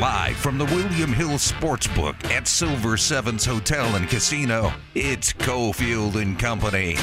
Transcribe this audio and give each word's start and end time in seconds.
Live 0.00 0.36
from 0.36 0.56
the 0.56 0.64
William 0.64 1.12
Hill 1.12 1.36
Sportsbook 1.36 2.24
at 2.30 2.48
Silver 2.48 2.96
Sevens 2.96 3.44
Hotel 3.44 3.96
and 3.96 4.08
Casino, 4.08 4.72
it's 4.94 5.34
Cofield 5.34 6.14
and 6.14 6.38
Company. 6.38 6.96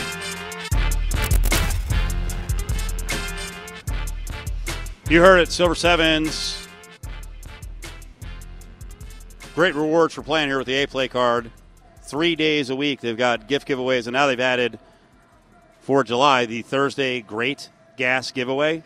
You 5.11 5.21
heard 5.21 5.41
it, 5.41 5.51
Silver 5.51 5.75
Sevens. 5.75 6.67
Great 9.53 9.75
rewards 9.75 10.15
for 10.15 10.23
playing 10.23 10.49
here 10.49 10.57
with 10.57 10.65
the 10.65 10.81
A 10.81 10.87
Play 10.87 11.07
card. 11.07 11.51
Three 12.01 12.35
days 12.35 12.71
a 12.71 12.75
week, 12.75 13.01
they've 13.01 13.15
got 13.15 13.47
gift 13.47 13.67
giveaways, 13.67 14.07
and 14.07 14.13
now 14.13 14.25
they've 14.25 14.39
added 14.39 14.79
for 15.81 16.03
July 16.03 16.47
the 16.47 16.63
Thursday 16.63 17.21
Great 17.21 17.69
Gas 17.95 18.31
giveaway. 18.31 18.81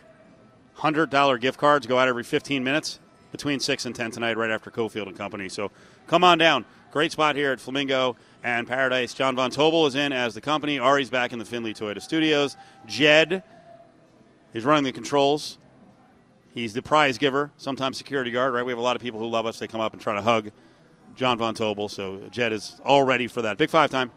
$100 0.76 1.40
gift 1.40 1.58
cards 1.58 1.86
go 1.86 1.96
out 1.98 2.08
every 2.08 2.24
15 2.24 2.62
minutes 2.62 2.98
between 3.32 3.58
6 3.58 3.86
and 3.86 3.96
10 3.96 4.12
tonight, 4.12 4.36
right 4.36 4.50
after 4.50 4.70
Cofield 4.70 5.08
and 5.08 5.16
Company. 5.16 5.48
So 5.48 5.72
come 6.06 6.22
on 6.22 6.38
down. 6.38 6.64
Great 6.92 7.10
spot 7.10 7.34
here 7.34 7.52
at 7.52 7.58
Flamingo 7.58 8.16
and 8.44 8.68
Paradise. 8.68 9.14
John 9.14 9.34
Von 9.34 9.50
Tobel 9.50 9.86
is 9.86 9.94
in 9.94 10.12
as 10.12 10.34
the 10.34 10.40
company. 10.40 10.78
Ari's 10.78 11.10
back 11.10 11.32
in 11.32 11.38
the 11.38 11.44
Findlay 11.44 11.72
Toyota 11.72 12.02
studios. 12.02 12.56
Jed 12.86 13.42
is 14.52 14.64
running 14.64 14.84
the 14.84 14.92
controls. 14.92 15.58
He's 16.54 16.74
the 16.74 16.82
prize 16.82 17.16
giver, 17.16 17.50
sometimes 17.56 17.96
security 17.96 18.30
guard, 18.30 18.52
right? 18.52 18.64
We 18.64 18.72
have 18.72 18.78
a 18.78 18.82
lot 18.82 18.94
of 18.94 19.00
people 19.00 19.18
who 19.18 19.26
love 19.26 19.46
us. 19.46 19.58
They 19.58 19.66
come 19.66 19.80
up 19.80 19.94
and 19.94 20.02
try 20.02 20.14
to 20.14 20.20
hug 20.20 20.50
John 21.16 21.38
Von 21.38 21.54
Tobel. 21.54 21.90
So 21.90 22.20
Jed 22.30 22.52
is 22.52 22.78
all 22.84 23.02
ready 23.04 23.26
for 23.26 23.42
that. 23.42 23.56
Big 23.56 23.70
five 23.70 23.90
time. 23.90 24.12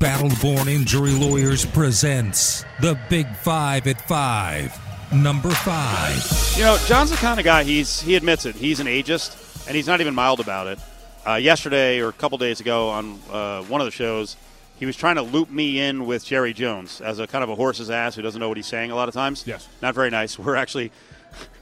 Battleborn 0.00 0.66
Injury 0.68 1.12
Lawyers 1.12 1.64
presents 1.64 2.64
the 2.80 2.98
Big 3.08 3.26
Five 3.36 3.86
at 3.86 4.00
Five. 4.06 4.85
Number 5.12 5.50
five. 5.50 6.16
You 6.56 6.64
know, 6.64 6.78
John's 6.86 7.10
the 7.10 7.16
kind 7.16 7.38
of 7.38 7.44
guy. 7.44 7.62
He's 7.62 8.00
he 8.00 8.16
admits 8.16 8.44
it. 8.44 8.56
He's 8.56 8.80
an 8.80 8.86
ageist, 8.86 9.66
and 9.66 9.76
he's 9.76 9.86
not 9.86 10.00
even 10.00 10.14
mild 10.14 10.40
about 10.40 10.66
it. 10.66 10.78
Uh, 11.26 11.34
yesterday 11.34 12.00
or 12.00 12.08
a 12.08 12.12
couple 12.12 12.38
days 12.38 12.60
ago 12.60 12.88
on 12.88 13.18
uh, 13.30 13.62
one 13.64 13.80
of 13.80 13.84
the 13.84 13.90
shows, 13.90 14.36
he 14.78 14.86
was 14.86 14.96
trying 14.96 15.16
to 15.16 15.22
loop 15.22 15.50
me 15.50 15.80
in 15.80 16.06
with 16.06 16.24
Jerry 16.24 16.52
Jones 16.52 17.00
as 17.00 17.18
a 17.18 17.26
kind 17.26 17.42
of 17.42 17.50
a 17.50 17.54
horse's 17.54 17.90
ass 17.90 18.14
who 18.14 18.22
doesn't 18.22 18.40
know 18.40 18.48
what 18.48 18.56
he's 18.56 18.66
saying 18.66 18.90
a 18.90 18.94
lot 18.94 19.08
of 19.08 19.14
times. 19.14 19.44
Yes. 19.46 19.68
Not 19.80 19.94
very 19.94 20.10
nice. 20.10 20.38
We're 20.38 20.56
actually, 20.56 20.92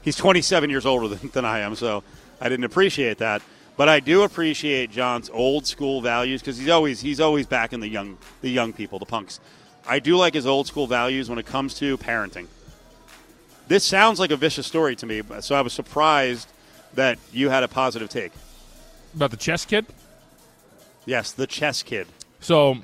he's 0.01 0.15
27 0.15 0.69
years 0.69 0.85
older 0.85 1.07
than, 1.07 1.29
than 1.29 1.45
I 1.45 1.59
am, 1.59 1.75
so 1.75 2.03
I 2.41 2.49
didn't 2.49 2.65
appreciate 2.65 3.19
that. 3.19 3.41
But 3.77 3.89
I 3.89 3.99
do 3.99 4.23
appreciate 4.23 4.91
John's 4.91 5.29
old 5.29 5.67
school 5.67 6.01
values 6.01 6.41
because 6.41 6.57
he's 6.57 6.69
always 6.69 7.01
he's 7.01 7.19
always 7.19 7.45
backing 7.45 7.79
the 7.79 7.89
young 7.89 8.17
the 8.41 8.49
young 8.49 8.71
people, 8.71 8.99
the 8.99 9.05
punks. 9.05 9.39
I 9.87 9.99
do 9.99 10.15
like 10.15 10.33
his 10.33 10.47
old 10.47 10.65
school 10.65 10.87
values 10.87 11.29
when 11.29 11.39
it 11.39 11.45
comes 11.45 11.73
to 11.75 11.97
parenting. 11.97 12.47
This 13.67 13.83
sounds 13.83 14.19
like 14.19 14.31
a 14.31 14.37
vicious 14.37 14.67
story 14.67 14.95
to 14.97 15.05
me, 15.05 15.21
so 15.39 15.55
I 15.55 15.61
was 15.61 15.73
surprised 15.73 16.47
that 16.93 17.17
you 17.31 17.49
had 17.49 17.63
a 17.63 17.67
positive 17.67 18.09
take. 18.09 18.31
About 19.15 19.31
the 19.31 19.37
chess 19.37 19.65
kid? 19.65 19.85
Yes, 21.05 21.31
the 21.31 21.47
chess 21.47 21.81
kid. 21.81 22.07
So, 22.39 22.77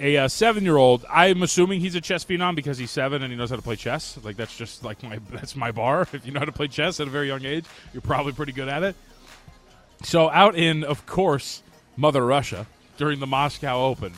a 0.00 0.16
uh, 0.16 0.28
seven-year-old. 0.28 1.04
I'm 1.10 1.42
assuming 1.42 1.80
he's 1.80 1.96
a 1.96 2.00
chess 2.00 2.24
phenom 2.24 2.54
because 2.54 2.78
he's 2.78 2.90
seven 2.90 3.22
and 3.22 3.32
he 3.32 3.38
knows 3.38 3.50
how 3.50 3.56
to 3.56 3.62
play 3.62 3.76
chess. 3.76 4.16
Like 4.22 4.36
that's 4.36 4.56
just 4.56 4.84
like 4.84 5.02
my 5.02 5.18
that's 5.30 5.56
my 5.56 5.72
bar. 5.72 6.02
If 6.12 6.24
you 6.24 6.32
know 6.32 6.40
how 6.40 6.46
to 6.46 6.52
play 6.52 6.68
chess 6.68 7.00
at 7.00 7.08
a 7.08 7.10
very 7.10 7.26
young 7.26 7.44
age, 7.44 7.64
you're 7.92 8.00
probably 8.02 8.32
pretty 8.32 8.52
good 8.52 8.68
at 8.68 8.82
it. 8.82 8.96
So, 10.04 10.30
out 10.30 10.54
in, 10.54 10.84
of 10.84 11.04
course, 11.06 11.62
Mother 11.96 12.24
Russia 12.24 12.66
during 12.96 13.18
the 13.18 13.26
Moscow 13.26 13.84
Open, 13.86 14.12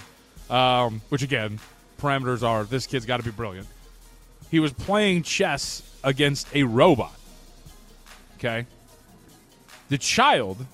um, 0.50 1.00
which 1.08 1.22
again, 1.22 1.58
parameters 1.98 2.42
are 2.42 2.64
this 2.64 2.86
kid's 2.86 3.06
got 3.06 3.18
to 3.18 3.22
be 3.22 3.30
brilliant. 3.30 3.66
He 4.50 4.60
was 4.60 4.72
playing 4.72 5.22
chess 5.22 5.82
against 6.03 6.48
a 6.55 6.62
robot. 6.62 7.15
Okay. 8.37 8.67
The 9.89 9.98
child 9.98 10.67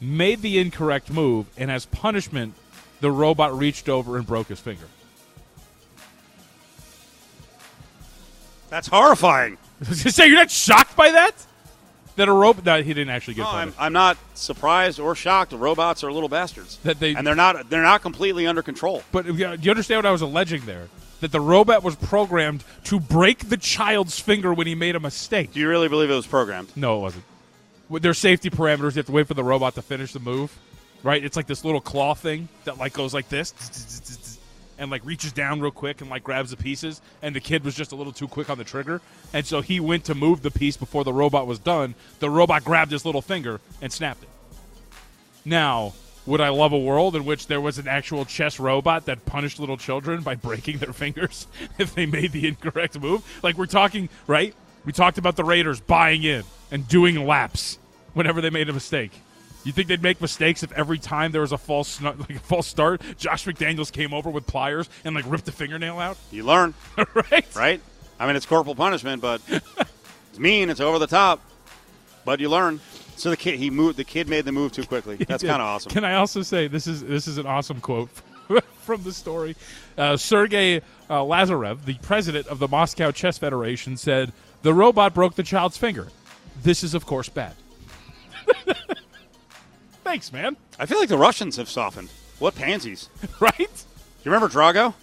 made 0.00 0.42
the 0.42 0.58
incorrect 0.58 1.10
move, 1.10 1.46
and 1.56 1.70
as 1.70 1.86
punishment, 1.86 2.54
the 3.00 3.10
robot 3.10 3.56
reached 3.56 3.88
over 3.88 4.16
and 4.16 4.26
broke 4.26 4.48
his 4.48 4.60
finger. 4.60 4.86
That's 8.70 8.88
horrifying. 8.88 9.56
Say 9.82 10.26
you're 10.26 10.36
not 10.36 10.50
shocked 10.50 10.96
by 10.96 11.10
that? 11.12 11.32
That 12.16 12.28
a 12.28 12.32
robot? 12.32 12.64
No, 12.64 12.82
he 12.82 12.92
didn't 12.94 13.10
actually 13.10 13.34
get 13.34 13.42
No, 13.44 13.50
I'm. 13.50 13.74
I'm 13.78 13.92
not 13.92 14.18
surprised 14.34 14.98
or 14.98 15.14
shocked. 15.14 15.52
Robots 15.52 16.02
are 16.02 16.12
little 16.12 16.28
bastards, 16.28 16.78
That 16.78 16.98
they, 16.98 17.14
and 17.14 17.24
they're 17.26 17.36
not 17.36 17.70
they're 17.70 17.82
not 17.82 18.02
completely 18.02 18.46
under 18.46 18.62
control. 18.62 19.02
but 19.12 19.26
do 19.26 19.32
you 19.34 19.70
understand 19.70 19.98
what 19.98 20.06
I 20.06 20.10
was 20.10 20.22
alleging 20.22 20.66
there? 20.66 20.88
That 21.20 21.32
the 21.32 21.40
robot 21.40 21.82
was 21.82 21.96
programmed 21.96 22.62
to 22.84 23.00
break 23.00 23.48
the 23.48 23.56
child's 23.56 24.20
finger 24.20 24.54
when 24.54 24.66
he 24.66 24.74
made 24.74 24.94
a 24.94 25.00
mistake. 25.00 25.52
Do 25.52 25.60
you 25.60 25.68
really 25.68 25.88
believe 25.88 26.10
it 26.10 26.14
was 26.14 26.26
programmed? 26.26 26.76
No, 26.76 26.98
it 26.98 27.00
wasn't. 27.00 27.24
With 27.88 28.02
their 28.02 28.14
safety 28.14 28.50
parameters, 28.50 28.94
you 28.94 29.00
have 29.00 29.06
to 29.06 29.12
wait 29.12 29.26
for 29.26 29.34
the 29.34 29.42
robot 29.42 29.74
to 29.74 29.82
finish 29.82 30.12
the 30.12 30.20
move, 30.20 30.56
right? 31.02 31.24
It's 31.24 31.36
like 31.36 31.46
this 31.46 31.64
little 31.64 31.80
claw 31.80 32.14
thing 32.14 32.48
that 32.64 32.78
like 32.78 32.92
goes 32.92 33.12
like 33.14 33.28
this, 33.28 33.52
and 34.78 34.92
like 34.92 35.04
reaches 35.04 35.32
down 35.32 35.60
real 35.60 35.72
quick 35.72 36.00
and 36.00 36.08
like 36.08 36.22
grabs 36.22 36.50
the 36.50 36.56
pieces. 36.56 37.00
And 37.20 37.34
the 37.34 37.40
kid 37.40 37.64
was 37.64 37.74
just 37.74 37.90
a 37.90 37.96
little 37.96 38.12
too 38.12 38.28
quick 38.28 38.48
on 38.48 38.58
the 38.58 38.64
trigger, 38.64 39.00
and 39.32 39.44
so 39.44 39.60
he 39.60 39.80
went 39.80 40.04
to 40.04 40.14
move 40.14 40.42
the 40.42 40.52
piece 40.52 40.76
before 40.76 41.02
the 41.02 41.12
robot 41.12 41.46
was 41.46 41.58
done. 41.58 41.96
The 42.20 42.30
robot 42.30 42.62
grabbed 42.62 42.92
his 42.92 43.04
little 43.04 43.22
finger 43.22 43.60
and 43.82 43.92
snapped 43.92 44.22
it. 44.22 44.28
Now, 45.44 45.94
would 46.28 46.42
I 46.42 46.50
love 46.50 46.72
a 46.72 46.78
world 46.78 47.16
in 47.16 47.24
which 47.24 47.46
there 47.46 47.60
was 47.60 47.78
an 47.78 47.88
actual 47.88 48.26
chess 48.26 48.60
robot 48.60 49.06
that 49.06 49.24
punished 49.24 49.58
little 49.58 49.78
children 49.78 50.20
by 50.20 50.34
breaking 50.34 50.76
their 50.76 50.92
fingers 50.92 51.46
if 51.78 51.94
they 51.94 52.04
made 52.04 52.32
the 52.32 52.46
incorrect 52.46 53.00
move? 53.00 53.24
Like 53.42 53.56
we're 53.56 53.66
talking, 53.66 54.10
right? 54.26 54.54
We 54.84 54.92
talked 54.92 55.16
about 55.16 55.36
the 55.36 55.44
Raiders 55.44 55.80
buying 55.80 56.22
in 56.22 56.44
and 56.70 56.86
doing 56.86 57.26
laps 57.26 57.78
whenever 58.12 58.42
they 58.42 58.50
made 58.50 58.68
a 58.68 58.74
mistake. 58.74 59.12
You 59.64 59.72
think 59.72 59.88
they'd 59.88 60.02
make 60.02 60.20
mistakes 60.20 60.62
if 60.62 60.70
every 60.72 60.98
time 60.98 61.32
there 61.32 61.40
was 61.40 61.52
a 61.52 61.58
false 61.58 62.00
like 62.02 62.30
a 62.30 62.38
false 62.40 62.66
start, 62.66 63.00
Josh 63.16 63.46
McDaniels 63.46 63.90
came 63.90 64.12
over 64.12 64.28
with 64.28 64.46
pliers 64.46 64.88
and 65.04 65.14
like 65.14 65.24
ripped 65.26 65.48
a 65.48 65.52
fingernail 65.52 65.98
out? 65.98 66.18
You 66.30 66.44
learn, 66.44 66.74
right? 67.14 67.56
right? 67.56 67.80
I 68.20 68.26
mean, 68.26 68.36
it's 68.36 68.46
corporal 68.46 68.74
punishment, 68.74 69.22
but 69.22 69.40
it's 69.48 70.38
mean. 70.38 70.68
It's 70.68 70.80
over 70.80 70.98
the 70.98 71.06
top, 71.06 71.40
but 72.26 72.38
you 72.38 72.50
learn. 72.50 72.80
So 73.18 73.30
the 73.30 73.36
kid 73.36 73.58
he 73.58 73.68
moved. 73.70 73.96
The 73.98 74.04
kid 74.04 74.28
made 74.28 74.44
the 74.44 74.52
move 74.52 74.72
too 74.72 74.84
quickly. 74.84 75.16
That's 75.28 75.42
kind 75.42 75.60
of 75.60 75.66
awesome. 75.68 75.90
Can 75.90 76.04
I 76.04 76.14
also 76.14 76.42
say 76.42 76.68
this 76.68 76.86
is 76.86 77.02
this 77.04 77.26
is 77.26 77.36
an 77.38 77.46
awesome 77.46 77.80
quote 77.80 78.08
from 78.82 79.02
the 79.02 79.12
story? 79.12 79.56
Uh, 79.96 80.16
Sergei 80.16 80.76
uh, 80.78 80.82
Lazarev, 81.10 81.84
the 81.84 81.94
president 81.94 82.46
of 82.46 82.58
the 82.58 82.68
Moscow 82.68 83.10
Chess 83.10 83.36
Federation, 83.38 83.96
said 83.96 84.32
the 84.62 84.72
robot 84.72 85.14
broke 85.14 85.34
the 85.34 85.42
child's 85.42 85.76
finger. 85.76 86.08
This 86.62 86.82
is, 86.84 86.94
of 86.94 87.06
course, 87.06 87.28
bad. 87.28 87.54
Thanks, 90.04 90.32
man. 90.32 90.56
I 90.78 90.86
feel 90.86 90.98
like 90.98 91.08
the 91.08 91.18
Russians 91.18 91.56
have 91.56 91.68
softened. 91.68 92.08
What 92.38 92.54
pansies? 92.54 93.08
Do 93.20 93.28
Right? 93.40 93.58
you 93.58 94.30
remember 94.32 94.48
Drago? 94.48 94.94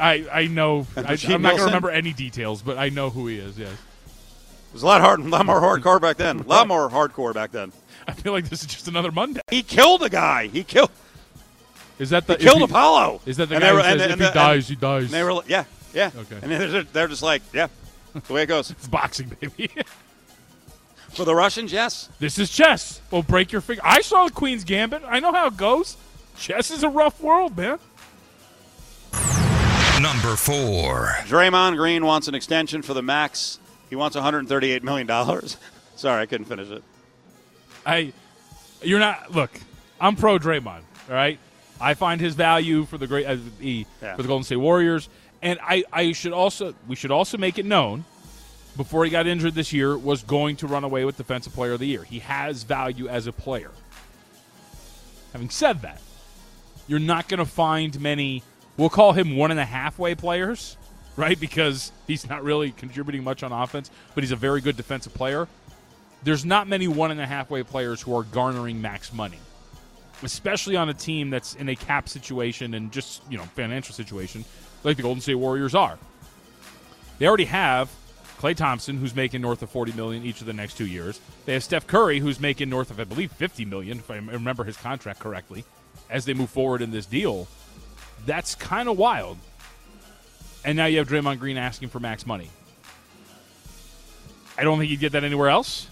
I 0.00 0.26
I 0.32 0.46
know. 0.46 0.86
I, 0.96 1.16
I'm 1.28 1.42
not 1.42 1.50
going 1.50 1.58
to 1.58 1.64
remember 1.66 1.90
any 1.90 2.12
details, 2.12 2.62
but 2.62 2.76
I 2.76 2.88
know 2.88 3.10
who 3.10 3.26
he 3.28 3.38
is. 3.38 3.58
Yes. 3.58 3.70
It 4.70 4.74
was 4.74 4.82
a 4.82 4.86
lot 4.86 5.00
hard, 5.00 5.20
a 5.20 5.24
lot 5.24 5.46
more 5.46 5.60
hardcore 5.60 6.00
back 6.00 6.16
then. 6.16 6.40
A 6.40 6.42
lot 6.44 6.68
more 6.68 6.88
hardcore 6.88 7.34
back 7.34 7.50
then. 7.50 7.72
I 8.06 8.12
feel 8.12 8.32
like 8.32 8.48
this 8.48 8.60
is 8.60 8.66
just 8.66 8.86
another 8.88 9.10
Monday. 9.12 9.40
He 9.50 9.62
killed 9.62 10.02
a 10.02 10.08
guy. 10.08 10.46
He 10.46 10.62
killed. 10.64 10.90
Is 11.98 12.10
that 12.10 12.26
the 12.26 12.34
He 12.36 12.44
killed 12.44 12.58
he- 12.58 12.64
Apollo. 12.64 13.20
Is 13.26 13.36
that 13.36 13.48
the 13.48 13.56
And 13.56 13.62
guy 13.62 13.66
they 13.66 13.70
who 13.72 13.76
were- 13.76 13.82
says 13.82 13.92
and- 13.92 14.00
if 14.02 14.10
and 14.12 14.20
he 14.20 14.26
the- 14.28 14.32
dies, 14.32 14.68
he 14.68 14.74
dies? 14.76 15.02
And 15.04 15.12
they 15.12 15.22
were, 15.24 15.42
yeah, 15.48 15.64
yeah. 15.92 16.10
Okay. 16.16 16.38
And 16.42 16.50
they're, 16.50 16.82
they're 16.84 17.08
just 17.08 17.22
like, 17.22 17.42
yeah, 17.52 17.66
the 18.26 18.32
way 18.32 18.42
it 18.44 18.46
goes. 18.46 18.70
it's 18.70 18.88
boxing, 18.88 19.28
baby. 19.40 19.70
For 21.10 21.24
the 21.24 21.34
Russians, 21.34 21.72
yes. 21.72 22.08
This 22.20 22.38
is 22.38 22.48
chess. 22.50 23.00
Well, 23.10 23.22
break 23.24 23.50
your 23.50 23.60
finger. 23.60 23.82
I 23.84 24.00
saw 24.00 24.26
the 24.26 24.30
Queen's 24.32 24.62
Gambit. 24.62 25.02
I 25.04 25.18
know 25.18 25.32
how 25.32 25.48
it 25.48 25.56
goes. 25.56 25.96
Chess 26.36 26.70
is 26.70 26.84
a 26.84 26.88
rough 26.88 27.20
world, 27.20 27.56
man. 27.56 27.80
Number 30.00 30.34
four. 30.36 31.16
Draymond 31.26 31.76
Green 31.76 32.06
wants 32.06 32.26
an 32.28 32.34
extension 32.34 32.80
for 32.80 32.94
the 32.94 33.02
max. 33.02 33.58
He 33.90 33.96
wants 33.96 34.14
138 34.14 34.82
million 34.84 35.06
dollars. 35.06 35.56
Sorry, 35.96 36.22
I 36.22 36.26
couldn't 36.26 36.46
finish 36.46 36.68
it. 36.70 36.82
I, 37.84 38.12
you're 38.82 38.98
not. 39.00 39.32
Look, 39.32 39.50
I'm 40.00 40.16
pro 40.16 40.38
Draymond. 40.38 40.82
All 41.08 41.14
right, 41.14 41.38
I 41.80 41.94
find 41.94 42.20
his 42.20 42.34
value 42.34 42.84
for 42.86 42.96
the 42.98 43.06
great 43.06 43.26
uh, 43.26 43.36
the, 43.58 43.84
Yeah. 44.00 44.16
for 44.16 44.22
the 44.22 44.28
Golden 44.28 44.44
State 44.44 44.56
Warriors, 44.56 45.08
and 45.42 45.58
I, 45.62 45.84
I 45.92 46.12
should 46.12 46.32
also 46.32 46.74
we 46.88 46.96
should 46.96 47.10
also 47.10 47.36
make 47.36 47.58
it 47.58 47.66
known 47.66 48.04
before 48.76 49.04
he 49.04 49.10
got 49.10 49.26
injured 49.26 49.54
this 49.54 49.72
year 49.72 49.98
was 49.98 50.22
going 50.22 50.56
to 50.56 50.66
run 50.66 50.84
away 50.84 51.04
with 51.04 51.16
Defensive 51.16 51.52
Player 51.52 51.72
of 51.72 51.80
the 51.80 51.86
Year. 51.86 52.04
He 52.04 52.20
has 52.20 52.62
value 52.62 53.08
as 53.08 53.26
a 53.26 53.32
player. 53.32 53.72
Having 55.32 55.50
said 55.50 55.82
that, 55.82 56.00
you're 56.88 56.98
not 56.98 57.28
going 57.28 57.38
to 57.38 57.44
find 57.44 58.00
many. 58.00 58.42
We'll 58.76 58.88
call 58.88 59.12
him 59.12 59.36
one 59.36 59.50
and 59.50 59.60
a 59.60 59.64
halfway 59.64 60.14
players, 60.14 60.76
right? 61.20 61.38
Because 61.38 61.92
he's 62.06 62.28
not 62.28 62.42
really 62.42 62.72
contributing 62.72 63.22
much 63.22 63.42
on 63.42 63.52
offense, 63.52 63.90
but 64.14 64.24
he's 64.24 64.32
a 64.32 64.36
very 64.36 64.60
good 64.60 64.76
defensive 64.76 65.12
player. 65.12 65.46
There's 66.22 66.44
not 66.44 66.66
many 66.66 66.88
one 66.88 67.10
and 67.10 67.20
a 67.20 67.26
half 67.26 67.50
way 67.50 67.62
players 67.62 68.00
who 68.00 68.16
are 68.16 68.24
garnering 68.24 68.80
max 68.80 69.12
money, 69.12 69.38
especially 70.22 70.76
on 70.76 70.88
a 70.88 70.94
team 70.94 71.30
that's 71.30 71.54
in 71.54 71.68
a 71.68 71.76
cap 71.76 72.08
situation 72.08 72.74
and 72.74 72.90
just 72.90 73.22
you 73.30 73.36
know 73.36 73.44
financial 73.44 73.94
situation 73.94 74.44
like 74.82 74.96
the 74.96 75.02
Golden 75.02 75.20
State 75.20 75.34
Warriors 75.34 75.74
are. 75.74 75.98
They 77.18 77.26
already 77.26 77.44
have 77.44 77.90
Klay 78.38 78.56
Thompson, 78.56 78.96
who's 78.96 79.14
making 79.14 79.42
north 79.42 79.62
of 79.62 79.68
40 79.68 79.92
million 79.92 80.24
each 80.24 80.40
of 80.40 80.46
the 80.46 80.54
next 80.54 80.78
two 80.78 80.86
years. 80.86 81.20
They 81.44 81.52
have 81.52 81.62
Steph 81.62 81.86
Curry, 81.86 82.18
who's 82.18 82.40
making 82.40 82.70
north 82.70 82.90
of, 82.90 82.98
I 82.98 83.04
believe, 83.04 83.30
50 83.32 83.66
million, 83.66 83.98
if 83.98 84.10
I 84.10 84.16
remember 84.16 84.64
his 84.64 84.78
contract 84.78 85.20
correctly, 85.20 85.66
as 86.08 86.24
they 86.24 86.32
move 86.32 86.48
forward 86.48 86.80
in 86.80 86.90
this 86.90 87.04
deal. 87.04 87.46
That's 88.24 88.54
kind 88.54 88.88
of 88.88 88.96
wild. 88.96 89.36
And 90.64 90.76
now 90.76 90.86
you 90.86 90.98
have 90.98 91.08
Draymond 91.08 91.38
Green 91.38 91.56
asking 91.56 91.88
for 91.88 92.00
max 92.00 92.26
money. 92.26 92.50
I 94.58 94.62
don't 94.64 94.78
think 94.78 94.90
you'd 94.90 95.00
get 95.00 95.12
that 95.12 95.24
anywhere 95.24 95.48
else. 95.48 95.86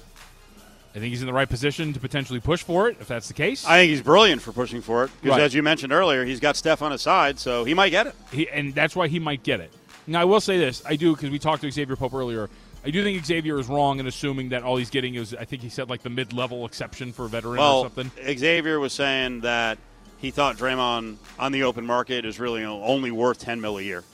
I 0.95 1.01
think 1.01 1.11
he's 1.11 1.21
in 1.21 1.27
the 1.27 1.33
right 1.33 1.49
position 1.49 1.93
to 1.93 2.01
potentially 2.01 2.41
push 2.41 2.63
for 2.63 2.89
it 2.89 2.97
if 3.01 3.07
that's 3.09 3.29
the 3.29 3.35
case. 3.35 3.65
I 3.67 3.79
think 3.79 3.91
he's 3.91 4.03
brilliant 4.03 4.43
for 4.43 4.53
pushing 4.53 4.83
for 4.83 5.05
it 5.05 5.11
because, 5.23 5.37
Right. 5.39 5.45
as 5.45 5.55
you 5.55 5.63
mentioned 5.63 5.93
earlier, 5.93 6.25
he's 6.25 6.41
got 6.41 6.57
Steph 6.57 6.83
on 6.83 6.93
his 6.93 7.03
side, 7.03 7.39
so 7.39 7.65
he 7.65 7.73
might 7.75 7.91
get 7.91 8.09
it. 8.09 8.15
he, 8.33 8.49
and 8.49 8.75
that's 8.75 8.97
why 8.97 9.07
he 9.07 9.19
might 9.19 9.43
get 9.43 9.61
it. 9.61 9.73
Now, 10.07 10.21
I 10.23 10.25
will 10.25 10.41
say 10.41 10.59
this: 10.59 10.83
I 10.87 10.97
do 10.97 11.15
because 11.15 11.31
we 11.31 11.39
talked 11.39 11.63
to 11.63 11.71
Xavier 11.71 11.95
Pope 11.97 12.15
earlier. 12.15 12.49
I 12.85 12.91
do 12.91 13.03
think 13.03 13.25
Xavier 13.25 13.59
is 13.59 13.69
wrong 13.69 14.01
in 14.01 14.07
assuming 14.07 14.49
that 14.51 14.63
all 14.63 14.77
he's 14.77 14.89
getting 14.91 15.15
is, 15.15 15.35
I 15.35 15.45
think 15.45 15.63
he 15.63 15.69
said 15.69 15.91
like 15.91 16.03
the 16.03 16.11
mid-level 16.11 16.65
exception 16.65 17.13
for 17.13 17.27
a 17.27 17.29
veteran 17.29 17.59
or 17.59 17.85
something. 17.85 18.11
Xavier 18.39 18.81
was 18.81 18.93
saying 18.93 19.41
that 19.41 19.79
he 20.19 20.31
thought 20.31 20.57
Draymond 20.57 21.17
on 21.39 21.53
the 21.53 21.65
open 21.65 21.85
market 21.85 22.25
is 22.25 22.41
really 22.41 22.65
only 22.65 23.11
worth 23.11 23.39
ten 23.41 23.61
mil 23.61 23.79
a 23.79 23.83
year. 23.83 24.05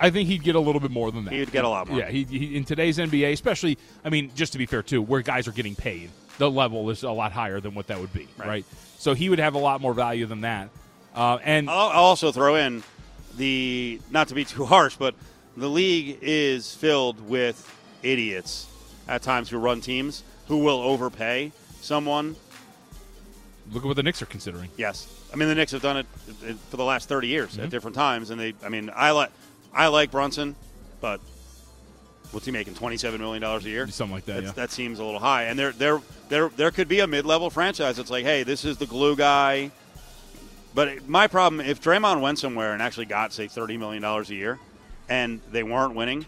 I 0.00 0.08
think 0.10 0.28
he'd 0.28 0.42
get 0.42 0.54
a 0.54 0.60
little 0.60 0.80
bit 0.80 0.90
more 0.90 1.12
than 1.12 1.24
that. 1.26 1.34
He'd 1.34 1.52
get 1.52 1.64
a 1.64 1.68
lot 1.68 1.88
more. 1.88 1.98
Yeah, 1.98 2.08
he, 2.08 2.24
he, 2.24 2.56
in 2.56 2.64
today's 2.64 2.96
NBA, 2.98 3.32
especially, 3.32 3.76
I 4.04 4.08
mean, 4.08 4.30
just 4.34 4.52
to 4.52 4.58
be 4.58 4.64
fair 4.66 4.82
too, 4.82 5.02
where 5.02 5.20
guys 5.20 5.46
are 5.46 5.52
getting 5.52 5.74
paid, 5.74 6.10
the 6.38 6.50
level 6.50 6.88
is 6.90 7.02
a 7.02 7.10
lot 7.10 7.32
higher 7.32 7.60
than 7.60 7.74
what 7.74 7.86
that 7.88 8.00
would 8.00 8.12
be, 8.12 8.26
right? 8.38 8.48
Right. 8.48 8.64
So 8.98 9.12
he 9.14 9.28
would 9.28 9.38
have 9.38 9.54
a 9.54 9.58
lot 9.58 9.80
more 9.82 9.92
value 9.94 10.24
than 10.26 10.40
that. 10.40 10.70
Uh, 11.14 11.38
and 11.44 11.68
I'll, 11.68 11.88
I'll 11.88 12.04
also 12.04 12.32
throw 12.32 12.54
in 12.56 12.82
the 13.36 14.00
not 14.10 14.28
to 14.28 14.34
be 14.34 14.44
too 14.44 14.64
harsh, 14.64 14.96
but 14.96 15.14
the 15.56 15.68
league 15.68 16.18
is 16.22 16.74
filled 16.74 17.28
with 17.28 17.66
idiots 18.02 18.66
at 19.06 19.20
times 19.22 19.50
who 19.50 19.58
run 19.58 19.80
teams 19.82 20.22
who 20.46 20.58
will 20.58 20.80
overpay 20.80 21.52
someone. 21.80 22.36
look 23.72 23.82
at 23.84 23.86
what 23.86 23.96
the 23.96 24.02
Knicks 24.02 24.22
are 24.22 24.26
considering. 24.26 24.70
Yes, 24.76 25.06
I 25.32 25.36
mean 25.36 25.48
the 25.48 25.54
Knicks 25.54 25.72
have 25.72 25.82
done 25.82 25.98
it 25.98 26.06
for 26.70 26.76
the 26.76 26.84
last 26.84 27.08
thirty 27.08 27.28
years 27.28 27.52
Mm-hmm. 27.52 27.64
at 27.64 27.70
different 27.70 27.96
times, 27.96 28.30
and 28.30 28.40
they. 28.40 28.54
I 28.64 28.68
mean, 28.68 28.90
I 28.94 29.10
like 29.10 29.30
I 29.72 29.86
like 29.88 30.10
Brunson, 30.10 30.56
but 31.00 31.20
what's 32.32 32.46
he 32.46 32.52
making? 32.52 32.74
Twenty 32.74 32.96
seven 32.96 33.20
million 33.20 33.40
dollars 33.42 33.64
a 33.64 33.70
year. 33.70 33.86
Something 33.88 34.14
like 34.14 34.26
that, 34.26 34.42
yeah. 34.42 34.52
That 34.52 34.70
seems 34.70 34.98
a 34.98 35.04
little 35.04 35.20
high. 35.20 35.44
And 35.44 35.58
there, 35.58 35.72
there, 35.72 36.00
there, 36.28 36.48
there 36.50 36.70
could 36.70 36.88
be 36.88 37.00
a 37.00 37.06
mid-level 37.06 37.50
franchise 37.50 37.96
that's 37.96 38.10
like, 38.10 38.24
hey, 38.24 38.42
this 38.42 38.64
is 38.64 38.78
the 38.78 38.86
glue 38.86 39.16
guy. 39.16 39.70
But 40.74 41.08
my 41.08 41.26
problem, 41.26 41.60
if 41.60 41.80
Draymond 41.80 42.20
went 42.20 42.38
somewhere 42.38 42.72
and 42.72 42.82
actually 42.82 43.06
got, 43.06 43.32
say, 43.32 43.48
thirty 43.48 43.76
million 43.76 44.02
dollars 44.02 44.30
a 44.30 44.34
year, 44.34 44.58
and 45.08 45.40
they 45.50 45.62
weren't 45.62 45.94
winning, 45.94 46.26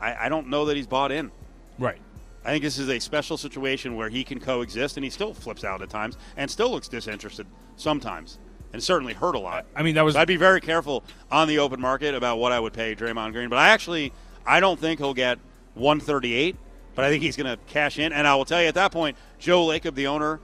I, 0.00 0.26
I 0.26 0.28
don't 0.28 0.48
know 0.48 0.64
that 0.66 0.76
he's 0.76 0.86
bought 0.86 1.12
in. 1.12 1.30
Right. 1.78 1.98
I 2.44 2.52
think 2.52 2.64
this 2.64 2.78
is 2.78 2.88
a 2.88 2.98
special 2.98 3.36
situation 3.36 3.94
where 3.94 4.08
he 4.08 4.24
can 4.24 4.40
coexist, 4.40 4.96
and 4.96 5.04
he 5.04 5.10
still 5.10 5.34
flips 5.34 5.64
out 5.64 5.82
at 5.82 5.90
times, 5.90 6.16
and 6.36 6.50
still 6.50 6.70
looks 6.70 6.88
disinterested 6.88 7.46
sometimes, 7.76 8.38
and 8.72 8.82
certainly 8.82 9.14
hurt 9.14 9.34
a 9.34 9.38
lot. 9.38 9.66
I 9.74 9.82
mean, 9.82 9.94
that 9.94 10.02
was 10.02 10.14
So 10.14 10.20
I'd 10.20 10.28
be 10.28 10.36
very 10.36 10.60
careful 10.60 11.04
on 11.30 11.48
the 11.48 11.58
open 11.58 11.80
market 11.80 12.14
about 12.14 12.38
what 12.38 12.52
I 12.52 12.60
would 12.60 12.72
pay 12.72 12.94
Draymond 12.94 13.32
Green. 13.32 13.48
But 13.48 13.58
I 13.58 13.68
actually, 13.68 14.12
I 14.46 14.60
don't 14.60 14.78
think 14.78 15.00
he'll 15.00 15.14
get 15.14 15.38
138, 15.74 16.56
but 16.94 17.04
I 17.04 17.10
think 17.10 17.22
he's 17.22 17.36
going 17.36 17.46
to 17.46 17.62
cash 17.66 17.98
in. 17.98 18.12
And 18.12 18.26
I 18.26 18.34
will 18.34 18.44
tell 18.44 18.60
you 18.60 18.68
at 18.68 18.74
that 18.74 18.92
point, 18.92 19.16
Joe 19.38 19.66
Lacob, 19.66 19.94
the 19.94 20.06
owner 20.06 20.40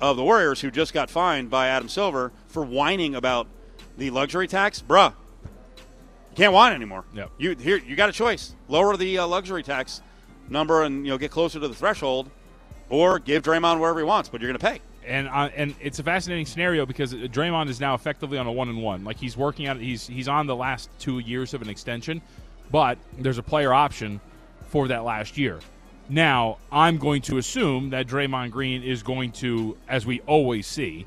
of 0.00 0.16
the 0.16 0.22
Warriors, 0.22 0.60
who 0.60 0.70
just 0.70 0.92
got 0.92 1.10
fined 1.10 1.50
by 1.50 1.68
Adam 1.68 1.88
Silver 1.88 2.32
for 2.46 2.64
whining 2.64 3.14
about 3.14 3.46
the 3.98 4.10
luxury 4.10 4.48
tax, 4.48 4.82
bruh, 4.86 5.12
you 5.42 6.36
can't 6.36 6.52
whine 6.52 6.72
anymore. 6.72 7.04
Yep. 7.14 7.30
You 7.38 7.56
here, 7.56 7.76
you 7.76 7.96
got 7.96 8.08
a 8.08 8.12
choice: 8.12 8.54
lower 8.68 8.96
the 8.96 9.18
uh, 9.18 9.26
luxury 9.26 9.62
tax 9.62 10.00
number 10.48 10.82
and 10.82 11.04
you 11.04 11.12
know 11.12 11.18
get 11.18 11.30
closer 11.30 11.58
to 11.60 11.68
the 11.68 11.74
threshold, 11.74 12.30
or 12.88 13.18
give 13.18 13.42
Draymond 13.42 13.80
wherever 13.80 13.98
he 13.98 14.04
wants, 14.04 14.28
but 14.28 14.40
you're 14.40 14.50
going 14.50 14.58
to 14.58 14.64
pay. 14.64 14.80
And 15.06 15.28
uh, 15.28 15.48
and 15.54 15.74
it's 15.80 15.98
a 15.98 16.02
fascinating 16.02 16.46
scenario 16.46 16.86
because 16.86 17.14
Draymond 17.14 17.68
is 17.68 17.80
now 17.80 17.94
effectively 17.94 18.38
on 18.38 18.46
a 18.46 18.52
one 18.52 18.68
and 18.68 18.82
one. 18.82 19.04
Like 19.04 19.18
he's 19.18 19.36
working 19.36 19.66
out. 19.66 19.78
He's 19.78 20.06
he's 20.06 20.28
on 20.28 20.46
the 20.46 20.56
last 20.56 20.90
two 20.98 21.18
years 21.18 21.54
of 21.54 21.62
an 21.62 21.68
extension, 21.68 22.22
but 22.70 22.98
there's 23.18 23.38
a 23.38 23.42
player 23.42 23.72
option 23.72 24.20
for 24.68 24.88
that 24.88 25.04
last 25.04 25.38
year. 25.38 25.60
Now 26.08 26.58
I'm 26.70 26.98
going 26.98 27.22
to 27.22 27.38
assume 27.38 27.90
that 27.90 28.06
Draymond 28.06 28.50
Green 28.50 28.82
is 28.82 29.02
going 29.02 29.32
to, 29.32 29.76
as 29.88 30.04
we 30.04 30.20
always 30.22 30.66
see, 30.66 31.06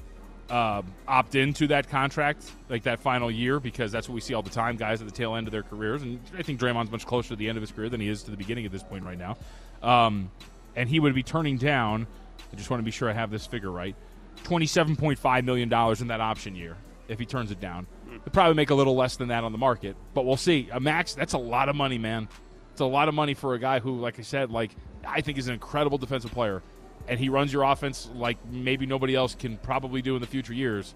uh, 0.49 0.81
opt 1.07 1.35
into 1.35 1.67
that 1.67 1.89
contract, 1.89 2.51
like 2.69 2.83
that 2.83 2.99
final 2.99 3.29
year, 3.29 3.59
because 3.59 3.91
that's 3.91 4.07
what 4.07 4.15
we 4.15 4.21
see 4.21 4.33
all 4.33 4.41
the 4.41 4.49
time. 4.49 4.77
Guys 4.77 5.01
at 5.01 5.07
the 5.07 5.13
tail 5.13 5.35
end 5.35 5.47
of 5.47 5.51
their 5.51 5.63
careers, 5.63 6.01
and 6.01 6.19
I 6.37 6.41
think 6.41 6.59
Draymond's 6.59 6.91
much 6.91 7.05
closer 7.05 7.29
to 7.29 7.35
the 7.35 7.49
end 7.49 7.57
of 7.57 7.61
his 7.61 7.71
career 7.71 7.89
than 7.89 8.01
he 8.01 8.09
is 8.09 8.23
to 8.23 8.31
the 8.31 8.37
beginning 8.37 8.65
at 8.65 8.71
this 8.71 8.83
point 8.83 9.03
right 9.03 9.17
now. 9.17 9.37
Um, 9.81 10.31
and 10.75 10.89
he 10.89 10.99
would 10.99 11.13
be 11.13 11.23
turning 11.23 11.57
down. 11.57 12.07
I 12.53 12.55
just 12.55 12.69
want 12.69 12.79
to 12.79 12.85
be 12.85 12.91
sure 12.91 13.09
I 13.09 13.13
have 13.13 13.31
this 13.31 13.47
figure 13.47 13.71
right. 13.71 13.95
Twenty-seven 14.43 14.95
point 14.95 15.17
five 15.17 15.43
million 15.43 15.69
dollars 15.69 16.01
in 16.01 16.07
that 16.07 16.21
option 16.21 16.55
year 16.55 16.77
if 17.07 17.19
he 17.19 17.25
turns 17.25 17.51
it 17.51 17.59
down. 17.59 17.87
He'll 18.09 18.31
probably 18.31 18.53
make 18.53 18.69
a 18.69 18.75
little 18.75 18.95
less 18.95 19.17
than 19.17 19.29
that 19.29 19.43
on 19.43 19.51
the 19.51 19.57
market, 19.57 19.95
but 20.13 20.25
we'll 20.25 20.37
see. 20.37 20.69
A 20.71 20.79
max, 20.79 21.15
that's 21.15 21.33
a 21.33 21.37
lot 21.37 21.67
of 21.67 21.75
money, 21.75 21.97
man. 21.97 22.29
It's 22.71 22.81
a 22.81 22.85
lot 22.85 23.09
of 23.09 23.15
money 23.15 23.33
for 23.33 23.55
a 23.55 23.59
guy 23.59 23.79
who, 23.79 23.99
like 23.99 24.19
I 24.19 24.21
said, 24.21 24.51
like 24.51 24.71
I 25.05 25.21
think 25.21 25.37
is 25.37 25.47
an 25.47 25.53
incredible 25.55 25.97
defensive 25.97 26.31
player, 26.31 26.61
and 27.07 27.19
he 27.19 27.29
runs 27.29 27.51
your 27.51 27.63
offense 27.63 28.09
like 28.13 28.37
maybe 28.49 28.85
nobody 28.85 29.15
else 29.15 29.35
can 29.35 29.57
probably 29.57 30.01
do 30.01 30.15
in 30.15 30.21
the 30.21 30.27
future 30.27 30.53
years. 30.53 30.93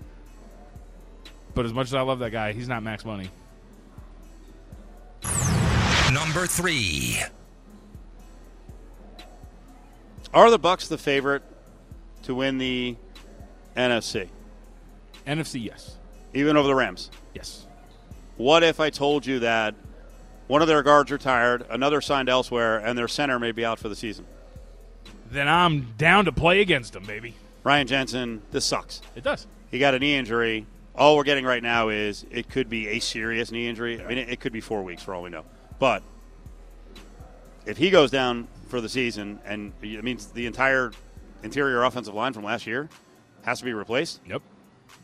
But 1.56 1.66
as 1.66 1.74
much 1.74 1.88
as 1.88 1.96
I 1.96 2.02
love 2.02 2.20
that 2.20 2.32
guy, 2.32 2.54
he's 2.54 2.68
not 2.68 2.84
max 2.84 3.04
money. 3.04 3.30
Number 6.14 6.46
three. 6.46 7.18
Are 10.34 10.50
the 10.52 10.60
Bucs 10.60 10.88
the 10.88 10.98
favorite 10.98 11.42
to 12.24 12.36
win 12.36 12.58
the 12.58 12.96
NFC, 13.76 14.28
NFC, 15.26 15.64
yes, 15.64 15.96
even 16.34 16.58
over 16.58 16.68
the 16.68 16.76
Rams? 16.76 17.10
yes. 17.34 17.66
What 18.36 18.62
if 18.62 18.80
I 18.80 18.92
told 18.92 19.26
you 19.26 19.40
that 19.40 19.74
one 20.48 20.62
of 20.62 20.68
their 20.68 20.84
guards 20.84 21.12
retired, 21.12 21.66
another 21.70 22.02
signed 22.02 22.30
elsewhere, 22.30 22.78
and 22.78 22.98
their 22.98 23.08
center 23.08 23.40
may 23.40 23.52
be 23.52 23.66
out 23.66 23.80
for 23.80 23.90
the 23.90 23.96
season? 23.96 24.26
Then 25.32 25.48
I'm 25.48 25.94
down 25.98 26.26
to 26.26 26.32
play 26.32 26.62
against 26.62 26.94
them, 26.94 27.04
baby. 27.04 27.34
Ryan 27.64 27.88
Jensen, 27.88 28.42
this 28.52 28.64
sucks. 28.64 29.02
It 29.16 29.24
does. 29.24 29.48
He 29.72 29.80
got 29.80 29.96
a 29.96 30.00
knee 30.00 30.16
injury. 30.16 30.66
All 30.96 31.18
we're 31.18 31.24
getting 31.24 31.46
right 31.46 31.62
now 31.64 31.90
is 31.90 32.26
it 32.32 32.50
could 32.50 32.70
be 32.70 32.88
a 32.90 33.00
serious 33.00 33.52
knee 33.52 33.68
injury. 33.68 34.02
I 34.02 34.08
mean, 34.08 34.18
it, 34.20 34.30
it 34.30 34.40
could 34.40 34.54
be 34.54 34.62
four 34.62 34.84
weeks 34.84 35.02
for 35.04 35.14
all 35.14 35.24
we 35.24 35.30
know. 35.30 35.44
But 35.80 36.04
if 37.66 37.78
he 37.78 37.90
goes 37.90 38.12
down 38.12 38.48
for 38.68 38.82
the 38.82 38.90
season, 38.90 39.40
and 39.46 39.74
it 39.82 40.04
means 40.04 40.28
the 40.28 40.46
entire 40.46 40.92
interior 41.44 41.84
offensive 41.84 42.14
line 42.14 42.34
from 42.34 42.44
last 42.44 42.68
year 42.68 42.90
has 43.44 43.60
to 43.60 43.66
be 43.66 43.74
replaced 43.74 44.20
Yep. 44.28 44.42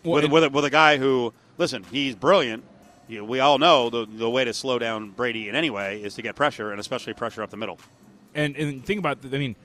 with, 0.03 0.23
and- 0.25 0.33
with, 0.33 0.43
a, 0.43 0.49
with 0.49 0.65
a 0.65 0.69
guy 0.69 0.97
who, 0.97 1.33
listen, 1.57 1.83
he's 1.91 2.15
brilliant. 2.15 2.63
You 3.07 3.23
we 3.25 3.39
all 3.41 3.57
know 3.57 3.89
the, 3.89 4.05
the 4.05 4.29
way 4.29 4.45
to 4.45 4.53
slow 4.53 4.79
down 4.79 5.11
Brady 5.11 5.49
in 5.49 5.55
any 5.55 5.69
way 5.69 6.01
is 6.01 6.15
to 6.15 6.21
get 6.21 6.35
pressure, 6.35 6.71
and 6.71 6.79
especially 6.79 7.13
pressure 7.13 7.43
up 7.43 7.49
the 7.49 7.57
middle. 7.57 7.77
And 8.33 8.55
and 8.55 8.83
think 8.85 8.99
about, 8.99 9.19
I 9.25 9.27
mean, 9.37 9.55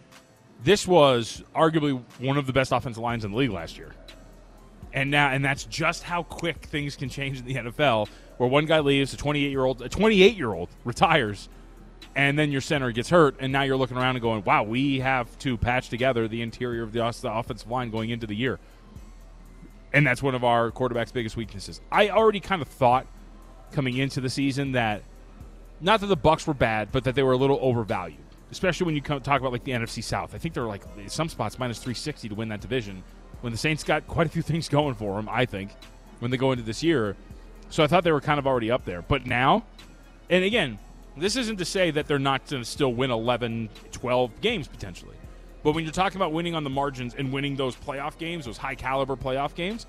this 0.65 0.87
was 0.89 1.45
arguably 1.55 2.03
one 2.19 2.37
of 2.37 2.47
the 2.49 2.53
best 2.53 2.73
offensive 2.73 3.03
lines 3.03 3.25
in 3.25 3.31
the 3.31 3.37
league 3.37 3.51
last 3.53 3.79
year. 3.79 3.93
And 4.93 5.11
now, 5.11 5.29
and 5.31 5.45
that's 5.45 5.65
just 5.65 6.03
how 6.03 6.25
quick 6.25 6.65
things 6.67 6.97
can 6.97 7.09
change 7.09 7.39
in 7.39 7.45
the 7.45 7.55
NFL. 7.55 8.09
Where 8.39 8.49
one 8.49 8.67
guy 8.67 8.81
leaves, 8.81 9.13
a 9.15 9.17
28 9.17 9.51
year 9.51 9.65
old, 9.65 9.83
a 9.83 9.89
28 9.89 10.37
year 10.37 10.53
old 10.53 10.69
retires, 10.85 11.49
and 12.19 12.37
then 12.37 12.51
your 12.51 12.61
center 12.61 12.91
gets 12.91 13.11
hurt, 13.11 13.37
and 13.39 13.53
now 13.53 13.63
you're 13.63 13.77
looking 13.77 13.97
around 13.97 14.17
and 14.17 14.23
going, 14.23 14.43
"Wow, 14.43 14.65
we 14.65 14.99
have 14.99 15.39
to 15.39 15.57
patch 15.57 15.89
together 15.89 16.27
the 16.27 16.43
interior 16.43 16.83
of 16.83 16.93
the, 16.93 16.99
the 17.23 17.33
offensive 17.33 17.71
line 17.71 17.91
going 17.91 18.11
into 18.11 18.27
the 18.27 18.35
year." 18.35 18.59
And 19.93 20.05
that's 20.05 20.21
one 20.21 20.35
of 20.35 20.43
our 20.43 20.73
quarterback's 20.73 21.13
biggest 21.13 21.37
weaknesses. 21.37 21.81
I 21.93 22.11
already 22.11 22.41
kind 22.41 22.61
of 22.61 22.67
thought 22.67 23.07
coming 23.71 23.97
into 23.97 24.21
the 24.21 24.29
season 24.29 24.73
that 24.73 25.05
not 25.81 26.01
that 26.01 26.09
the 26.09 26.17
Bucs 26.17 26.45
were 26.45 26.55
bad, 26.55 26.91
but 26.91 27.05
that 27.05 27.15
they 27.15 27.23
were 27.23 27.33
a 27.33 27.37
little 27.37 27.61
overvalued. 27.63 28.19
Especially 28.51 28.87
when 28.87 28.97
you 28.97 29.03
come, 29.03 29.21
talk 29.21 29.41
about 29.41 29.53
like 29.53 29.63
the 29.63 29.73
NFC 29.73 30.03
South. 30.03 30.35
I 30.35 30.39
think 30.39 30.55
they're 30.55 30.65
like 30.65 30.83
some 31.07 31.29
spots 31.29 31.57
minus 31.57 31.79
360 31.79 32.31
to 32.31 32.35
win 32.35 32.49
that 32.49 32.61
division. 32.61 33.05
When 33.43 33.53
the 33.53 33.59
Saints 33.59 33.85
got 33.85 34.09
quite 34.09 34.27
a 34.27 34.31
few 34.31 34.43
things 34.51 34.69
going 34.69 34.97
for 34.97 35.15
them, 35.15 35.29
I 35.31 35.47
think, 35.47 35.71
when 36.19 36.33
they 36.33 36.37
go 36.37 36.51
into 36.51 36.65
this 36.65 36.83
year. 36.83 37.17
So 37.71 37.85
I 37.85 37.87
thought 37.87 38.03
they 38.03 38.11
were 38.11 38.21
kind 38.21 38.41
of 38.41 38.47
already 38.49 38.73
up 38.73 38.85
there. 38.85 39.03
But 39.03 39.25
now, 39.25 39.65
and 40.29 40.43
again, 40.43 40.81
this 41.21 41.37
isn't 41.37 41.57
to 41.57 41.65
say 41.65 41.91
that 41.91 42.07
they're 42.07 42.19
not 42.19 42.47
going 42.47 42.63
to 42.63 42.69
still 42.69 42.93
win 42.93 43.11
11, 43.11 43.69
12 43.93 44.41
games 44.41 44.69
potentially. 44.69 45.17
But 45.63 45.73
when 45.75 45.85
you're 45.85 45.93
talking 45.93 46.17
about 46.17 46.33
winning 46.33 46.55
on 46.55 46.65
the 46.65 46.71
margins 46.71 47.15
and 47.15 47.33
winning 47.33 47.57
those 47.57 47.75
playoff 47.77 48.19
games, 48.19 48.45
those 48.45 48.57
high 48.57 48.75
caliber 48.75 49.17
playoff 49.17 49.55
games, 49.55 49.87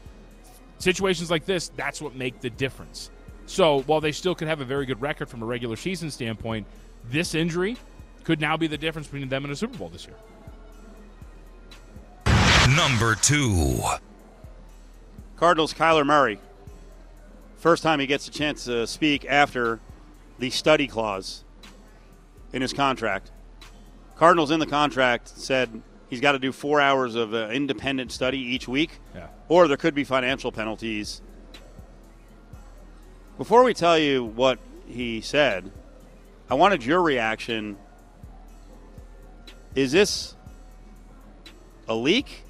situations 0.80 1.30
like 1.30 1.46
this, 1.46 1.70
that's 1.70 2.02
what 2.02 2.16
make 2.16 2.40
the 2.42 2.50
difference. 2.50 3.12
So 3.46 3.82
while 3.82 4.02
they 4.02 4.12
still 4.12 4.36
could 4.36 4.48
have 4.48 4.62
a 4.62 4.66
very 4.66 4.86
good 4.86 5.02
record 5.02 5.30
from 5.30 5.42
a 5.42 5.46
regular 5.46 5.76
season 5.76 6.12
standpoint, 6.12 6.68
this 7.06 7.36
injury 7.36 7.78
could 8.24 8.40
now 8.40 8.58
be 8.58 8.68
the 8.68 8.78
difference 8.78 9.08
between 9.08 9.30
them 9.30 9.44
and 9.44 9.54
a 9.54 9.56
Super 9.56 9.78
Bowl 9.78 9.90
this 9.90 10.06
year. 10.06 10.16
Number 12.76 13.16
two. 13.16 13.80
Cardinals 15.36 15.74
Kyler 15.74 16.06
Murray. 16.06 16.40
First 17.58 17.84
time 17.84 18.00
he 18.00 18.06
gets 18.06 18.28
a 18.28 18.32
chance 18.32 18.66
to 18.66 18.86
speak 18.86 19.26
after 19.26 19.80
the 20.40 20.50
study 20.50 20.88
clause 20.88 21.44
in 22.54 22.62
his 22.62 22.74
contract. 22.74 23.32
Cardinals 24.16 24.52
in 24.52 24.60
the 24.60 24.66
contract 24.66 25.28
said 25.30 25.82
he's 26.10 26.20
got 26.22 26.32
to 26.34 26.40
do 26.40 26.52
four 26.52 26.82
hours 26.82 27.16
of 27.16 27.34
uh, 27.34 27.50
independent 27.50 28.12
study 28.12 28.40
each 28.40 28.68
week, 28.68 29.00
Yeah. 29.16 29.28
or 29.48 29.68
there 29.68 29.78
could 29.78 29.94
be 29.96 30.04
financial 30.04 30.52
penalties. 30.52 31.22
Before 33.38 33.64
we 33.64 33.74
tell 33.74 33.98
you 33.98 34.24
what 34.24 34.60
he 34.88 35.22
said, 35.22 35.72
I 36.50 36.56
wanted 36.56 36.84
your 36.84 37.02
reaction. 37.02 37.78
Is 39.76 39.92
this 39.92 40.36
a 41.88 41.96
leak, 41.96 42.44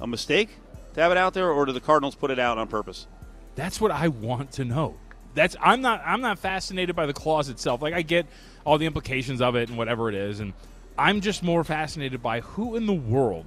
a 0.00 0.06
mistake 0.06 0.48
to 0.94 1.00
have 1.00 1.12
it 1.12 1.18
out 1.18 1.34
there, 1.34 1.50
or 1.50 1.66
do 1.66 1.72
the 1.72 1.80
Cardinals 1.80 2.14
put 2.16 2.30
it 2.30 2.38
out 2.38 2.58
on 2.58 2.66
purpose? 2.66 3.06
That's 3.54 3.80
what 3.80 3.90
I 3.90 4.08
want 4.08 4.52
to 4.52 4.64
know. 4.64 4.96
That's 5.34 5.56
I'm 5.60 5.80
not 5.80 6.02
I'm 6.04 6.20
not 6.20 6.38
fascinated 6.38 6.96
by 6.96 7.06
the 7.06 7.12
clause 7.12 7.48
itself. 7.48 7.82
Like 7.82 7.94
I 7.94 8.02
get 8.02 8.26
all 8.64 8.78
the 8.78 8.86
implications 8.86 9.40
of 9.40 9.54
it 9.56 9.68
and 9.68 9.78
whatever 9.78 10.08
it 10.08 10.14
is, 10.14 10.40
and 10.40 10.52
I'm 10.98 11.20
just 11.20 11.42
more 11.42 11.64
fascinated 11.64 12.22
by 12.22 12.40
who 12.40 12.76
in 12.76 12.86
the 12.86 12.92
world 12.92 13.46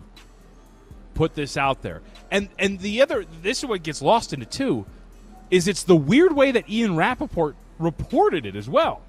put 1.14 1.36
this 1.36 1.58
out 1.58 1.82
there. 1.82 2.02
And 2.32 2.50
and 2.58 2.80
the 2.80 3.02
other 3.02 3.26
this 3.42 3.60
is 3.60 3.66
what 3.66 3.84
gets 3.84 4.02
lost 4.02 4.34
in 4.34 4.42
it 4.42 4.52
too, 4.52 4.86
is 5.52 5.68
it's 5.68 5.84
the 5.84 5.96
weird 5.96 6.34
way 6.34 6.52
that 6.52 6.70
Ian 6.70 6.96
Rapoport 6.96 7.56
reported 7.80 8.46
it 8.46 8.56
as 8.56 8.70
well, 8.70 9.02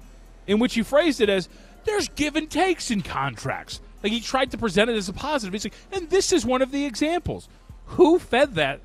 in 0.47 0.59
which 0.59 0.73
he 0.75 0.83
phrased 0.83 1.21
it 1.21 1.29
as 1.29 1.47
there's 1.85 2.09
give 2.09 2.35
and 2.35 2.49
takes 2.49 2.91
in 2.91 3.01
contracts. 3.01 3.79
Like 4.03 4.11
he 4.11 4.19
tried 4.19 4.51
to 4.51 4.57
present 4.57 4.89
it 4.89 4.97
as 4.97 5.09
a 5.09 5.13
positive. 5.13 5.53
He's 5.53 5.65
like, 5.65 5.73
and 5.91 6.09
this 6.09 6.31
is 6.31 6.45
one 6.45 6.61
of 6.61 6.71
the 6.71 6.85
examples. 6.85 7.47
Who 7.87 8.19
fed 8.19 8.55
that 8.55 8.81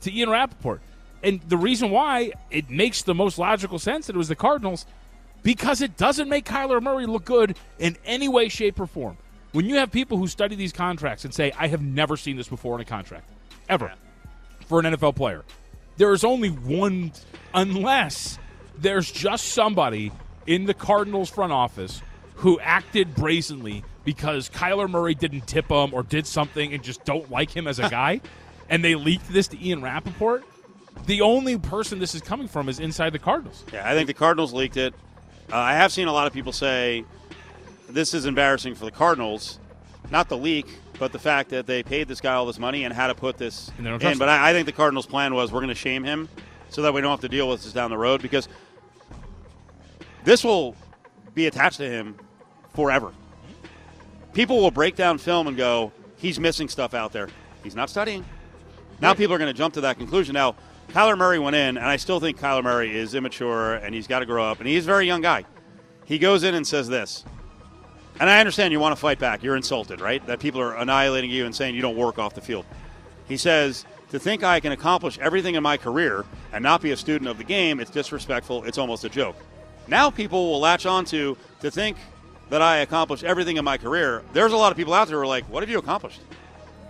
to 0.00 0.12
Ian 0.12 0.30
Rapoport? 0.30 0.80
And 1.24 1.40
the 1.48 1.56
reason 1.56 1.90
why 1.90 2.32
it 2.50 2.68
makes 2.68 3.02
the 3.02 3.14
most 3.14 3.38
logical 3.38 3.78
sense 3.78 4.06
that 4.06 4.14
it 4.14 4.18
was 4.18 4.28
the 4.28 4.36
Cardinals, 4.36 4.84
because 5.42 5.80
it 5.80 5.96
doesn't 5.96 6.28
make 6.28 6.44
Kyler 6.44 6.82
Murray 6.82 7.06
look 7.06 7.24
good 7.24 7.56
in 7.78 7.96
any 8.04 8.28
way, 8.28 8.48
shape, 8.48 8.78
or 8.78 8.86
form. 8.86 9.16
When 9.52 9.64
you 9.64 9.76
have 9.76 9.90
people 9.90 10.18
who 10.18 10.28
study 10.28 10.54
these 10.54 10.72
contracts 10.72 11.24
and 11.24 11.32
say, 11.32 11.50
I 11.58 11.68
have 11.68 11.80
never 11.80 12.18
seen 12.18 12.36
this 12.36 12.48
before 12.48 12.74
in 12.74 12.82
a 12.82 12.84
contract, 12.84 13.28
ever, 13.68 13.92
for 14.66 14.80
an 14.80 14.84
NFL 14.84 15.16
player, 15.16 15.44
there 15.96 16.12
is 16.12 16.24
only 16.24 16.50
one, 16.50 17.12
unless 17.54 18.38
there's 18.76 19.10
just 19.10 19.46
somebody 19.46 20.12
in 20.46 20.66
the 20.66 20.74
Cardinals 20.74 21.30
front 21.30 21.52
office 21.52 22.02
who 22.36 22.60
acted 22.60 23.14
brazenly 23.14 23.82
because 24.04 24.50
Kyler 24.50 24.90
Murray 24.90 25.14
didn't 25.14 25.46
tip 25.46 25.70
him 25.70 25.94
or 25.94 26.02
did 26.02 26.26
something 26.26 26.74
and 26.74 26.82
just 26.82 27.04
don't 27.04 27.30
like 27.30 27.50
him 27.50 27.66
as 27.66 27.78
a 27.78 27.88
guy, 27.90 28.20
and 28.68 28.84
they 28.84 28.94
leaked 28.94 29.32
this 29.32 29.48
to 29.48 29.64
Ian 29.64 29.80
Rapoport. 29.80 30.44
The 31.06 31.20
only 31.20 31.58
person 31.58 31.98
this 31.98 32.14
is 32.14 32.22
coming 32.22 32.48
from 32.48 32.68
is 32.68 32.80
inside 32.80 33.10
the 33.10 33.18
Cardinals. 33.18 33.64
Yeah, 33.72 33.88
I 33.88 33.94
think 33.94 34.06
the 34.06 34.14
Cardinals 34.14 34.52
leaked 34.52 34.76
it. 34.76 34.94
Uh, 35.52 35.56
I 35.56 35.74
have 35.74 35.92
seen 35.92 36.08
a 36.08 36.12
lot 36.12 36.26
of 36.26 36.32
people 36.32 36.52
say 36.52 37.04
this 37.88 38.14
is 38.14 38.24
embarrassing 38.26 38.74
for 38.74 38.86
the 38.86 38.90
Cardinals, 38.90 39.58
not 40.10 40.28
the 40.28 40.36
leak, 40.36 40.66
but 40.98 41.12
the 41.12 41.18
fact 41.18 41.50
that 41.50 41.66
they 41.66 41.82
paid 41.82 42.08
this 42.08 42.20
guy 42.20 42.34
all 42.34 42.46
this 42.46 42.58
money 42.58 42.84
and 42.84 42.94
had 42.94 43.08
to 43.08 43.14
put 43.14 43.36
this 43.36 43.70
And 43.76 43.86
they 43.86 43.90
don't 43.90 44.02
in. 44.02 44.18
But 44.18 44.28
him. 44.28 44.30
I, 44.30 44.50
I 44.50 44.52
think 44.52 44.66
the 44.66 44.72
Cardinals' 44.72 45.06
plan 45.06 45.34
was 45.34 45.52
we're 45.52 45.60
going 45.60 45.68
to 45.68 45.74
shame 45.74 46.04
him 46.04 46.28
so 46.70 46.82
that 46.82 46.94
we 46.94 47.00
don't 47.00 47.10
have 47.10 47.20
to 47.20 47.28
deal 47.28 47.48
with 47.48 47.62
this 47.62 47.72
down 47.72 47.90
the 47.90 47.98
road 47.98 48.22
because 48.22 48.48
this 50.24 50.42
will 50.42 50.74
be 51.34 51.46
attached 51.46 51.76
to 51.78 51.88
him 51.88 52.16
forever. 52.74 53.12
People 54.32 54.60
will 54.60 54.70
break 54.70 54.96
down 54.96 55.18
film 55.18 55.46
and 55.46 55.56
go, 55.56 55.92
he's 56.16 56.40
missing 56.40 56.68
stuff 56.68 56.94
out 56.94 57.12
there. 57.12 57.28
He's 57.62 57.76
not 57.76 57.90
studying. 57.90 58.24
Now 59.00 59.14
people 59.14 59.34
are 59.34 59.38
going 59.38 59.52
to 59.52 59.56
jump 59.56 59.74
to 59.74 59.82
that 59.82 59.98
conclusion. 59.98 60.34
Now, 60.34 60.56
Kyler 60.94 61.18
Murray 61.18 61.40
went 61.40 61.56
in, 61.56 61.76
and 61.76 61.84
I 61.84 61.96
still 61.96 62.20
think 62.20 62.38
Kyler 62.38 62.62
Murray 62.62 62.96
is 62.96 63.16
immature 63.16 63.74
and 63.74 63.92
he's 63.92 64.06
got 64.06 64.20
to 64.20 64.26
grow 64.26 64.44
up, 64.44 64.60
and 64.60 64.68
he's 64.68 64.84
a 64.84 64.86
very 64.86 65.08
young 65.08 65.22
guy. 65.22 65.44
He 66.04 66.20
goes 66.20 66.44
in 66.44 66.54
and 66.54 66.64
says 66.64 66.86
this, 66.86 67.24
and 68.20 68.30
I 68.30 68.38
understand 68.38 68.72
you 68.72 68.78
want 68.78 68.94
to 68.94 69.00
fight 69.00 69.18
back. 69.18 69.42
You're 69.42 69.56
insulted, 69.56 70.00
right? 70.00 70.24
That 70.28 70.38
people 70.38 70.60
are 70.60 70.76
annihilating 70.76 71.30
you 71.30 71.46
and 71.46 71.54
saying 71.54 71.74
you 71.74 71.82
don't 71.82 71.96
work 71.96 72.20
off 72.20 72.36
the 72.36 72.40
field. 72.40 72.64
He 73.26 73.36
says, 73.36 73.84
to 74.10 74.20
think 74.20 74.44
I 74.44 74.60
can 74.60 74.70
accomplish 74.70 75.18
everything 75.18 75.56
in 75.56 75.64
my 75.64 75.76
career 75.76 76.24
and 76.52 76.62
not 76.62 76.80
be 76.80 76.92
a 76.92 76.96
student 76.96 77.28
of 77.28 77.38
the 77.38 77.44
game, 77.44 77.80
it's 77.80 77.90
disrespectful. 77.90 78.62
It's 78.62 78.78
almost 78.78 79.02
a 79.02 79.08
joke. 79.08 79.34
Now 79.88 80.10
people 80.10 80.52
will 80.52 80.60
latch 80.60 80.86
on 80.86 81.04
to 81.06 81.36
to 81.60 81.72
think 81.72 81.96
that 82.50 82.62
I 82.62 82.78
accomplished 82.78 83.24
everything 83.24 83.56
in 83.56 83.64
my 83.64 83.78
career. 83.78 84.22
There's 84.32 84.52
a 84.52 84.56
lot 84.56 84.70
of 84.70 84.76
people 84.76 84.94
out 84.94 85.08
there 85.08 85.16
who 85.16 85.22
are 85.22 85.26
like, 85.26 85.44
what 85.50 85.64
have 85.64 85.70
you 85.70 85.78
accomplished? 85.78 86.20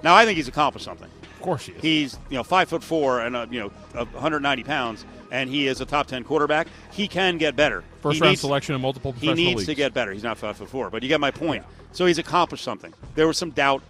Now 0.02 0.14
I 0.14 0.26
think 0.26 0.36
he's 0.36 0.48
accomplished 0.48 0.84
something. 0.84 1.08
Of 1.44 1.46
course 1.46 1.66
he 1.66 1.72
is. 1.72 1.82
He's 1.82 2.18
you 2.30 2.38
know 2.38 2.42
five 2.42 2.70
foot 2.70 2.82
four 2.82 3.20
and 3.20 3.36
uh, 3.36 3.46
you 3.50 3.60
know 3.60 3.66
uh, 3.94 4.06
190 4.06 4.64
pounds, 4.64 5.04
and 5.30 5.50
he 5.50 5.66
is 5.66 5.82
a 5.82 5.84
top 5.84 6.06
10 6.06 6.24
quarterback. 6.24 6.68
He 6.90 7.06
can 7.06 7.36
get 7.36 7.54
better. 7.54 7.84
First 8.00 8.14
he 8.14 8.22
round 8.22 8.30
needs, 8.32 8.40
selection 8.40 8.74
in 8.74 8.80
multiple 8.80 9.12
He 9.12 9.34
needs 9.34 9.58
leagues. 9.58 9.66
to 9.66 9.74
get 9.74 9.92
better. 9.92 10.10
He's 10.12 10.22
not 10.22 10.38
five 10.38 10.56
foot 10.56 10.70
four, 10.70 10.88
but 10.88 11.02
you 11.02 11.08
get 11.10 11.20
my 11.20 11.30
point. 11.30 11.62
So 11.92 12.06
he's 12.06 12.16
accomplished 12.16 12.64
something. 12.64 12.94
There 13.14 13.26
was 13.26 13.36
some 13.36 13.50
doubt 13.50 13.82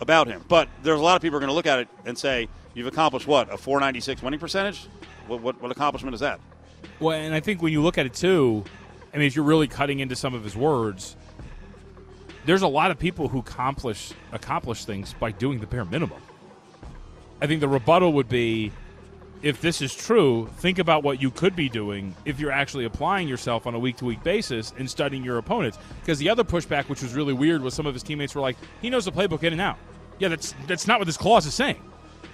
about 0.00 0.28
him, 0.28 0.44
but 0.46 0.68
there's 0.84 1.00
a 1.00 1.02
lot 1.02 1.16
of 1.16 1.22
people 1.22 1.36
are 1.36 1.40
going 1.40 1.48
to 1.50 1.54
look 1.54 1.66
at 1.66 1.80
it 1.80 1.88
and 2.04 2.16
say, 2.16 2.48
"You've 2.74 2.86
accomplished 2.86 3.26
what? 3.26 3.52
A 3.52 3.58
496 3.58 4.22
winning 4.22 4.38
percentage? 4.38 4.86
What, 5.26 5.40
what, 5.40 5.60
what 5.60 5.72
accomplishment 5.72 6.14
is 6.14 6.20
that?" 6.20 6.38
Well, 7.00 7.18
and 7.18 7.34
I 7.34 7.40
think 7.40 7.60
when 7.60 7.72
you 7.72 7.82
look 7.82 7.98
at 7.98 8.06
it 8.06 8.14
too, 8.14 8.62
I 9.12 9.16
mean, 9.16 9.26
if 9.26 9.34
you're 9.34 9.44
really 9.44 9.66
cutting 9.66 9.98
into 9.98 10.14
some 10.14 10.32
of 10.32 10.44
his 10.44 10.54
words, 10.54 11.16
there's 12.44 12.62
a 12.62 12.68
lot 12.68 12.92
of 12.92 13.00
people 13.00 13.26
who 13.26 13.40
accomplish 13.40 14.12
accomplish 14.30 14.84
things 14.84 15.12
by 15.14 15.32
doing 15.32 15.58
the 15.58 15.66
bare 15.66 15.84
minimum. 15.84 16.22
I 17.40 17.46
think 17.46 17.60
the 17.60 17.68
rebuttal 17.68 18.12
would 18.14 18.28
be, 18.28 18.72
if 19.42 19.60
this 19.60 19.80
is 19.80 19.94
true, 19.94 20.50
think 20.58 20.78
about 20.78 21.02
what 21.02 21.22
you 21.22 21.30
could 21.30 21.56
be 21.56 21.68
doing 21.68 22.14
if 22.24 22.38
you're 22.38 22.50
actually 22.52 22.84
applying 22.84 23.28
yourself 23.28 23.66
on 23.66 23.74
a 23.74 23.78
week 23.78 23.96
to 23.96 24.04
week 24.04 24.22
basis 24.22 24.74
and 24.78 24.90
studying 24.90 25.24
your 25.24 25.38
opponents. 25.38 25.78
Because 26.00 26.18
the 26.18 26.28
other 26.28 26.44
pushback, 26.44 26.88
which 26.88 27.02
was 27.02 27.14
really 27.14 27.32
weird, 27.32 27.62
was 27.62 27.74
some 27.74 27.86
of 27.86 27.94
his 27.94 28.02
teammates 28.02 28.34
were 28.34 28.42
like, 28.42 28.56
he 28.82 28.90
knows 28.90 29.06
the 29.06 29.12
playbook 29.12 29.42
in 29.42 29.52
and 29.52 29.60
out. 29.60 29.78
Yeah, 30.18 30.28
that's 30.28 30.54
that's 30.66 30.86
not 30.86 31.00
what 31.00 31.06
this 31.06 31.16
clause 31.16 31.46
is 31.46 31.54
saying. 31.54 31.82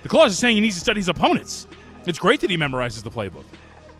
The 0.02 0.08
clause 0.08 0.32
is 0.32 0.38
saying 0.38 0.56
he 0.56 0.60
needs 0.60 0.74
to 0.74 0.80
study 0.80 0.98
his 0.98 1.08
opponents. 1.08 1.68
It's 2.04 2.18
great 2.18 2.40
that 2.40 2.50
he 2.50 2.56
memorizes 2.56 3.02
the 3.02 3.10
playbook. 3.10 3.44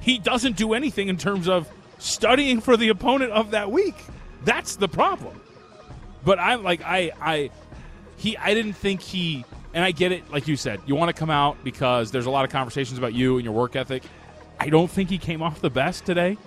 He 0.00 0.18
doesn't 0.18 0.56
do 0.56 0.74
anything 0.74 1.08
in 1.08 1.16
terms 1.16 1.48
of 1.48 1.68
studying 1.98 2.60
for 2.60 2.76
the 2.76 2.88
opponent 2.88 3.32
of 3.32 3.52
that 3.52 3.70
week. 3.70 3.94
That's 4.44 4.76
the 4.76 4.88
problem. 4.88 5.40
But 6.24 6.40
I'm 6.40 6.64
like 6.64 6.80
I 6.84 7.12
I 7.20 7.50
he 8.16 8.36
I 8.36 8.54
didn't 8.54 8.74
think 8.74 9.00
he 9.00 9.44
and 9.76 9.84
I 9.84 9.90
get 9.92 10.10
it 10.10 10.28
like 10.32 10.48
you 10.48 10.56
said. 10.56 10.80
You 10.86 10.96
want 10.96 11.14
to 11.14 11.18
come 11.18 11.30
out 11.30 11.62
because 11.62 12.10
there's 12.10 12.24
a 12.24 12.30
lot 12.30 12.46
of 12.46 12.50
conversations 12.50 12.98
about 12.98 13.12
you 13.12 13.36
and 13.36 13.44
your 13.44 13.52
work 13.52 13.76
ethic. 13.76 14.02
I 14.58 14.70
don't 14.70 14.90
think 14.90 15.10
he 15.10 15.18
came 15.18 15.42
off 15.42 15.60
the 15.60 15.68
best 15.68 16.06
today 16.06 16.38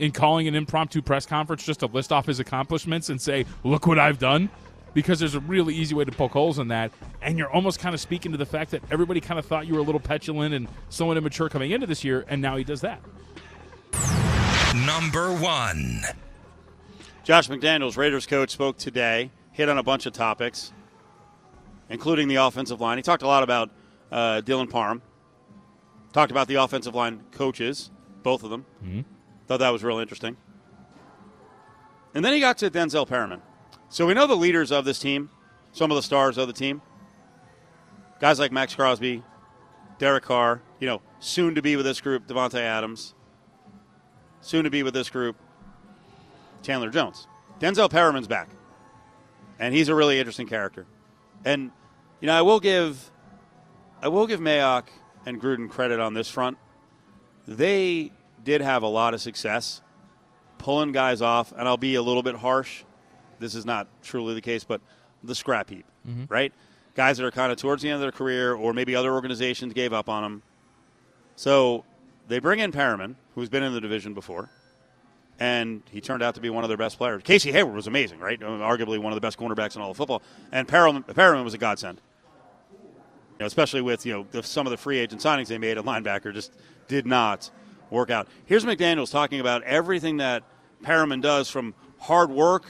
in 0.00 0.10
calling 0.10 0.48
an 0.48 0.56
impromptu 0.56 1.00
press 1.00 1.24
conference 1.24 1.64
just 1.64 1.80
to 1.80 1.86
list 1.86 2.10
off 2.10 2.26
his 2.26 2.40
accomplishments 2.40 3.10
and 3.10 3.22
say, 3.22 3.46
"Look 3.62 3.86
what 3.86 4.00
I've 4.00 4.18
done." 4.18 4.50
Because 4.92 5.20
there's 5.20 5.36
a 5.36 5.40
really 5.40 5.74
easy 5.74 5.94
way 5.94 6.04
to 6.04 6.12
poke 6.12 6.32
holes 6.32 6.58
in 6.58 6.68
that, 6.68 6.90
and 7.22 7.38
you're 7.38 7.50
almost 7.50 7.78
kind 7.78 7.94
of 7.94 8.00
speaking 8.00 8.32
to 8.32 8.38
the 8.38 8.46
fact 8.46 8.72
that 8.72 8.82
everybody 8.90 9.20
kind 9.20 9.38
of 9.38 9.46
thought 9.46 9.66
you 9.66 9.74
were 9.74 9.80
a 9.80 9.84
little 9.84 10.00
petulant 10.00 10.52
and 10.52 10.68
somewhat 10.88 11.16
immature 11.16 11.48
coming 11.48 11.70
into 11.70 11.86
this 11.86 12.04
year, 12.04 12.24
and 12.28 12.42
now 12.42 12.56
he 12.56 12.64
does 12.64 12.80
that. 12.80 13.00
Number 14.86 15.32
one. 15.32 16.02
Josh 17.24 17.48
McDaniels, 17.48 17.96
Raiders 17.96 18.26
coach, 18.26 18.50
spoke 18.50 18.78
today, 18.78 19.30
hit 19.52 19.68
on 19.68 19.78
a 19.78 19.82
bunch 19.82 20.06
of 20.06 20.12
topics, 20.12 20.72
including 21.88 22.28
the 22.28 22.36
offensive 22.36 22.80
line. 22.80 22.98
He 22.98 23.02
talked 23.02 23.22
a 23.22 23.26
lot 23.26 23.42
about 23.42 23.70
uh, 24.10 24.42
Dylan 24.44 24.68
Parham, 24.70 25.02
talked 26.12 26.30
about 26.30 26.48
the 26.48 26.56
offensive 26.56 26.94
line 26.94 27.22
coaches, 27.32 27.90
both 28.22 28.42
of 28.44 28.50
them. 28.50 28.64
Thought 29.46 29.58
that 29.60 29.70
was 29.70 29.84
real 29.84 29.98
interesting. 29.98 30.36
And 32.14 32.24
then 32.24 32.32
he 32.32 32.40
got 32.40 32.58
to 32.58 32.70
Denzel 32.70 33.06
Perryman. 33.08 33.42
So 33.88 34.06
we 34.06 34.14
know 34.14 34.26
the 34.26 34.36
leaders 34.36 34.72
of 34.72 34.84
this 34.84 34.98
team, 34.98 35.30
some 35.72 35.90
of 35.90 35.96
the 35.96 36.02
stars 36.02 36.38
of 36.38 36.46
the 36.46 36.52
team. 36.52 36.80
Guys 38.20 38.38
like 38.38 38.52
Maxx 38.52 38.74
Crosby, 38.74 39.22
Derek 39.98 40.24
Carr, 40.24 40.62
you 40.80 40.86
know, 40.86 41.02
soon 41.18 41.54
to 41.56 41.62
be 41.62 41.76
with 41.76 41.84
this 41.84 42.00
group, 42.00 42.26
Davante 42.26 42.60
Adams. 42.60 43.14
Soon 44.40 44.64
to 44.64 44.70
be 44.70 44.82
with 44.82 44.94
this 44.94 45.10
group, 45.10 45.36
Chandler 46.62 46.90
Jones. 46.90 47.26
Denzel 47.60 47.90
Perryman's 47.90 48.28
back. 48.28 48.48
And 49.58 49.74
he's 49.74 49.88
a 49.88 49.94
really 49.94 50.18
interesting 50.18 50.46
character. 50.46 50.86
And 51.44 51.70
you 52.20 52.26
know, 52.26 52.34
I 52.34 52.42
will 52.42 52.60
give 52.60 53.10
I 54.02 54.08
will 54.08 54.26
give 54.26 54.40
Mayock 54.40 54.84
and 55.26 55.40
Gruden 55.40 55.68
credit 55.68 56.00
on 56.00 56.14
this 56.14 56.28
front. 56.28 56.58
They 57.46 58.12
did 58.42 58.60
have 58.60 58.82
a 58.82 58.88
lot 58.88 59.14
of 59.14 59.20
success 59.20 59.82
pulling 60.58 60.92
guys 60.92 61.20
off, 61.20 61.52
and 61.52 61.68
I'll 61.68 61.76
be 61.76 61.94
a 61.94 62.02
little 62.02 62.22
bit 62.22 62.36
harsh. 62.36 62.84
This 63.38 63.54
is 63.54 63.66
not 63.66 63.88
truly 64.02 64.34
the 64.34 64.40
case, 64.40 64.64
but 64.64 64.80
the 65.22 65.34
scrap 65.34 65.70
heap, 65.70 65.84
mm-hmm. 66.08 66.24
right? 66.28 66.52
Guys 66.94 67.18
that 67.18 67.26
are 67.26 67.30
kind 67.30 67.50
of 67.52 67.58
towards 67.58 67.82
the 67.82 67.88
end 67.88 67.96
of 67.96 68.00
their 68.00 68.12
career, 68.12 68.54
or 68.54 68.72
maybe 68.72 68.94
other 68.94 69.12
organizations 69.12 69.72
gave 69.72 69.92
up 69.92 70.08
on 70.08 70.22
them. 70.22 70.42
So 71.36 71.84
they 72.28 72.38
bring 72.38 72.60
in 72.60 72.72
Perryman, 72.72 73.16
who's 73.34 73.48
been 73.48 73.62
in 73.62 73.74
the 73.74 73.80
division 73.80 74.14
before, 74.14 74.48
and 75.40 75.82
he 75.90 76.00
turned 76.00 76.22
out 76.22 76.34
to 76.36 76.40
be 76.40 76.50
one 76.50 76.64
of 76.64 76.68
their 76.68 76.76
best 76.76 76.98
players. 76.98 77.22
Casey 77.22 77.50
Hayward 77.52 77.74
was 77.74 77.86
amazing, 77.86 78.20
right? 78.20 78.40
Uh, 78.42 78.46
Arguably 78.46 78.98
one 78.98 79.12
of 79.12 79.16
the 79.16 79.20
best 79.20 79.38
cornerbacks 79.38 79.76
in 79.76 79.82
all 79.82 79.90
of 79.90 79.96
football. 79.96 80.22
And 80.52 80.68
Perryman, 80.68 81.44
was 81.44 81.54
a 81.54 81.58
godsend. 81.58 82.00
You 82.72 83.40
know, 83.40 83.46
especially 83.46 83.82
with 83.82 84.06
you 84.06 84.12
know 84.12 84.26
the, 84.30 84.42
some 84.42 84.66
of 84.66 84.70
the 84.70 84.76
free 84.76 84.98
agent 84.98 85.20
signings 85.20 85.48
they 85.48 85.58
made 85.58 85.76
at 85.76 85.84
linebacker 85.84 86.32
just 86.32 86.52
did 86.86 87.06
not 87.06 87.50
work 87.90 88.10
out. 88.10 88.28
Here's 88.46 88.64
McDaniel's 88.64 89.10
talking 89.10 89.40
about 89.40 89.62
everything 89.64 90.18
that 90.18 90.44
Perryman 90.82 91.20
does 91.20 91.50
from 91.50 91.74
hard 91.98 92.30
work, 92.30 92.66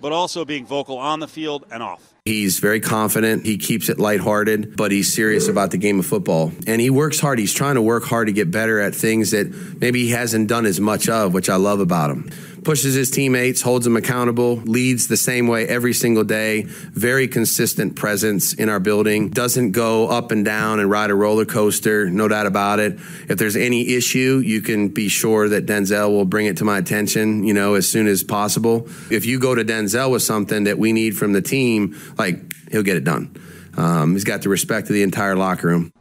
but 0.00 0.12
also 0.12 0.44
being 0.44 0.66
vocal 0.66 0.98
on 0.98 1.20
the 1.20 1.28
field 1.28 1.64
and 1.70 1.82
off. 1.82 2.15
He's 2.26 2.58
very 2.58 2.80
confident. 2.80 3.46
He 3.46 3.56
keeps 3.56 3.88
it 3.88 4.00
lighthearted, 4.00 4.76
but 4.76 4.90
he's 4.90 5.14
serious 5.14 5.46
about 5.46 5.70
the 5.70 5.78
game 5.78 6.00
of 6.00 6.06
football. 6.06 6.50
And 6.66 6.80
he 6.80 6.90
works 6.90 7.20
hard. 7.20 7.38
He's 7.38 7.54
trying 7.54 7.76
to 7.76 7.82
work 7.82 8.02
hard 8.02 8.26
to 8.26 8.32
get 8.32 8.50
better 8.50 8.80
at 8.80 8.96
things 8.96 9.30
that 9.30 9.46
maybe 9.80 10.02
he 10.02 10.10
hasn't 10.10 10.48
done 10.48 10.66
as 10.66 10.80
much 10.80 11.08
of, 11.08 11.34
which 11.34 11.48
I 11.48 11.54
love 11.54 11.78
about 11.78 12.10
him. 12.10 12.30
Pushes 12.66 12.94
his 12.94 13.12
teammates, 13.12 13.62
holds 13.62 13.84
them 13.84 13.96
accountable, 13.96 14.56
leads 14.56 15.06
the 15.06 15.16
same 15.16 15.46
way 15.46 15.68
every 15.68 15.92
single 15.92 16.24
day. 16.24 16.62
Very 16.62 17.28
consistent 17.28 17.94
presence 17.94 18.54
in 18.54 18.68
our 18.68 18.80
building. 18.80 19.28
Doesn't 19.28 19.70
go 19.70 20.08
up 20.08 20.32
and 20.32 20.44
down 20.44 20.80
and 20.80 20.90
ride 20.90 21.10
a 21.10 21.14
roller 21.14 21.44
coaster, 21.44 22.10
no 22.10 22.26
doubt 22.26 22.46
about 22.46 22.80
it. 22.80 22.94
If 23.28 23.38
there's 23.38 23.54
any 23.54 23.94
issue, 23.94 24.42
you 24.44 24.62
can 24.62 24.88
be 24.88 25.06
sure 25.06 25.48
that 25.48 25.66
Denzel 25.66 26.10
will 26.10 26.24
bring 26.24 26.46
it 26.46 26.56
to 26.56 26.64
my 26.64 26.78
attention, 26.78 27.44
you 27.44 27.54
know, 27.54 27.74
as 27.74 27.88
soon 27.88 28.08
as 28.08 28.24
possible. 28.24 28.88
If 29.12 29.26
you 29.26 29.38
go 29.38 29.54
to 29.54 29.64
Denzel 29.64 30.10
with 30.10 30.22
something 30.22 30.64
that 30.64 30.76
we 30.76 30.92
need 30.92 31.16
from 31.16 31.34
the 31.34 31.42
team, 31.42 31.96
like 32.18 32.52
he'll 32.72 32.82
get 32.82 32.96
it 32.96 33.04
done. 33.04 33.36
Um, 33.76 34.14
he's 34.14 34.24
got 34.24 34.42
the 34.42 34.48
respect 34.48 34.88
of 34.88 34.94
the 34.94 35.04
entire 35.04 35.36
locker 35.36 35.68
room. 35.68 35.92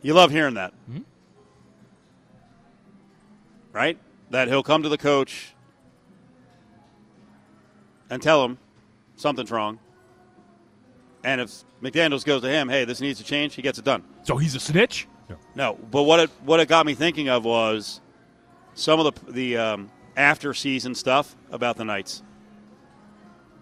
You 0.00 0.14
love 0.14 0.30
hearing 0.30 0.54
that. 0.54 0.72
Right? 3.74 3.98
That 4.32 4.48
he'll 4.48 4.62
come 4.62 4.82
to 4.82 4.88
the 4.88 4.98
coach 4.98 5.54
and 8.08 8.22
tell 8.22 8.42
him 8.44 8.56
something's 9.14 9.50
wrong. 9.50 9.78
And 11.22 11.40
if 11.40 11.50
McDaniels 11.82 12.24
goes 12.24 12.40
to 12.40 12.48
him, 12.48 12.70
hey, 12.70 12.86
this 12.86 13.02
needs 13.02 13.18
to 13.18 13.24
change, 13.24 13.54
he 13.54 13.62
gets 13.62 13.78
it 13.78 13.84
done. 13.84 14.02
So 14.22 14.38
he's 14.38 14.54
a 14.54 14.60
snitch. 14.60 15.06
No, 15.54 15.78
but 15.90 16.04
what 16.04 16.20
it 16.20 16.30
what 16.44 16.60
it 16.60 16.68
got 16.68 16.86
me 16.86 16.94
thinking 16.94 17.28
of 17.28 17.44
was 17.44 18.00
some 18.74 19.00
of 19.00 19.14
the 19.14 19.32
the 19.32 19.56
um, 19.58 19.90
after 20.16 20.54
season 20.54 20.94
stuff 20.94 21.36
about 21.50 21.76
the 21.76 21.84
Knights. 21.84 22.22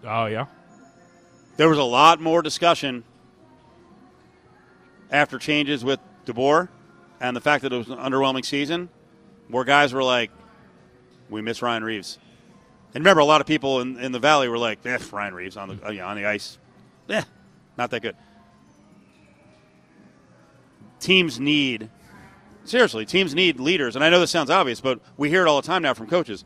Oh 0.05 0.25
yeah. 0.27 0.45
There 1.57 1.67
was 1.67 1.77
a 1.77 1.83
lot 1.83 2.21
more 2.21 2.41
discussion 2.41 3.03
after 5.11 5.37
changes 5.37 5.83
with 5.83 5.99
DeBoer 6.25 6.69
and 7.19 7.35
the 7.35 7.41
fact 7.41 7.63
that 7.63 7.73
it 7.73 7.77
was 7.77 7.89
an 7.89 7.97
underwhelming 7.97 8.45
season, 8.45 8.89
where 9.49 9.63
guys 9.63 9.93
were 9.93 10.03
like, 10.03 10.31
"We 11.31 11.41
miss 11.41 11.61
Ryan 11.61 11.83
Reaves." 11.83 12.19
And 12.93 13.03
remember, 13.03 13.21
a 13.21 13.25
lot 13.25 13.41
of 13.41 13.47
people 13.47 13.81
in, 13.81 13.97
in 13.97 14.11
the 14.11 14.19
valley 14.19 14.47
were 14.49 14.57
like, 14.57 14.85
"Eh, 14.85 14.99
Ryan 15.11 15.33
Reaves 15.33 15.57
on 15.57 15.69
the 15.69 15.93
yeah, 15.93 16.05
on 16.05 16.15
the 16.17 16.25
ice, 16.25 16.59
eh, 17.09 17.23
not 17.77 17.89
that 17.89 18.01
good." 18.01 18.15
Teams 20.99 21.39
need 21.39 21.89
seriously, 22.63 23.05
teams 23.05 23.33
need 23.33 23.59
leaders, 23.59 23.95
and 23.95 24.05
I 24.05 24.09
know 24.09 24.19
this 24.19 24.29
sounds 24.31 24.49
obvious, 24.51 24.81
but 24.81 24.99
we 25.17 25.29
hear 25.29 25.45
it 25.45 25.47
all 25.47 25.59
the 25.61 25.67
time 25.67 25.81
now 25.81 25.93
from 25.93 26.07
coaches. 26.07 26.43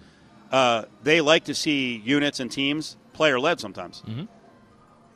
Uh, 0.52 0.86
they 1.04 1.20
like 1.20 1.44
to 1.46 1.56
see 1.56 1.98
units 2.06 2.40
and 2.40 2.50
teams 2.52 2.96
player 3.14 3.40
led 3.40 3.60
sometimes. 3.60 4.04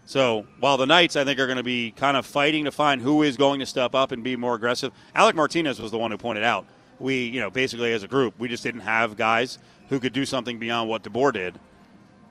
So 0.06 0.48
while 0.60 0.78
the 0.78 0.88
Knights, 0.88 1.16
I 1.16 1.24
think, 1.24 1.40
are 1.40 1.46
going 1.46 1.58
to 1.58 1.64
be 1.64 1.92
kind 1.92 2.18
of 2.18 2.26
fighting 2.26 2.66
to 2.66 2.72
find 2.72 3.00
who 3.00 3.22
is 3.22 3.38
going 3.38 3.60
to 3.60 3.66
step 3.66 3.94
up 3.94 4.12
and 4.12 4.24
be 4.24 4.36
more 4.36 4.56
aggressive. 4.56 4.92
Alec 5.14 5.36
Martinez 5.36 5.80
was 5.80 5.92
the 5.92 6.00
one 6.00 6.10
who 6.10 6.18
pointed 6.18 6.44
out 6.44 6.66
we, 7.00 7.26
you 7.26 7.40
know, 7.40 7.50
basically 7.50 7.94
as 7.94 8.04
a 8.04 8.08
group, 8.08 8.34
we 8.40 8.48
just 8.48 8.64
didn't 8.64 8.82
have 8.82 9.18
guys 9.18 9.60
who 9.90 10.00
could 10.00 10.14
do 10.14 10.26
something 10.26 10.60
beyond 10.60 10.90
what 10.90 11.04
DeBoer 11.04 11.34
did. 11.34 11.60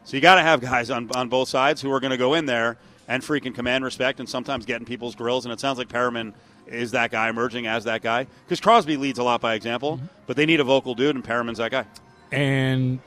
So 0.05 0.17
you 0.17 0.21
got 0.21 0.37
to 0.37 0.43
have 0.43 0.61
guys 0.73 0.91
on, 0.91 1.11
on 1.15 1.29
both 1.29 1.49
sides 1.49 1.81
who 1.83 1.93
are 1.93 2.01
going 2.01 2.11
to 2.11 2.17
go 2.17 2.35
in 2.35 2.47
there 2.47 2.79
and 3.09 3.23
freaking 3.23 3.55
command 3.55 3.85
respect 3.85 4.21
and 4.21 4.29
sometimes 4.29 4.67
get 4.67 4.81
in 4.81 4.85
people's 4.85 5.15
grills. 5.15 5.45
And 5.45 5.53
it 5.53 5.61
sounds 5.61 5.79
like 5.79 5.89
Perryman 5.89 6.35
is 6.67 6.91
that 6.91 7.11
guy 7.11 7.29
emerging 7.31 7.67
as 7.67 7.85
that 7.85 8.03
guy 8.03 8.27
because 8.45 8.61
Crosby 8.61 8.97
leads 8.99 9.19
a 9.19 9.23
lot 9.23 9.41
by 9.41 9.55
example, 9.55 10.01
but 10.27 10.37
they 10.37 10.45
need 10.45 10.61
a 10.61 10.65
vocal 10.65 10.95
dude, 10.95 11.15
and 11.15 11.25
Perryman's 11.25 11.59
that 11.59 11.71
guy. 11.71 11.87
and 12.31 13.01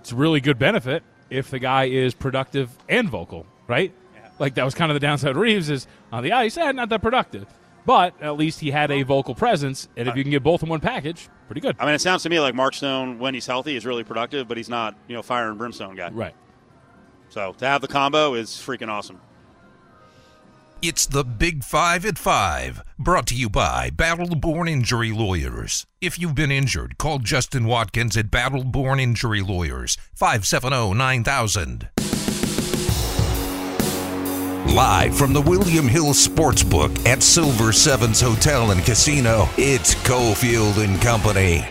it's 0.00 0.12
a 0.12 0.16
really 0.16 0.40
good 0.40 0.58
benefit 0.58 1.02
if 1.30 1.50
the 1.50 1.58
guy 1.58 1.84
is 1.84 2.14
productive 2.14 2.70
and 2.88 3.08
vocal, 3.08 3.46
right? 3.66 3.90
Like 4.38 4.54
that 4.54 4.64
was 4.64 4.74
kind 4.74 4.92
of 4.92 4.94
the 4.94 5.00
downside. 5.00 5.30
of 5.30 5.36
Reaves 5.38 5.70
is 5.70 5.86
on 6.12 6.22
the 6.22 6.32
ice, 6.32 6.56
eh, 6.58 6.70
not 6.72 6.88
that 6.90 7.00
productive, 7.02 7.46
but 7.86 8.14
at 8.20 8.36
least 8.36 8.60
he 8.60 8.70
had 8.70 8.90
a 8.90 9.02
vocal 9.02 9.34
presence, 9.34 9.88
and 9.96 10.08
if 10.08 10.16
you 10.16 10.22
can 10.22 10.30
get 10.30 10.42
both 10.42 10.62
in 10.62 10.68
one 10.68 10.80
package, 10.80 11.28
pretty 11.46 11.60
good. 11.60 11.76
I 11.78 11.86
mean, 11.86 11.94
it 11.94 12.00
sounds 12.00 12.22
to 12.22 12.28
me 12.28 12.40
like 12.40 12.54
Mark 12.54 12.74
Stone, 12.74 13.18
when 13.18 13.34
he's 13.34 13.46
healthy, 13.46 13.76
is 13.76 13.84
really 13.84 14.04
productive, 14.04 14.48
but 14.48 14.56
he's 14.56 14.68
not, 14.68 14.96
you 15.08 15.14
know, 15.14 15.22
fire 15.22 15.48
and 15.48 15.58
brimstone 15.58 15.96
guy. 15.96 16.10
Right. 16.10 16.34
So 17.28 17.52
to 17.58 17.66
have 17.66 17.80
the 17.80 17.88
combo 17.88 18.34
is 18.34 18.50
freaking 18.50 18.88
awesome. 18.88 19.20
It's 20.82 21.06
the 21.06 21.24
Big 21.24 21.64
Five 21.64 22.04
at 22.04 22.18
Five, 22.18 22.82
brought 22.98 23.26
to 23.28 23.34
you 23.34 23.48
by 23.48 23.88
Battle 23.88 24.34
Born 24.34 24.68
Injury 24.68 25.12
Lawyers. 25.12 25.86
If 26.02 26.18
you've 26.18 26.34
been 26.34 26.52
injured, 26.52 26.98
call 26.98 27.20
Justin 27.20 27.64
Watkins 27.64 28.18
at 28.18 28.30
Battle 28.30 28.64
Born 28.64 29.00
Injury 29.00 29.40
Lawyers, 29.40 29.96
oh, 29.98 30.04
570 30.14 30.92
9000. 30.92 31.88
Live 34.66 35.16
from 35.16 35.32
the 35.32 35.40
William 35.40 35.86
Hill 35.86 36.12
Sportsbook 36.14 37.06
at 37.06 37.22
Silver 37.22 37.72
Sevens 37.72 38.20
Hotel 38.20 38.70
and 38.72 38.82
Casino, 38.84 39.48
it's 39.56 39.94
Cofield 39.96 40.82
and 40.82 41.00
Company. 41.00 41.64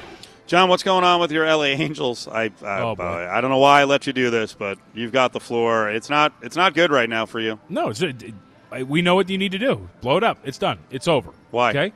John, 0.46 0.70
what's 0.70 0.84
going 0.84 1.04
on 1.04 1.20
with 1.20 1.32
your 1.32 1.46
LA 1.46 1.64
Angels? 1.66 2.28
I 2.28 2.52
I, 2.64 2.80
Oh, 2.82 2.96
boy. 2.96 3.04
Uh, 3.04 3.30
I 3.34 3.42
don't 3.42 3.50
know 3.50 3.58
why 3.58 3.82
I 3.82 3.84
let 3.86 4.06
you 4.08 4.14
do 4.14 4.30
this, 4.30 4.54
but 4.54 4.78
you've 4.94 5.12
got 5.12 5.34
the 5.34 5.40
floor. 5.40 5.90
It's 5.90 6.10
not 6.10 6.34
it's 6.42 6.56
not 6.56 6.76
good 6.76 6.92
right 6.92 7.10
now 7.10 7.26
for 7.26 7.40
you. 7.40 7.60
No, 7.68 7.90
it's, 7.90 8.02
it, 8.02 8.22
it- 8.24 8.88
we 8.88 9.02
know 9.04 9.14
what 9.16 9.30
you 9.30 9.38
need 9.38 9.52
to 9.52 9.60
do. 9.60 9.88
Blow 10.02 10.18
it 10.18 10.24
up. 10.24 10.40
It's 10.44 10.58
done. 10.58 10.80
It's 10.90 11.08
over. 11.08 11.32
Why? 11.52 11.70
Okay. 11.70 11.94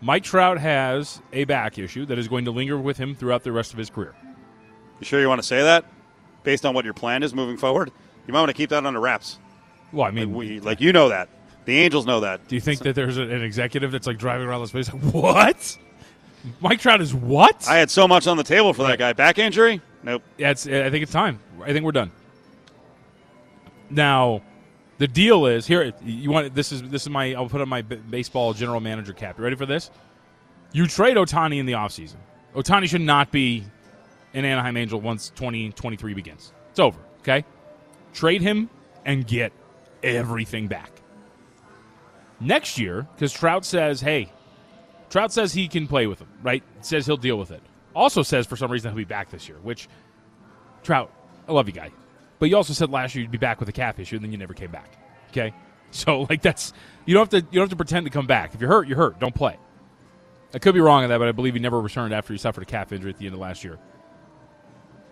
Mike 0.00 0.22
Trout 0.22 0.58
has 0.58 1.20
a 1.32 1.42
back 1.44 1.76
issue 1.78 2.06
that 2.06 2.18
is 2.18 2.28
going 2.28 2.44
to 2.44 2.52
linger 2.52 2.78
with 2.78 2.98
him 2.98 3.16
throughout 3.16 3.42
the 3.42 3.50
rest 3.50 3.72
of 3.72 3.78
his 3.78 3.90
career. 3.90 4.14
You 5.00 5.06
sure 5.06 5.20
you 5.20 5.28
want 5.28 5.40
to 5.40 5.46
say 5.46 5.62
that, 5.62 5.86
based 6.44 6.64
on 6.64 6.72
what 6.74 6.84
your 6.84 6.94
plan 6.94 7.22
is 7.24 7.34
moving 7.34 7.56
forward? 7.56 7.90
You 8.28 8.32
might 8.32 8.40
want 8.40 8.50
to 8.50 8.54
keep 8.54 8.70
that 8.70 8.86
under 8.86 9.00
wraps. 9.00 9.40
Well, 9.92 10.04
I 10.04 10.06
Like, 10.06 10.14
mean, 10.14 10.34
we, 10.34 10.60
like 10.60 10.80
you 10.80 10.92
know 10.92 11.08
that. 11.08 11.28
The 11.64 11.78
Angels 11.78 12.06
know 12.06 12.20
that. 12.20 12.48
do 12.48 12.54
you 12.54 12.60
think 12.60 12.80
that 12.80 12.94
there's 12.94 13.16
an 13.18 13.30
executive 13.42 13.92
that's 13.92 14.06
like 14.06 14.18
driving 14.18 14.46
around 14.46 14.62
the 14.62 14.68
space? 14.68 14.88
What? 15.12 15.78
Mike 16.60 16.80
Trout 16.80 17.02
is 17.02 17.12
what? 17.14 17.68
I 17.68 17.76
had 17.76 17.90
so 17.90 18.08
much 18.08 18.26
on 18.26 18.38
the 18.38 18.42
table 18.42 18.72
for 18.72 18.82
that 18.84 18.98
guy. 18.98 19.12
Back 19.12 19.38
injury? 19.38 19.80
Nope. 20.02 20.22
Yeah, 20.38 20.50
it's, 20.52 20.66
I 20.66 20.88
think 20.88 21.02
it's 21.02 21.12
time. 21.12 21.38
I 21.62 21.72
think 21.74 21.84
we're 21.84 21.92
done. 21.92 22.10
Now, 23.90 24.40
the 24.98 25.06
deal 25.08 25.46
is 25.46 25.66
here. 25.66 25.92
You 26.02 26.30
want 26.30 26.54
this 26.54 26.72
is 26.72 26.82
this 26.82 27.02
is 27.02 27.10
my. 27.10 27.34
I'll 27.34 27.48
put 27.48 27.60
on 27.60 27.68
my 27.68 27.82
baseball 27.82 28.54
general 28.54 28.80
manager 28.80 29.12
cap. 29.12 29.36
You 29.38 29.44
ready 29.44 29.56
for 29.56 29.66
this? 29.66 29.90
You 30.72 30.86
trade 30.86 31.16
Ohtani 31.16 31.58
in 31.58 31.66
the 31.66 31.72
offseason. 31.72 32.16
Ohtani 32.54 32.88
should 32.88 33.00
not 33.00 33.30
be 33.30 33.64
an 34.34 34.44
Anaheim 34.44 34.76
Angel 34.76 35.00
once 35.00 35.30
2023 35.36 36.14
begins. 36.14 36.52
It's 36.70 36.78
over. 36.80 36.98
Okay, 37.20 37.44
trade 38.14 38.40
him 38.40 38.70
and 39.04 39.26
get 39.26 39.52
everything 40.02 40.66
back 40.66 40.90
next 42.40 42.78
year 42.78 43.06
because 43.14 43.32
Trout 43.32 43.64
says, 43.64 44.00
"Hey, 44.00 44.32
Trout 45.10 45.32
says 45.32 45.52
he 45.52 45.68
can 45.68 45.86
play 45.86 46.06
with 46.06 46.20
him, 46.20 46.28
right? 46.42 46.62
Says 46.80 47.06
he'll 47.06 47.16
deal 47.16 47.38
with 47.38 47.50
it. 47.50 47.62
Also 47.94 48.22
says 48.22 48.46
for 48.46 48.56
some 48.56 48.70
reason 48.70 48.90
he'll 48.90 48.96
be 48.96 49.04
back 49.04 49.30
this 49.30 49.48
year, 49.48 49.58
which 49.62 49.88
Trout, 50.82 51.12
I 51.48 51.52
love 51.52 51.66
you, 51.66 51.74
guy. 51.74 51.90
But 52.38 52.48
you 52.48 52.56
also 52.56 52.72
said 52.72 52.90
last 52.90 53.14
year 53.14 53.22
you'd 53.22 53.30
be 53.30 53.38
back 53.38 53.60
with 53.60 53.68
a 53.68 53.72
calf 53.72 53.98
issue, 53.98 54.16
and 54.16 54.24
then 54.24 54.32
you 54.32 54.38
never 54.38 54.54
came 54.54 54.70
back. 54.70 54.96
Okay, 55.30 55.52
so 55.90 56.26
like 56.30 56.42
that's 56.42 56.72
you 57.04 57.14
don't 57.14 57.30
have 57.30 57.42
to 57.42 57.46
you 57.50 57.56
don't 57.58 57.64
have 57.64 57.70
to 57.70 57.76
pretend 57.76 58.06
to 58.06 58.10
come 58.10 58.26
back. 58.26 58.54
If 58.54 58.60
you're 58.60 58.70
hurt, 58.70 58.88
you're 58.88 58.96
hurt. 58.96 59.18
Don't 59.18 59.34
play. 59.34 59.58
I 60.52 60.58
could 60.58 60.74
be 60.74 60.80
wrong 60.80 61.04
on 61.04 61.10
that, 61.10 61.18
but 61.18 61.28
I 61.28 61.32
believe 61.32 61.54
he 61.54 61.60
never 61.60 61.80
returned 61.80 62.12
after 62.12 62.32
he 62.32 62.38
suffered 62.38 62.62
a 62.62 62.66
calf 62.66 62.92
injury 62.92 63.10
at 63.10 63.18
the 63.18 63.26
end 63.26 63.34
of 63.34 63.40
last 63.40 63.62
year. 63.62 63.78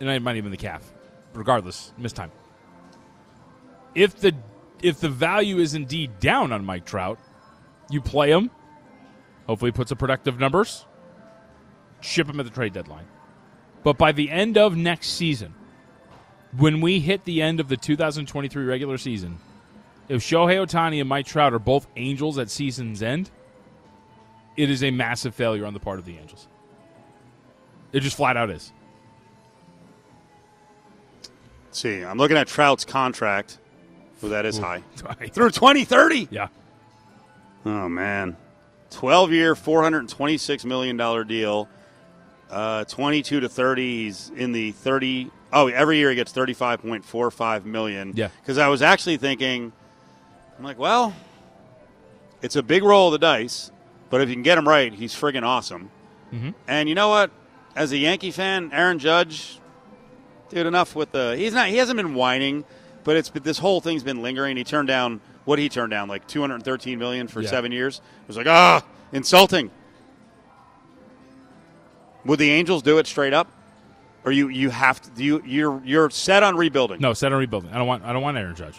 And 0.01 0.09
it 0.09 0.20
might 0.20 0.37
even 0.37 0.51
the 0.51 0.57
calf. 0.57 0.92
Regardless, 1.33 1.92
missed 1.96 2.16
time. 2.16 2.33
If 3.94 4.16
the 4.16 4.35
if 4.82 5.00
the 5.00 5.08
value 5.08 5.58
is 5.58 5.74
indeed 5.74 6.20
down 6.20 6.52
on 6.52 6.64
Mike 6.64 6.84
Trout, 6.84 7.18
you 7.90 8.00
play 8.00 8.30
him. 8.30 8.50
Hopefully, 9.46 9.72
puts 9.72 9.90
up 9.92 9.98
productive 9.98 10.38
numbers. 10.38 10.84
Ship 12.00 12.28
him 12.28 12.38
at 12.38 12.44
the 12.44 12.52
trade 12.52 12.72
deadline. 12.72 13.06
But 13.82 13.96
by 13.98 14.12
the 14.12 14.30
end 14.30 14.58
of 14.58 14.76
next 14.76 15.10
season, 15.10 15.54
when 16.56 16.80
we 16.80 17.00
hit 17.00 17.24
the 17.24 17.42
end 17.42 17.60
of 17.60 17.68
the 17.68 17.76
2023 17.76 18.64
regular 18.64 18.98
season, 18.98 19.38
if 20.08 20.22
Shohei 20.22 20.64
Ohtani 20.64 21.00
and 21.00 21.08
Mike 21.08 21.26
Trout 21.26 21.52
are 21.52 21.58
both 21.58 21.86
Angels 21.96 22.38
at 22.38 22.50
season's 22.50 23.02
end, 23.02 23.30
it 24.56 24.70
is 24.70 24.82
a 24.82 24.90
massive 24.90 25.34
failure 25.34 25.64
on 25.64 25.74
the 25.74 25.80
part 25.80 25.98
of 25.98 26.04
the 26.04 26.16
Angels. 26.18 26.48
It 27.92 28.00
just 28.00 28.16
flat 28.16 28.36
out 28.36 28.50
is. 28.50 28.72
Let's 31.66 31.78
see, 31.78 32.02
I'm 32.02 32.18
looking 32.18 32.36
at 32.36 32.48
Trout's 32.48 32.84
contract. 32.84 33.58
Oh, 34.22 34.28
that 34.28 34.46
is 34.46 34.59
high. 34.61 34.83
Through 35.33 35.50
2030. 35.50 36.28
Yeah. 36.31 36.48
Oh 37.66 37.88
man, 37.88 38.37
12 38.90 39.33
year, 39.33 39.54
426 39.54 40.64
million 40.64 40.96
dollar 40.96 41.24
deal. 41.24 41.68
Uh, 42.50 42.85
22 42.85 43.40
to 43.40 43.48
30. 43.48 44.04
He's 44.04 44.31
in 44.35 44.52
the 44.52 44.72
30. 44.72 45.31
Oh, 45.52 45.66
every 45.68 45.98
year 45.98 46.09
he 46.11 46.16
gets 46.16 46.33
35.45 46.33 47.64
million. 47.64 48.12
Yeah. 48.16 48.28
Because 48.40 48.57
I 48.59 48.68
was 48.68 48.81
actually 48.81 49.16
thinking, 49.18 49.72
I'm 50.59 50.64
like, 50.64 50.78
well, 50.78 51.14
it's 52.40 52.57
a 52.57 52.62
big 52.62 52.83
roll 52.85 53.09
of 53.09 53.12
the 53.12 53.18
dice, 53.18 53.70
but 54.09 54.20
if 54.22 54.28
you 54.31 54.35
can 54.35 54.42
get 54.42 54.57
him 54.57 54.66
right, 54.66 54.92
he's 54.94 55.14
friggin' 55.14 55.42
awesome. 55.42 55.90
Mhm. 56.33 56.54
And 56.66 56.88
you 56.88 56.94
know 56.94 57.09
what? 57.09 57.31
As 57.76 57.92
a 57.92 57.98
Yankee 57.98 58.31
fan, 58.31 58.70
Aaron 58.72 58.98
Judge, 58.98 59.59
dude, 60.48 60.66
enough 60.66 60.94
with 60.96 61.12
the. 61.12 61.35
He's 61.37 61.52
not. 61.52 61.68
He 61.68 61.76
hasn't 61.76 61.96
been 61.98 62.14
whining, 62.14 62.64
but 63.09 63.16
it's 63.16 63.31
but 63.31 63.42
this 63.42 63.57
whole 63.57 63.81
thing's 63.81 64.03
been 64.03 64.21
lingering. 64.21 64.59
He 64.59 64.64
turned 64.64 64.87
down 64.87 65.23
what 65.47 65.59
he 65.59 65.71
turned 65.71 65.90
down 65.90 66.11
like 66.11 66.27
213 66.27 66.99
million 66.99 67.27
for 67.27 67.40
Yeah. 67.40 67.49
seven 67.49 67.73
years. 67.73 68.03
It 68.21 68.29
was 68.29 68.37
like 68.37 68.47
ah, 68.47 68.85
insulting. 69.12 69.71
Would 72.27 72.38
the 72.38 72.51
Angels 72.51 72.83
do 72.83 72.99
it 72.99 73.07
straight 73.07 73.33
up, 73.33 73.51
or 74.27 74.33
you 74.33 74.49
you 74.49 74.68
have 74.68 75.01
to? 75.01 75.25
You 75.25 75.42
you're 75.47 75.81
you're 75.87 76.11
set 76.11 76.42
on 76.42 76.55
rebuilding. 76.59 77.01
No, 77.01 77.14
set 77.14 77.33
on 77.33 77.38
rebuilding. 77.38 77.71
I 77.73 77.79
don't 77.79 77.87
want. 77.87 78.05
I 78.05 78.12
don't 78.12 78.21
want 78.21 78.37
Aaron 78.37 78.55
Judge. 78.55 78.79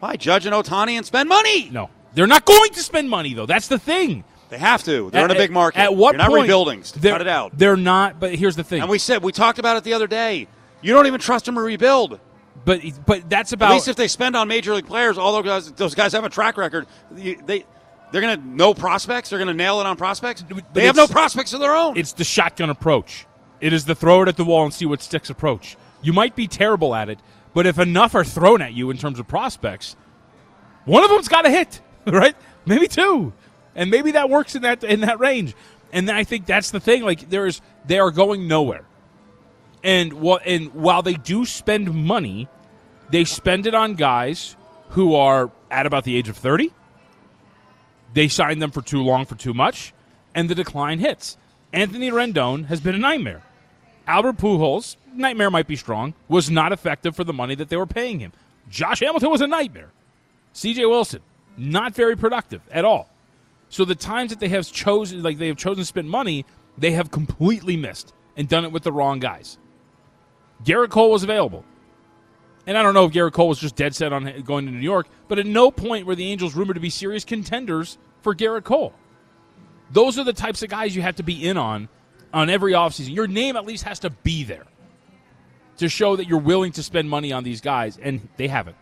Why 0.00 0.16
Judge 0.16 0.46
and 0.46 0.54
Ohtani 0.54 0.92
and 0.92 1.04
spend 1.04 1.28
money? 1.28 1.68
No, 1.68 1.90
they're 2.14 2.26
not 2.26 2.46
going 2.46 2.70
to 2.70 2.80
spend 2.80 3.10
money 3.10 3.34
though. 3.34 3.44
That's 3.44 3.68
the 3.68 3.78
thing. 3.78 4.24
They 4.48 4.56
have 4.56 4.84
to. 4.84 5.10
They're 5.10 5.26
in 5.26 5.30
a 5.30 5.34
big 5.34 5.50
market. 5.50 5.80
At 5.80 5.94
what 5.94 6.12
You're 6.12 6.18
not 6.18 6.30
point? 6.30 6.42
rebuilding. 6.44 6.82
They're- 6.96 7.12
Cut 7.12 7.20
it 7.20 7.28
out. 7.28 7.58
They're 7.58 7.76
not. 7.76 8.18
But 8.18 8.36
here's 8.36 8.56
the 8.56 8.64
thing. 8.64 8.80
And 8.80 8.90
we 8.90 8.98
said 8.98 9.22
we 9.22 9.32
talked 9.32 9.58
about 9.58 9.76
it 9.76 9.84
the 9.84 9.92
other 9.92 10.06
day. 10.06 10.48
You 10.80 10.94
don't 10.94 11.06
even 11.06 11.20
trust 11.20 11.44
them 11.44 11.56
to 11.56 11.60
rebuild. 11.60 12.18
But 12.64 12.80
but 13.06 13.28
that's 13.28 13.52
about. 13.52 13.70
At 13.70 13.74
least 13.74 13.88
if 13.88 13.96
they 13.96 14.08
spend 14.08 14.36
on 14.36 14.48
major 14.48 14.74
league 14.74 14.86
players, 14.86 15.18
all 15.18 15.32
those 15.32 15.44
guys, 15.44 15.72
those 15.72 15.94
guys 15.94 16.12
have 16.12 16.24
a 16.24 16.28
track 16.28 16.56
record. 16.56 16.86
They 17.10 17.64
they're 18.10 18.20
gonna 18.20 18.36
know 18.36 18.74
prospects. 18.74 19.30
They're 19.30 19.38
gonna 19.38 19.54
nail 19.54 19.80
it 19.80 19.86
on 19.86 19.96
prospects. 19.96 20.42
But 20.42 20.72
They 20.74 20.86
have 20.86 20.96
no 20.96 21.06
prospects 21.06 21.52
of 21.52 21.60
their 21.60 21.74
own. 21.74 21.96
it's 21.96 22.12
the 22.12 22.24
shotgun 22.24 22.70
approach. 22.70 23.26
It 23.60 23.72
is 23.72 23.84
the 23.84 23.94
throw 23.94 24.22
it 24.22 24.28
at 24.28 24.36
the 24.36 24.44
wall 24.44 24.64
and 24.64 24.74
see 24.74 24.86
what 24.86 25.00
sticks 25.02 25.30
approach. 25.30 25.76
You 26.02 26.12
might 26.12 26.34
be 26.34 26.48
terrible 26.48 26.94
at 26.94 27.08
it, 27.08 27.20
but 27.54 27.64
if 27.66 27.78
enough 27.78 28.14
are 28.14 28.24
thrown 28.24 28.60
at 28.60 28.72
you 28.72 28.90
in 28.90 28.98
terms 28.98 29.18
of 29.20 29.28
prospects, 29.28 29.94
one 30.84 31.04
of 31.04 31.10
them's 31.10 31.28
got 31.28 31.42
to 31.42 31.50
hit, 31.50 31.80
right? 32.06 32.34
Maybe 32.66 32.88
two, 32.88 33.32
and 33.74 33.90
maybe 33.90 34.12
that 34.12 34.28
works 34.30 34.54
in 34.54 34.62
that 34.62 34.82
in 34.84 35.00
that 35.00 35.18
range. 35.20 35.54
And 35.92 36.10
I 36.10 36.24
think 36.24 36.46
that's 36.46 36.70
the 36.70 36.80
thing. 36.80 37.02
Like 37.02 37.28
there's 37.30 37.60
they 37.86 37.98
are 37.98 38.10
going 38.10 38.48
nowhere, 38.48 38.84
and 39.82 40.12
what 40.14 40.42
and 40.46 40.72
while 40.74 41.02
they 41.02 41.14
do 41.14 41.44
spend 41.44 41.92
money, 41.92 42.48
they 43.10 43.24
spend 43.24 43.66
it 43.66 43.74
on 43.74 43.94
guys 43.94 44.56
who 44.90 45.14
are 45.14 45.50
at 45.70 45.86
about 45.86 46.04
the 46.04 46.16
age 46.16 46.28
of 46.28 46.36
thirty. 46.36 46.72
They 48.14 48.28
sign 48.28 48.58
them 48.58 48.70
for 48.70 48.82
too 48.82 49.02
long 49.02 49.24
for 49.24 49.34
too 49.34 49.54
much, 49.54 49.92
and 50.34 50.48
the 50.48 50.54
decline 50.54 50.98
hits. 50.98 51.36
Anthony 51.72 52.10
Rendon 52.10 52.66
has 52.66 52.80
been 52.80 52.94
a 52.94 52.98
nightmare. 52.98 53.42
Albert 54.06 54.36
Pujols, 54.36 54.96
nightmare 55.14 55.50
might 55.50 55.66
be 55.66 55.76
strong, 55.76 56.12
was 56.28 56.50
not 56.50 56.72
effective 56.72 57.16
for 57.16 57.24
the 57.24 57.32
money 57.32 57.54
that 57.54 57.68
they 57.70 57.76
were 57.76 57.86
paying 57.86 58.20
him. 58.20 58.32
Josh 58.68 59.00
Hamilton 59.00 59.30
was 59.30 59.40
a 59.40 59.46
nightmare. 59.46 59.90
C.J. 60.52 60.84
Wilson, 60.84 61.20
not 61.56 61.94
very 61.94 62.16
productive 62.16 62.60
at 62.70 62.84
all. 62.84 63.08
So 63.68 63.86
the 63.86 63.94
times 63.94 64.30
that 64.30 64.40
they 64.40 64.48
have 64.48 64.70
chosen, 64.70 65.22
like 65.22 65.38
they 65.38 65.46
have 65.46 65.56
chosen 65.56 65.78
to 65.78 65.84
spend 65.86 66.10
money, 66.10 66.44
they 66.76 66.90
have 66.90 67.10
completely 67.10 67.76
missed 67.76 68.12
and 68.36 68.48
done 68.48 68.64
it 68.64 68.72
with 68.72 68.82
the 68.82 68.92
wrong 68.92 69.18
guys. 69.18 69.58
Gerrit 70.64 70.90
Cole 70.90 71.10
was 71.10 71.22
available. 71.22 71.64
And 72.66 72.78
I 72.78 72.82
don't 72.82 72.94
know 72.94 73.06
if 73.06 73.12
Gerrit 73.12 73.32
Cole 73.32 73.48
was 73.48 73.58
just 73.58 73.74
dead 73.74 73.94
set 73.94 74.12
on 74.12 74.42
going 74.42 74.66
to 74.66 74.72
New 74.72 74.78
York, 74.78 75.08
but 75.28 75.38
at 75.38 75.46
no 75.46 75.70
point 75.70 76.06
were 76.06 76.14
the 76.14 76.30
Angels 76.30 76.54
rumored 76.54 76.76
to 76.76 76.80
be 76.80 76.90
serious 76.90 77.24
contenders 77.24 77.98
for 78.22 78.34
Gerrit 78.34 78.64
Cole. 78.64 78.94
Those 79.90 80.18
are 80.18 80.24
the 80.24 80.32
types 80.32 80.62
of 80.62 80.70
guys 80.70 80.94
you 80.94 81.02
have 81.02 81.16
to 81.16 81.22
be 81.22 81.46
in 81.46 81.56
on 81.56 81.88
on 82.32 82.48
every 82.48 82.72
offseason. 82.72 83.14
Your 83.14 83.26
name 83.26 83.56
at 83.56 83.66
least 83.66 83.84
has 83.84 83.98
to 84.00 84.10
be 84.10 84.44
there 84.44 84.64
to 85.78 85.88
show 85.88 86.16
that 86.16 86.28
you're 86.28 86.38
willing 86.38 86.72
to 86.72 86.82
spend 86.82 87.10
money 87.10 87.32
on 87.32 87.44
these 87.44 87.60
guys, 87.60 87.98
and 87.98 88.28
they 88.36 88.48
haven't. 88.48 88.76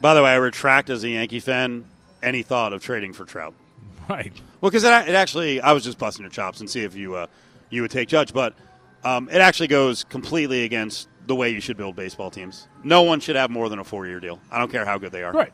By 0.00 0.14
the 0.14 0.22
way, 0.22 0.30
I 0.30 0.36
retract 0.36 0.90
as 0.90 1.04
a 1.04 1.10
Yankee 1.10 1.40
fan 1.40 1.84
any 2.22 2.42
thought 2.42 2.72
of 2.72 2.82
trading 2.82 3.12
for 3.12 3.24
Trout. 3.24 3.54
Right. 4.08 4.32
Well, 4.60 4.70
because 4.70 4.84
it, 4.84 4.92
it 5.08 5.16
actually, 5.16 5.60
I 5.60 5.72
was 5.72 5.82
just 5.82 5.98
busting 5.98 6.22
your 6.22 6.30
chops 6.30 6.60
and 6.60 6.70
see 6.70 6.84
if 6.84 6.94
you 6.94 7.16
uh, 7.16 7.26
you 7.70 7.82
would 7.82 7.90
take 7.90 8.06
Judge, 8.06 8.32
but 8.32 8.54
um, 9.02 9.28
it 9.28 9.38
actually 9.38 9.66
goes 9.66 10.04
completely 10.04 10.62
against 10.62 11.08
the 11.26 11.34
way 11.34 11.50
you 11.50 11.60
should 11.60 11.76
build 11.76 11.96
baseball 11.96 12.30
teams. 12.30 12.68
No 12.84 13.02
one 13.02 13.20
should 13.20 13.36
have 13.36 13.50
more 13.50 13.68
than 13.68 13.78
a 13.78 13.84
four 13.84 14.06
year 14.06 14.20
deal. 14.20 14.40
I 14.50 14.58
don't 14.58 14.70
care 14.70 14.84
how 14.84 14.98
good 14.98 15.12
they 15.12 15.22
are. 15.22 15.32
Right. 15.32 15.52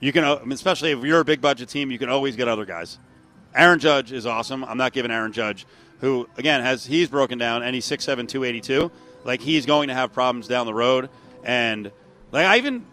You 0.00 0.12
can, 0.12 0.24
uh, 0.24 0.38
especially 0.50 0.92
if 0.92 1.02
you're 1.02 1.20
a 1.20 1.24
big 1.24 1.40
budget 1.40 1.68
team, 1.68 1.90
you 1.90 1.98
can 1.98 2.08
always 2.08 2.36
get 2.36 2.46
other 2.46 2.64
guys. 2.64 2.98
Aaron 3.54 3.78
Judge 3.78 4.12
is 4.12 4.26
awesome. 4.26 4.64
I'm 4.64 4.78
not 4.78 4.92
giving 4.92 5.10
Aaron 5.10 5.32
Judge, 5.32 5.66
who 6.00 6.28
again 6.36 6.60
has 6.60 6.84
he's 6.86 7.08
broken 7.08 7.38
down 7.38 7.62
and 7.62 7.74
he's 7.74 7.86
6'7", 7.86 8.28
282. 8.28 8.90
Like 9.24 9.40
he's 9.40 9.66
going 9.66 9.88
to 9.88 9.94
have 9.94 10.12
problems 10.12 10.46
down 10.46 10.66
the 10.66 10.74
road, 10.74 11.10
and 11.42 11.90
like 12.30 12.46
I 12.46 12.58
even 12.58 12.86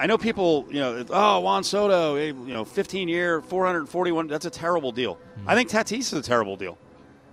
I 0.00 0.06
know 0.06 0.16
people, 0.16 0.66
you 0.70 0.80
know, 0.80 1.04
oh 1.10 1.40
Juan 1.40 1.64
Soto, 1.64 2.16
you 2.16 2.32
know, 2.32 2.64
15 2.64 3.08
year, 3.08 3.42
441. 3.42 4.28
That's 4.28 4.46
a 4.46 4.50
terrible 4.50 4.92
deal. 4.92 5.18
I 5.46 5.54
think 5.54 5.68
Tatis 5.68 5.98
is 5.98 6.12
a 6.12 6.22
terrible 6.22 6.56
deal. 6.56 6.78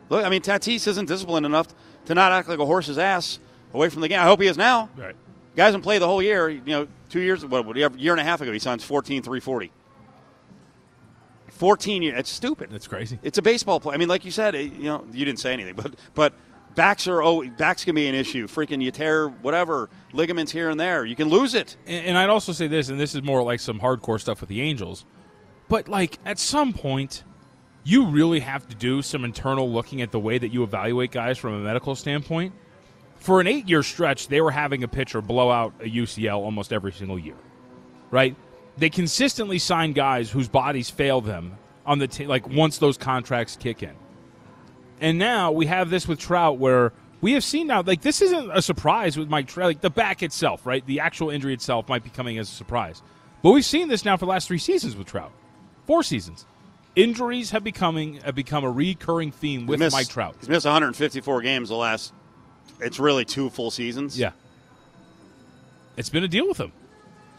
Look, 0.10 0.26
I 0.26 0.30
mean, 0.30 0.42
Tatis 0.42 0.88
isn't 0.88 1.08
disciplined 1.08 1.46
enough 1.46 1.68
to 2.06 2.16
not 2.16 2.32
act 2.32 2.50
like 2.50 2.60
a 2.60 2.66
horse's 2.66 2.98
ass 2.98 3.40
away 3.76 3.90
from 3.90 4.02
the 4.02 4.08
game. 4.08 4.20
I 4.20 4.24
hope 4.24 4.42
he 4.42 4.48
is 4.48 4.58
now. 4.58 4.90
Right. 4.98 5.16
Guy 5.56 5.66
hasn't 5.66 5.84
played 5.84 6.02
the 6.02 6.08
whole 6.08 6.22
year. 6.22 6.50
You 6.50 6.62
know, 6.66 6.88
two 7.10 7.22
years, 7.22 7.46
what, 7.46 7.66
what, 7.66 7.78
a 7.78 7.92
year 7.98 8.14
and 8.14 8.20
a 8.20 8.24
half 8.24 8.42
ago, 8.42 8.52
he 8.52 8.60
signs 8.60 8.84
14 8.84 9.22
340. 9.22 9.72
14 11.50 12.02
years. 12.04 12.20
It's 12.20 12.30
stupid. 12.30 12.70
That's 12.70 12.88
crazy. 12.88 13.20
It's 13.24 13.38
a 13.38 13.42
baseball 13.42 13.80
play. 13.80 13.94
I 13.94 13.98
mean, 13.98 14.10
like 14.10 14.26
you 14.26 14.32
said, 14.32 14.56
it- 14.56 14.74
you 14.74 14.84
know, 14.84 15.06
you 15.14 15.24
didn't 15.26 15.40
say 15.40 15.54
anything, 15.54 15.76
but 15.78 15.96
but 16.14 16.34
backs 16.76 17.08
are 17.08 17.24
oh, 17.24 17.44
backs 17.58 17.86
can 17.86 17.96
be 17.96 18.08
an 18.08 18.16
issue. 18.16 18.48
Freaking 18.48 18.82
you 18.82 18.92
tear 18.92 19.28
whatever 19.30 19.90
ligaments 20.12 20.52
here 20.52 20.70
and 20.70 20.80
there. 20.80 21.06
You 21.06 21.16
can 21.16 21.30
lose 21.30 21.54
it. 21.54 21.78
And, 21.88 22.08
and 22.08 22.18
I'd 22.18 22.30
also 22.30 22.52
say 22.52 22.68
this, 22.68 22.90
and 22.90 23.00
this 23.00 23.16
is 23.16 23.24
more 23.24 23.42
like 23.44 23.60
some 23.60 23.80
hardcore 23.80 24.20
stuff 24.20 24.42
with 24.42 24.50
the 24.50 24.62
Angels, 24.62 25.06
but 25.70 25.88
like 25.88 26.20
at 26.26 26.40
some 26.40 26.74
point, 26.74 27.24
you 27.86 28.08
really 28.08 28.42
have 28.42 28.68
to 28.68 28.76
do 28.76 29.02
some 29.02 29.24
internal 29.24 29.72
looking 29.72 30.02
at 30.02 30.12
the 30.12 30.20
way 30.20 30.38
that 30.38 30.50
you 30.50 30.64
evaluate 30.64 31.12
guys 31.12 31.38
from 31.38 31.54
a 31.54 31.60
medical 31.60 31.96
standpoint. 31.96 32.54
For 33.26 33.42
an 33.42 33.48
eight 33.48 33.68
year 33.68 33.82
stretch, 33.82 34.28
they 34.28 34.40
were 34.40 34.52
having 34.52 34.84
a 34.84 34.88
pitcher 34.88 35.20
blow 35.20 35.50
out 35.50 35.74
a 35.80 35.86
UCL 35.86 36.38
almost 36.38 36.72
every 36.72 36.92
single 36.92 37.18
year, 37.18 37.34
right? 38.12 38.36
They 38.78 38.92
consistently 38.92 39.58
sign 39.58 39.94
guys 39.94 40.30
whose 40.30 40.48
bodies 40.48 40.92
fail 40.92 41.22
them 41.22 41.58
on 41.88 41.98
the 41.98 42.08
t- 42.08 42.28
like 42.28 42.48
once 42.48 42.78
those 42.78 43.00
contracts 43.00 43.58
kick 43.60 43.82
in. 43.82 43.96
And 45.02 45.18
now 45.18 45.52
we 45.52 45.66
have 45.66 45.90
this 45.90 46.08
with 46.08 46.20
Trout 46.20 46.60
where 46.60 46.94
we 47.20 47.34
have 47.34 47.44
seen 47.44 47.66
now, 47.66 47.82
like, 47.82 48.02
this 48.02 48.22
isn't 48.22 48.52
a 48.54 48.62
surprise 48.62 49.18
with 49.18 49.28
Mike 49.28 49.48
Trout. 49.48 49.70
Like, 49.70 49.82
the 49.82 49.90
back 49.90 50.22
itself, 50.22 50.64
right? 50.68 50.86
The 50.86 51.00
actual 51.00 51.32
injury 51.32 51.56
itself 51.56 51.90
might 51.90 52.04
be 52.04 52.12
coming 52.12 52.38
as 52.38 52.48
a 52.48 52.54
surprise. 52.54 53.02
But 53.42 53.54
we've 53.54 53.66
seen 53.66 53.88
this 53.88 54.06
now 54.06 54.18
for 54.18 54.26
the 54.26 54.30
last 54.30 54.48
three 54.48 54.60
seasons 54.60 54.96
with 54.96 55.08
Trout. 55.08 55.32
Four 55.88 56.04
seasons. 56.04 56.46
Injuries 56.96 57.50
have 57.50 57.64
becoming 57.64 58.18
have 58.18 58.36
become 58.36 58.64
a 58.64 58.70
recurring 58.70 59.32
theme 59.32 59.66
with 59.66 59.80
missed- 59.80 59.96
Mike 59.96 60.10
Trout. 60.10 60.36
He's 60.40 60.48
missed 60.48 60.68
154 60.68 61.42
games 61.42 61.70
the 61.70 61.76
last. 61.76 62.14
It's 62.80 63.00
really 63.00 63.26
two 63.26 63.50
full 63.50 63.72
seasons. 63.72 64.18
Yeah. 64.20 64.32
It's 65.98 66.10
been 66.10 66.24
a 66.24 66.28
deal 66.28 66.48
with 66.48 66.58
him. 66.58 66.72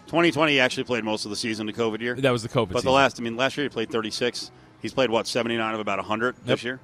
2020 0.06 0.52
he 0.52 0.60
actually 0.60 0.84
played 0.84 1.04
most 1.04 1.24
of 1.24 1.30
the 1.30 1.36
season 1.36 1.66
the 1.66 1.72
COVID 1.72 2.00
year. 2.00 2.14
That 2.14 2.30
was 2.30 2.42
the 2.42 2.48
COVID 2.48 2.70
but 2.70 2.84
the 2.84 2.92
last, 2.92 3.20
I 3.20 3.22
mean, 3.22 3.36
last 3.36 3.56
year 3.56 3.64
he 3.64 3.68
played 3.68 3.90
36. 3.90 4.50
He's 4.80 4.94
played 4.94 5.10
what 5.10 5.26
79 5.26 5.74
of 5.74 5.80
about 5.80 5.98
100 5.98 6.36
this 6.44 6.62
year. 6.62 6.80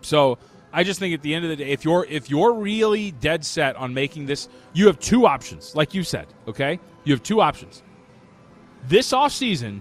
So 0.00 0.38
I 0.72 0.84
just 0.84 0.98
think 1.00 1.14
at 1.14 1.22
the 1.22 1.34
end 1.34 1.44
of 1.44 1.50
the 1.50 1.56
day, 1.56 1.70
if 1.70 1.84
you're 1.84 2.06
if 2.06 2.30
you're 2.30 2.54
really 2.54 3.10
dead 3.10 3.44
set 3.44 3.76
on 3.76 3.92
making 3.92 4.26
this, 4.26 4.48
you 4.72 4.86
have 4.86 4.98
two 4.98 5.26
options, 5.26 5.74
like 5.74 5.92
you 5.92 6.02
said. 6.02 6.26
Okay, 6.48 6.80
you 7.04 7.12
have 7.12 7.22
two 7.22 7.40
options. 7.40 7.82
This 8.88 9.12
offseason, 9.12 9.80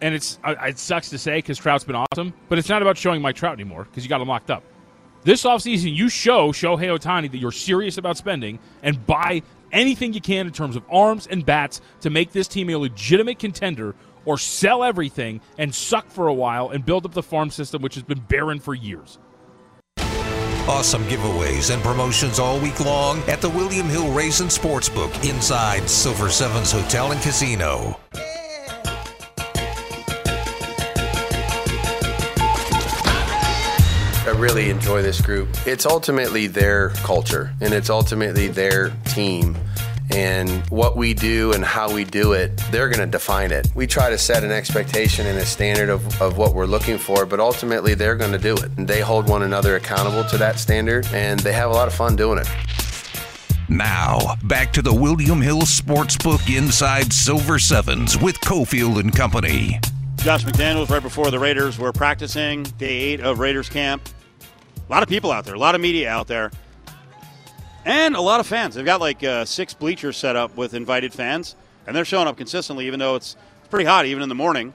and 0.00 0.14
it's 0.14 0.38
it 0.44 0.78
sucks 0.78 1.10
to 1.10 1.18
say 1.18 1.38
because 1.38 1.58
Trout's 1.58 1.84
been 1.84 1.96
awesome, 1.96 2.32
but 2.48 2.58
it's 2.58 2.68
not 2.68 2.82
about 2.82 2.96
showing 2.96 3.20
Mike 3.20 3.36
Trout 3.36 3.54
anymore 3.54 3.84
because 3.84 4.04
you 4.04 4.08
got 4.08 4.20
him 4.20 4.28
locked 4.28 4.50
up. 4.50 4.62
This 5.24 5.44
offseason, 5.44 5.94
you 5.94 6.08
show 6.08 6.50
Shohei 6.50 6.98
Ohtani 6.98 7.30
that 7.30 7.38
you're 7.38 7.52
serious 7.52 7.96
about 7.96 8.16
spending 8.16 8.58
and 8.82 9.06
buy 9.06 9.42
anything 9.70 10.12
you 10.12 10.20
can 10.20 10.48
in 10.48 10.52
terms 10.52 10.74
of 10.74 10.84
arms 10.90 11.28
and 11.28 11.46
bats 11.46 11.80
to 12.00 12.10
make 12.10 12.32
this 12.32 12.48
team 12.48 12.68
a 12.70 12.76
legitimate 12.76 13.38
contender 13.38 13.94
or 14.24 14.36
sell 14.36 14.82
everything 14.82 15.40
and 15.58 15.72
suck 15.72 16.08
for 16.08 16.26
a 16.26 16.34
while 16.34 16.70
and 16.70 16.84
build 16.84 17.06
up 17.06 17.14
the 17.14 17.22
farm 17.22 17.50
system, 17.50 17.82
which 17.82 17.94
has 17.94 18.02
been 18.02 18.18
barren 18.20 18.58
for 18.58 18.74
years. 18.74 19.18
Awesome 20.68 21.04
giveaways 21.04 21.72
and 21.72 21.82
promotions 21.82 22.38
all 22.38 22.58
week 22.60 22.78
long 22.80 23.18
at 23.28 23.40
the 23.40 23.50
William 23.50 23.86
Hill 23.88 24.12
Raisin 24.12 24.46
Sportsbook 24.48 25.28
inside 25.28 25.88
Silver 25.88 26.30
Sevens 26.30 26.72
Hotel 26.72 27.12
and 27.12 27.20
Casino. 27.20 27.98
Really 34.42 34.70
enjoy 34.70 35.02
this 35.02 35.20
group. 35.20 35.48
It's 35.66 35.86
ultimately 35.86 36.48
their 36.48 36.88
culture 37.06 37.54
and 37.60 37.72
it's 37.72 37.88
ultimately 37.88 38.48
their 38.48 38.90
team. 39.04 39.56
And 40.10 40.50
what 40.68 40.96
we 40.96 41.14
do 41.14 41.52
and 41.52 41.64
how 41.64 41.94
we 41.94 42.02
do 42.02 42.32
it, 42.32 42.56
they're 42.72 42.88
going 42.88 42.98
to 42.98 43.06
define 43.06 43.52
it. 43.52 43.68
We 43.76 43.86
try 43.86 44.10
to 44.10 44.18
set 44.18 44.42
an 44.42 44.50
expectation 44.50 45.28
and 45.28 45.38
a 45.38 45.46
standard 45.46 45.88
of, 45.88 46.20
of 46.20 46.38
what 46.38 46.54
we're 46.54 46.66
looking 46.66 46.98
for, 46.98 47.24
but 47.24 47.38
ultimately 47.38 47.94
they're 47.94 48.16
going 48.16 48.32
to 48.32 48.38
do 48.38 48.54
it. 48.54 48.68
And 48.76 48.88
they 48.88 49.00
hold 49.00 49.28
one 49.28 49.44
another 49.44 49.76
accountable 49.76 50.24
to 50.24 50.38
that 50.38 50.58
standard, 50.58 51.06
and 51.12 51.38
they 51.40 51.52
have 51.52 51.70
a 51.70 51.72
lot 51.72 51.86
of 51.86 51.94
fun 51.94 52.16
doing 52.16 52.38
it. 52.38 52.48
Now, 53.68 54.34
back 54.42 54.72
to 54.72 54.82
the 54.82 54.92
William 54.92 55.40
Hill 55.40 55.62
Sportsbook 55.62 56.54
inside 56.54 57.12
Silver 57.12 57.60
Sevens 57.60 58.18
with 58.18 58.38
Cofield 58.40 58.98
and 58.98 59.14
Company. 59.14 59.78
Josh 60.16 60.44
McDaniels, 60.44 60.90
right 60.90 61.02
before 61.02 61.30
the 61.30 61.38
Raiders 61.38 61.78
were 61.78 61.92
practicing, 61.92 62.64
day 62.64 62.88
eight 62.88 63.20
of 63.20 63.38
Raiders 63.38 63.68
camp. 63.68 64.02
A 64.92 64.94
lot 64.94 65.02
of 65.02 65.08
people 65.08 65.32
out 65.32 65.46
there, 65.46 65.54
a 65.54 65.58
lot 65.58 65.74
of 65.74 65.80
media 65.80 66.10
out 66.10 66.26
there. 66.26 66.50
and 67.86 68.14
a 68.14 68.20
lot 68.20 68.40
of 68.40 68.46
fans. 68.46 68.74
They've 68.74 68.84
got 68.84 69.00
like 69.00 69.24
uh, 69.24 69.46
six 69.46 69.72
bleachers 69.72 70.18
set 70.18 70.36
up 70.36 70.54
with 70.54 70.74
invited 70.74 71.14
fans, 71.14 71.56
and 71.86 71.96
they're 71.96 72.04
showing 72.04 72.28
up 72.28 72.36
consistently, 72.36 72.86
even 72.88 73.00
though 73.00 73.14
it's, 73.14 73.34
pretty 73.70 73.86
hot, 73.86 74.04
even 74.04 74.22
in 74.22 74.28
the 74.28 74.34
morning. 74.34 74.74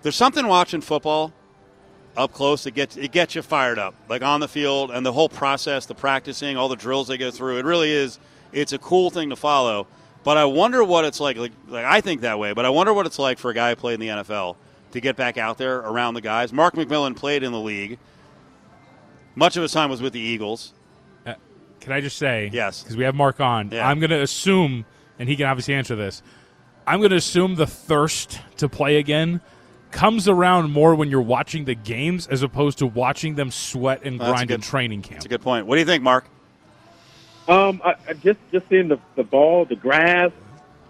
There's 0.00 0.16
something 0.16 0.46
watching 0.46 0.80
football 0.80 1.34
up 2.16 2.32
close 2.32 2.64
that 2.64 2.70
gets 2.70 2.96
it 2.96 3.12
gets 3.12 3.34
you 3.34 3.42
fired 3.42 3.78
up, 3.78 3.94
like 4.08 4.22
on 4.22 4.40
the 4.40 4.48
field, 4.48 4.90
and 4.90 5.04
the 5.04 5.12
whole 5.12 5.28
process, 5.28 5.84
the 5.84 5.94
practicing, 5.94 6.56
all 6.56 6.70
the 6.70 6.74
drills 6.74 7.08
they 7.08 7.18
go 7.18 7.30
through. 7.30 7.58
It 7.58 7.66
really 7.66 7.92
is. 7.92 8.18
It's 8.50 8.72
a 8.72 8.78
cool 8.78 9.10
thing 9.10 9.28
to 9.28 9.36
follow. 9.36 9.86
But 10.22 10.38
I 10.38 10.46
wonder 10.46 10.82
what 10.82 11.04
it's 11.04 11.20
like. 11.20 11.36
Like, 11.36 11.52
like 11.68 11.84
I 11.84 12.00
think 12.00 12.22
that 12.22 12.38
way, 12.38 12.54
but 12.54 12.64
I 12.64 12.70
wonder 12.70 12.94
what 12.94 13.04
it's 13.04 13.18
like 13.18 13.36
for 13.36 13.50
a 13.50 13.54
guy 13.54 13.68
who 13.68 13.76
played 13.76 14.00
in 14.00 14.00
the 14.00 14.22
NFL 14.22 14.56
to 14.92 15.02
get 15.02 15.16
back 15.16 15.36
out 15.36 15.58
there 15.58 15.80
around 15.80 16.14
the 16.14 16.22
guys. 16.22 16.50
Mark 16.50 16.76
McMillian 16.76 17.14
played 17.14 17.42
in 17.42 17.52
the 17.52 17.60
league. 17.60 17.98
Much 19.34 19.56
of 19.56 19.62
his 19.62 19.72
time 19.72 19.90
was 19.90 20.00
with 20.00 20.12
the 20.12 20.20
Eagles. 20.20 20.72
Uh, 21.26 21.34
can 21.80 21.92
I 21.92 22.00
just 22.00 22.16
say, 22.18 22.50
Yes. 22.52 22.82
because 22.82 22.96
we 22.96 23.04
have 23.04 23.14
Mark 23.14 23.40
on, 23.40 23.70
Yeah. 23.70 23.88
I'm 23.88 24.00
going 24.00 24.10
to 24.10 24.20
assume, 24.22 24.84
and 25.18 25.28
he 25.28 25.36
can 25.36 25.46
obviously 25.46 25.74
answer 25.74 25.96
this, 25.96 26.22
I'm 26.86 27.00
going 27.00 27.10
to 27.10 27.16
assume 27.16 27.54
the 27.56 27.66
thirst 27.66 28.40
to 28.58 28.68
play 28.68 28.96
again 28.96 29.40
comes 29.90 30.28
around 30.28 30.70
more 30.72 30.94
when 30.94 31.08
you're 31.08 31.20
watching 31.22 31.64
the 31.64 31.74
games 31.74 32.26
as 32.26 32.42
opposed 32.42 32.78
to 32.78 32.86
watching 32.86 33.36
them 33.36 33.50
sweat 33.50 34.02
and 34.04 34.18
That's 34.20 34.28
a 34.28 34.32
grind 34.32 34.50
in 34.50 34.60
training 34.60 35.02
camp. 35.02 35.14
That's 35.14 35.26
a 35.26 35.28
good 35.28 35.40
point. 35.42 35.66
What 35.66 35.76
do 35.76 35.80
you 35.80 35.86
think, 35.86 36.02
Mark? 36.02 36.26
Um, 37.46 37.80
I, 37.84 37.94
I 38.08 38.12
just 38.14 38.40
just 38.50 38.68
seeing 38.68 38.88
the 38.88 38.98
the 39.16 39.22
ball, 39.22 39.66
the 39.66 39.76
grass. 39.76 40.30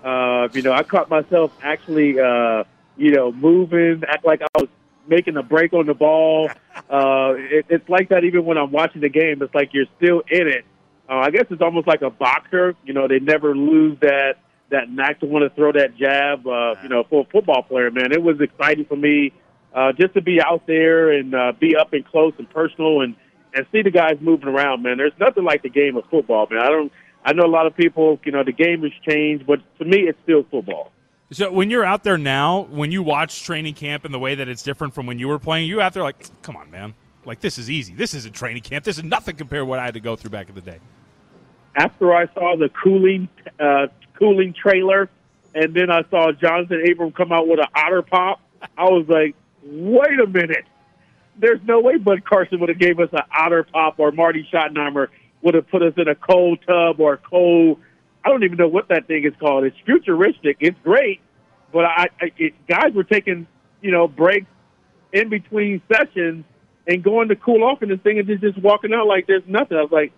Uh, 0.04 0.48
you 0.52 0.62
know, 0.62 0.72
I 0.72 0.82
caught 0.84 1.10
myself 1.10 1.52
actually, 1.62 2.18
uh, 2.20 2.64
you 2.96 3.10
know, 3.10 3.32
moving, 3.32 4.02
act 4.08 4.24
like 4.24 4.40
I 4.42 4.60
was 4.60 4.68
making 5.06 5.36
a 5.36 5.42
break 5.42 5.72
on 5.72 5.86
the 5.86 5.94
ball. 5.94 6.50
Uh, 6.90 7.34
it, 7.36 7.66
it's 7.68 7.88
like 7.88 8.08
that 8.10 8.24
even 8.24 8.44
when 8.44 8.58
I'm 8.58 8.72
watching 8.72 9.00
the 9.00 9.08
game. 9.08 9.42
It's 9.42 9.54
like 9.54 9.70
you're 9.72 9.86
still 9.96 10.22
in 10.30 10.48
it. 10.48 10.64
Uh, 11.08 11.18
I 11.18 11.30
guess 11.30 11.44
it's 11.50 11.62
almost 11.62 11.86
like 11.86 12.02
a 12.02 12.10
boxer. 12.10 12.74
You 12.84 12.94
know, 12.94 13.08
they 13.08 13.20
never 13.20 13.54
lose 13.56 13.98
that 14.00 14.34
that 14.70 14.90
knack 14.90 15.20
to 15.20 15.26
want 15.26 15.42
to 15.44 15.54
throw 15.54 15.72
that 15.72 15.96
jab. 15.96 16.46
Uh, 16.46 16.74
you 16.82 16.88
know, 16.88 17.04
for 17.08 17.22
a 17.22 17.24
football 17.30 17.62
player, 17.62 17.90
man, 17.90 18.12
it 18.12 18.22
was 18.22 18.40
exciting 18.40 18.86
for 18.86 18.96
me 18.96 19.32
uh, 19.74 19.92
just 19.92 20.14
to 20.14 20.22
be 20.22 20.40
out 20.40 20.66
there 20.66 21.10
and 21.10 21.34
uh, 21.34 21.52
be 21.58 21.76
up 21.76 21.92
and 21.92 22.06
close 22.06 22.32
and 22.38 22.48
personal 22.50 23.00
and 23.00 23.16
and 23.56 23.66
see 23.70 23.82
the 23.82 23.90
guys 23.90 24.16
moving 24.20 24.48
around, 24.48 24.82
man. 24.82 24.96
There's 24.96 25.12
nothing 25.20 25.44
like 25.44 25.62
the 25.62 25.68
game 25.68 25.96
of 25.96 26.04
football, 26.10 26.46
man. 26.50 26.60
I 26.60 26.68
don't. 26.68 26.92
I 27.26 27.32
know 27.32 27.44
a 27.44 27.48
lot 27.48 27.66
of 27.66 27.74
people, 27.74 28.20
you 28.24 28.32
know, 28.32 28.44
the 28.44 28.52
game 28.52 28.82
has 28.82 28.92
changed, 29.08 29.46
but 29.46 29.60
to 29.78 29.84
me, 29.84 30.00
it's 30.00 30.18
still 30.24 30.44
football. 30.50 30.92
So 31.30 31.50
when 31.50 31.70
you're 31.70 31.84
out 31.84 32.04
there 32.04 32.18
now, 32.18 32.62
when 32.70 32.92
you 32.92 33.02
watch 33.02 33.42
training 33.42 33.74
camp 33.74 34.04
and 34.04 34.12
the 34.12 34.18
way 34.18 34.34
that 34.34 34.48
it's 34.48 34.62
different 34.62 34.94
from 34.94 35.06
when 35.06 35.18
you 35.18 35.28
were 35.28 35.38
playing, 35.38 35.68
you 35.68 35.80
out 35.80 35.94
there 35.94 36.02
like, 36.02 36.42
come 36.42 36.56
on, 36.56 36.70
man. 36.70 36.94
Like 37.24 37.40
this 37.40 37.58
is 37.58 37.70
easy. 37.70 37.94
This 37.94 38.12
isn't 38.14 38.34
training 38.34 38.62
camp. 38.62 38.84
This 38.84 38.98
is 38.98 39.04
nothing 39.04 39.36
compared 39.36 39.62
to 39.62 39.64
what 39.64 39.78
I 39.78 39.86
had 39.86 39.94
to 39.94 40.00
go 40.00 40.16
through 40.16 40.30
back 40.30 40.48
in 40.48 40.54
the 40.54 40.60
day. 40.60 40.78
After 41.76 42.14
I 42.14 42.26
saw 42.34 42.56
the 42.56 42.68
cooling, 42.68 43.28
uh, 43.58 43.86
cooling 44.18 44.52
trailer, 44.52 45.08
and 45.54 45.74
then 45.74 45.90
I 45.90 46.02
saw 46.10 46.32
Johnathan 46.32 46.90
Abram 46.90 47.12
come 47.12 47.32
out 47.32 47.48
with 47.48 47.58
an 47.58 47.66
otter 47.74 48.02
pop, 48.02 48.40
I 48.76 48.84
was 48.84 49.06
like, 49.08 49.34
wait 49.62 50.20
a 50.20 50.26
minute. 50.26 50.64
There's 51.36 51.60
no 51.64 51.80
way 51.80 51.96
Bud 51.96 52.24
Carson 52.24 52.60
would 52.60 52.68
have 52.68 52.78
gave 52.78 53.00
us 53.00 53.08
an 53.12 53.22
otter 53.36 53.64
pop 53.64 53.98
or 53.98 54.12
Marty 54.12 54.46
Schottenheimer 54.52 55.08
would 55.42 55.54
have 55.54 55.68
put 55.68 55.82
us 55.82 55.94
in 55.96 56.08
a 56.08 56.14
cold 56.14 56.58
tub 56.66 57.00
or 57.00 57.14
a 57.14 57.18
cold. 57.18 57.80
I 58.24 58.28
don't 58.30 58.42
even 58.44 58.56
know 58.56 58.68
what 58.68 58.88
that 58.88 59.06
thing 59.06 59.24
is 59.24 59.34
called. 59.38 59.64
It's 59.64 59.76
futuristic. 59.84 60.56
It's 60.60 60.78
great, 60.82 61.20
but 61.72 61.84
I, 61.84 62.08
I 62.20 62.32
it, 62.38 62.54
guys 62.66 62.92
were 62.94 63.04
taking 63.04 63.46
you 63.82 63.90
know 63.90 64.08
breaks 64.08 64.46
in 65.12 65.28
between 65.28 65.82
sessions 65.92 66.44
and 66.86 67.02
going 67.02 67.28
to 67.28 67.36
cool 67.36 67.62
off 67.64 67.82
in 67.82 67.88
this 67.88 68.00
thing 68.00 68.18
and 68.18 68.26
just 68.26 68.42
just 68.42 68.58
walking 68.58 68.92
out 68.94 69.06
like 69.06 69.26
there's 69.26 69.42
nothing. 69.46 69.76
I 69.76 69.82
was 69.82 69.92
like, 69.92 70.12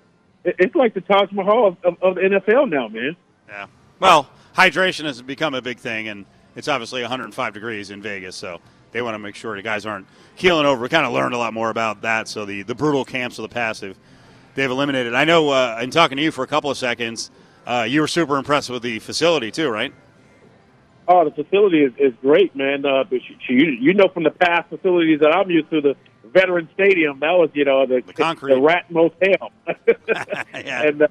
it- 0.44 0.56
it's 0.58 0.74
like 0.74 0.94
the 0.94 1.00
Taj 1.00 1.30
Mahal 1.32 1.66
of, 1.68 1.76
of, 1.84 2.02
of 2.02 2.14
the 2.16 2.22
NFL 2.22 2.68
now, 2.70 2.88
man. 2.88 3.16
Yeah. 3.48 3.66
Well, 4.00 4.28
hydration 4.56 5.04
has 5.04 5.20
become 5.22 5.54
a 5.54 5.62
big 5.62 5.78
thing, 5.78 6.08
and 6.08 6.24
it's 6.54 6.68
obviously 6.68 7.00
105 7.02 7.54
degrees 7.54 7.90
in 7.90 8.02
Vegas, 8.02 8.36
so 8.36 8.60
they 8.92 9.02
want 9.02 9.14
to 9.14 9.18
make 9.18 9.34
sure 9.34 9.54
the 9.56 9.62
guys 9.62 9.84
aren't 9.86 10.06
keeling 10.36 10.66
over. 10.66 10.80
We 10.82 10.88
kind 10.88 11.06
of 11.06 11.12
learned 11.12 11.34
a 11.34 11.38
lot 11.38 11.52
more 11.54 11.70
about 11.70 12.02
that. 12.02 12.28
So 12.28 12.44
the, 12.44 12.62
the 12.62 12.74
brutal 12.74 13.04
camps 13.04 13.38
of 13.38 13.42
the 13.42 13.48
past, 13.48 13.80
they've, 13.82 13.96
they've 14.54 14.70
eliminated. 14.70 15.14
I 15.14 15.24
know 15.24 15.50
uh, 15.50 15.78
in 15.82 15.90
talking 15.90 16.16
to 16.16 16.22
you 16.22 16.30
for 16.30 16.42
a 16.44 16.46
couple 16.46 16.70
of 16.70 16.76
seconds, 16.78 17.30
uh, 17.66 17.86
you 17.88 18.00
were 18.00 18.08
super 18.08 18.36
impressed 18.38 18.70
with 18.70 18.82
the 18.82 18.98
facility 19.00 19.50
too, 19.50 19.68
right? 19.68 19.92
Oh, 21.08 21.24
the 21.24 21.30
facility 21.30 21.82
is, 21.84 21.92
is 21.98 22.12
great, 22.20 22.54
man. 22.56 22.84
Uh, 22.84 23.04
but 23.04 23.20
you, 23.28 23.36
you 23.56 23.66
you 23.70 23.94
know 23.94 24.08
from 24.08 24.24
the 24.24 24.30
past 24.30 24.68
facilities 24.70 25.20
that 25.20 25.30
I'm 25.32 25.48
used 25.50 25.70
to, 25.70 25.80
the 25.80 25.96
Veteran 26.24 26.68
Stadium, 26.74 27.20
that 27.20 27.30
was 27.32 27.50
you 27.54 27.64
know 27.64 27.86
the 27.86 28.02
The 28.04 28.12
concrete. 28.12 28.54
the 28.54 28.60
Rat 28.60 28.90
Motel, 28.90 29.52
yeah. 30.54 30.82
and 30.82 31.02
uh, 31.02 31.08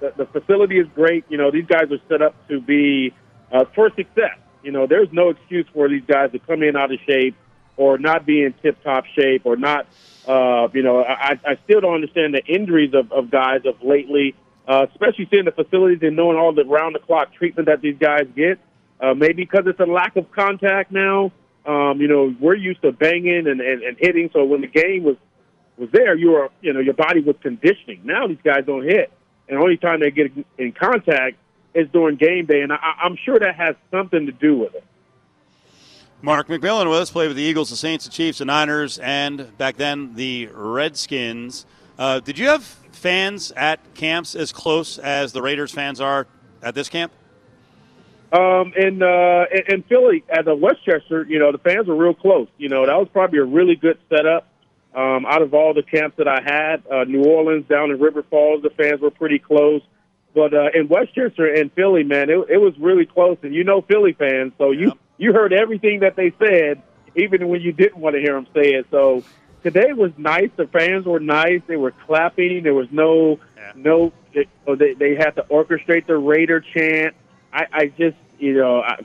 the, 0.00 0.12
the 0.16 0.26
facility 0.26 0.78
is 0.78 0.86
great. 0.94 1.24
You 1.28 1.38
know 1.38 1.50
these 1.50 1.66
guys 1.66 1.90
are 1.90 1.98
set 2.08 2.22
up 2.22 2.34
to 2.48 2.60
be 2.60 3.12
uh, 3.50 3.64
for 3.74 3.90
success. 3.96 4.38
You 4.62 4.70
know 4.70 4.86
there's 4.86 5.08
no 5.12 5.30
excuse 5.30 5.66
for 5.72 5.88
these 5.88 6.04
guys 6.06 6.30
to 6.32 6.38
come 6.38 6.62
in 6.62 6.76
out 6.76 6.92
of 6.92 7.00
shape 7.06 7.34
or 7.76 7.98
not 7.98 8.26
be 8.26 8.44
in 8.44 8.52
tip 8.62 8.80
top 8.84 9.04
shape 9.06 9.42
or 9.44 9.56
not. 9.56 9.86
Uh, 10.28 10.68
you 10.72 10.82
know 10.84 11.02
I, 11.02 11.38
I 11.44 11.58
still 11.64 11.80
don't 11.80 11.94
understand 11.94 12.34
the 12.34 12.44
injuries 12.44 12.94
of, 12.94 13.10
of 13.10 13.30
guys 13.30 13.62
of 13.64 13.82
lately, 13.82 14.36
uh, 14.66 14.86
especially 14.90 15.28
seeing 15.30 15.44
the 15.44 15.52
facilities 15.52 15.98
and 16.02 16.16
knowing 16.16 16.36
all 16.36 16.52
the 16.52 16.64
round 16.64 16.94
the 16.94 16.98
clock 16.98 17.34
treatment 17.34 17.66
that 17.66 17.80
these 17.80 17.96
guys 17.98 18.26
get. 18.34 18.58
Uh, 19.00 19.14
maybe 19.14 19.44
because 19.44 19.64
it's 19.66 19.80
a 19.80 19.86
lack 19.86 20.16
of 20.16 20.30
contact 20.30 20.92
now. 20.92 21.32
Um, 21.66 22.00
you 22.00 22.08
know, 22.08 22.34
we're 22.40 22.54
used 22.54 22.82
to 22.82 22.92
banging 22.92 23.46
and, 23.46 23.60
and, 23.60 23.82
and 23.82 23.96
hitting, 23.98 24.30
so 24.32 24.44
when 24.44 24.60
the 24.60 24.66
game 24.66 25.04
was 25.04 25.16
was 25.76 25.88
there, 25.92 26.14
you 26.14 26.32
were 26.32 26.50
you 26.60 26.72
know 26.72 26.80
your 26.80 26.94
body 26.94 27.20
was 27.20 27.36
conditioning. 27.40 28.02
Now 28.04 28.26
these 28.26 28.38
guys 28.44 28.64
don't 28.66 28.84
hit, 28.84 29.10
and 29.48 29.58
the 29.58 29.62
only 29.62 29.76
time 29.76 30.00
they 30.00 30.10
get 30.10 30.32
in 30.58 30.72
contact 30.72 31.36
is 31.74 31.88
during 31.90 32.16
game 32.16 32.46
day, 32.46 32.60
and 32.60 32.72
I, 32.72 32.78
I'm 33.02 33.16
sure 33.24 33.38
that 33.38 33.54
has 33.56 33.76
something 33.90 34.26
to 34.26 34.32
do 34.32 34.58
with 34.58 34.74
it. 34.74 34.84
Mark 36.22 36.48
McMillian 36.48 36.88
with 36.90 36.98
us, 36.98 37.10
played 37.10 37.28
with 37.28 37.36
the 37.38 37.42
Eagles, 37.42 37.70
the 37.70 37.76
Saints, 37.76 38.04
the 38.04 38.10
Chiefs, 38.10 38.38
the 38.38 38.44
Niners, 38.44 38.98
and 38.98 39.56
back 39.56 39.76
then 39.76 40.14
the 40.14 40.50
Redskins. 40.52 41.64
Uh, 41.98 42.20
did 42.20 42.38
you 42.38 42.48
have 42.48 42.76
fans 43.00 43.50
at 43.52 43.94
camps 43.94 44.34
as 44.34 44.52
close 44.52 44.98
as 44.98 45.32
the 45.32 45.42
Raiders 45.42 45.72
fans 45.72 46.00
are 46.00 46.26
at 46.62 46.74
this 46.74 46.88
camp? 46.88 47.12
Um, 48.32 48.72
in, 48.76 49.02
uh, 49.02 49.46
in, 49.68 49.82
Philly, 49.84 50.22
at 50.28 50.44
the 50.44 50.54
Westchester, 50.54 51.24
you 51.28 51.40
know, 51.40 51.50
the 51.50 51.58
fans 51.58 51.88
were 51.88 51.96
real 51.96 52.14
close. 52.14 52.46
You 52.58 52.68
know, 52.68 52.86
that 52.86 52.96
was 52.96 53.08
probably 53.12 53.40
a 53.40 53.44
really 53.44 53.74
good 53.74 53.98
setup. 54.08 54.46
Um, 54.94 55.24
out 55.26 55.42
of 55.42 55.54
all 55.54 55.74
the 55.74 55.82
camps 55.82 56.16
that 56.18 56.28
I 56.28 56.40
had, 56.42 56.82
uh, 56.86 57.04
New 57.04 57.24
Orleans 57.24 57.66
down 57.68 57.90
in 57.90 58.00
River 58.00 58.24
Falls, 58.28 58.62
the 58.62 58.70
fans 58.70 59.00
were 59.00 59.10
pretty 59.10 59.38
close. 59.38 59.82
But 60.34 60.54
uh, 60.54 60.68
in 60.74 60.88
Westchester 60.88 61.52
and 61.52 61.72
Philly, 61.72 62.04
man, 62.04 62.30
it, 62.30 62.38
it 62.48 62.58
was 62.58 62.74
really 62.78 63.06
close. 63.06 63.38
And 63.42 63.54
you 63.54 63.64
know 63.64 63.82
Philly 63.82 64.12
fans, 64.12 64.52
so 64.58 64.70
you 64.70 64.88
Yep. 64.88 64.98
you 65.18 65.32
heard 65.32 65.52
everything 65.52 66.00
that 66.00 66.16
they 66.16 66.32
said, 66.38 66.82
even 67.16 67.48
when 67.48 67.60
you 67.60 67.72
didn't 67.72 67.96
want 67.96 68.14
to 68.14 68.20
hear 68.20 68.34
them 68.34 68.46
say 68.54 68.74
it. 68.74 68.86
So 68.90 69.24
today 69.62 69.92
was 69.92 70.12
nice. 70.18 70.50
The 70.56 70.66
fans 70.66 71.06
were 71.06 71.20
nice. 71.20 71.60
They 71.66 71.76
were 71.76 71.92
clapping. 72.06 72.62
There 72.62 72.74
was 72.74 72.88
no 72.90 73.38
Yeah. 73.56 73.72
no. 73.74 74.12
Oh, 74.66 74.76
they 74.76 74.94
they 74.94 75.14
had 75.16 75.30
to 75.36 75.42
orchestrate 75.50 76.06
the 76.06 76.16
Raider 76.16 76.60
chant. 76.60 77.14
I, 77.52 77.66
I 77.72 77.86
just 77.86 78.16
you 78.38 78.54
know 78.54 78.80
I, 78.80 79.04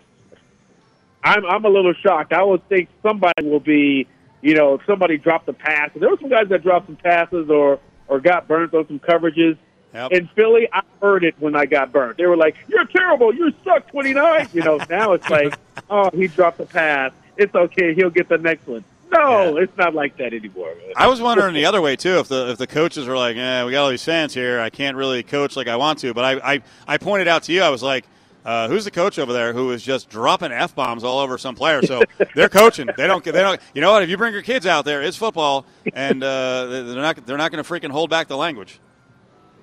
I'm 1.23 1.45
I'm 1.45 1.65
a 1.65 1.69
little 1.69 1.93
shocked. 1.93 2.33
I 2.33 2.43
would 2.43 2.67
think 2.69 2.89
somebody 3.01 3.43
will 3.43 3.59
be 3.59 4.07
you 4.41 4.53
know 4.53 4.75
if 4.75 4.81
somebody 4.85 5.17
dropped 5.17 5.47
a 5.49 5.53
pass. 5.53 5.89
There 5.95 6.09
were 6.09 6.17
some 6.19 6.29
guys 6.29 6.47
that 6.49 6.61
dropped 6.63 6.85
some 6.87 6.95
passes 6.97 7.49
or 7.49 7.79
or 8.07 8.19
got 8.19 8.47
burnt 8.47 8.73
on 8.73 8.87
some 8.87 8.99
coverages. 8.99 9.57
Yep. 9.93 10.11
In 10.11 10.27
Philly, 10.35 10.67
I 10.73 10.81
heard 11.01 11.23
it 11.23 11.35
when 11.39 11.55
I 11.55 11.65
got 11.65 11.91
burnt. 11.93 12.17
They 12.17 12.25
were 12.25 12.35
like, 12.37 12.55
"You're 12.67 12.85
terrible. 12.85 13.33
You 13.33 13.51
suck." 13.63 13.87
Twenty 13.89 14.13
nine. 14.13 14.47
You 14.53 14.61
know. 14.61 14.77
Now 14.89 15.13
it's 15.13 15.29
like, 15.29 15.57
"Oh, 15.89 16.09
he 16.13 16.27
dropped 16.27 16.59
a 16.59 16.65
pass. 16.65 17.13
It's 17.37 17.55
okay. 17.55 17.93
He'll 17.95 18.09
get 18.09 18.27
the 18.29 18.37
next 18.37 18.67
one." 18.67 18.83
No, 19.11 19.55
Yeah. 19.55 19.63
it's 19.63 19.77
not 19.77 19.93
like 19.93 20.17
that 20.17 20.33
anymore. 20.33 20.73
Man. 20.75 20.93
I 20.95 21.07
was 21.07 21.21
wondering 21.21 21.53
the 21.53 21.65
other 21.65 21.81
way 21.81 21.95
too. 21.95 22.19
If 22.19 22.27
the 22.27 22.51
if 22.51 22.57
the 22.57 22.67
coaches 22.67 23.07
were 23.07 23.17
like, 23.17 23.37
eh, 23.37 23.63
we 23.63 23.71
got 23.71 23.83
all 23.83 23.89
these 23.89 24.03
fans 24.03 24.33
here, 24.33 24.59
I 24.59 24.69
can't 24.69 24.97
really 24.97 25.23
coach 25.23 25.55
like 25.55 25.67
I 25.67 25.75
want 25.75 25.99
to. 25.99 26.13
But 26.13 26.25
I 26.25 26.53
I, 26.53 26.61
I 26.87 26.97
pointed 26.97 27.27
out 27.27 27.43
to 27.43 27.53
you, 27.53 27.61
I 27.61 27.69
was 27.69 27.83
like, 27.83 28.05
uh, 28.45 28.67
who's 28.67 28.83
the 28.85 28.91
coach 28.91 29.17
over 29.19 29.31
there 29.33 29.53
who 29.53 29.71
is 29.71 29.83
just 29.83 30.09
dropping 30.09 30.51
f 30.51 30.75
bombs 30.75 31.03
all 31.03 31.19
over 31.19 31.37
some 31.37 31.55
player? 31.55 31.81
So 31.83 32.01
they're 32.35 32.49
coaching. 32.49 32.87
They 32.97 33.07
don't. 33.07 33.23
They 33.23 33.31
don't. 33.31 33.59
You 33.73 33.81
know 33.81 33.91
what? 33.91 34.03
If 34.03 34.09
you 34.09 34.17
bring 34.17 34.33
your 34.33 34.41
kids 34.43 34.65
out 34.65 34.85
there, 34.85 35.01
it's 35.03 35.17
football, 35.17 35.65
and 35.93 36.23
uh, 36.23 36.65
they're 36.65 36.95
not 36.95 37.25
they're 37.25 37.37
not 37.37 37.51
going 37.51 37.63
to 37.63 37.69
freaking 37.69 37.91
hold 37.91 38.09
back 38.09 38.27
the 38.27 38.37
language. 38.37 38.79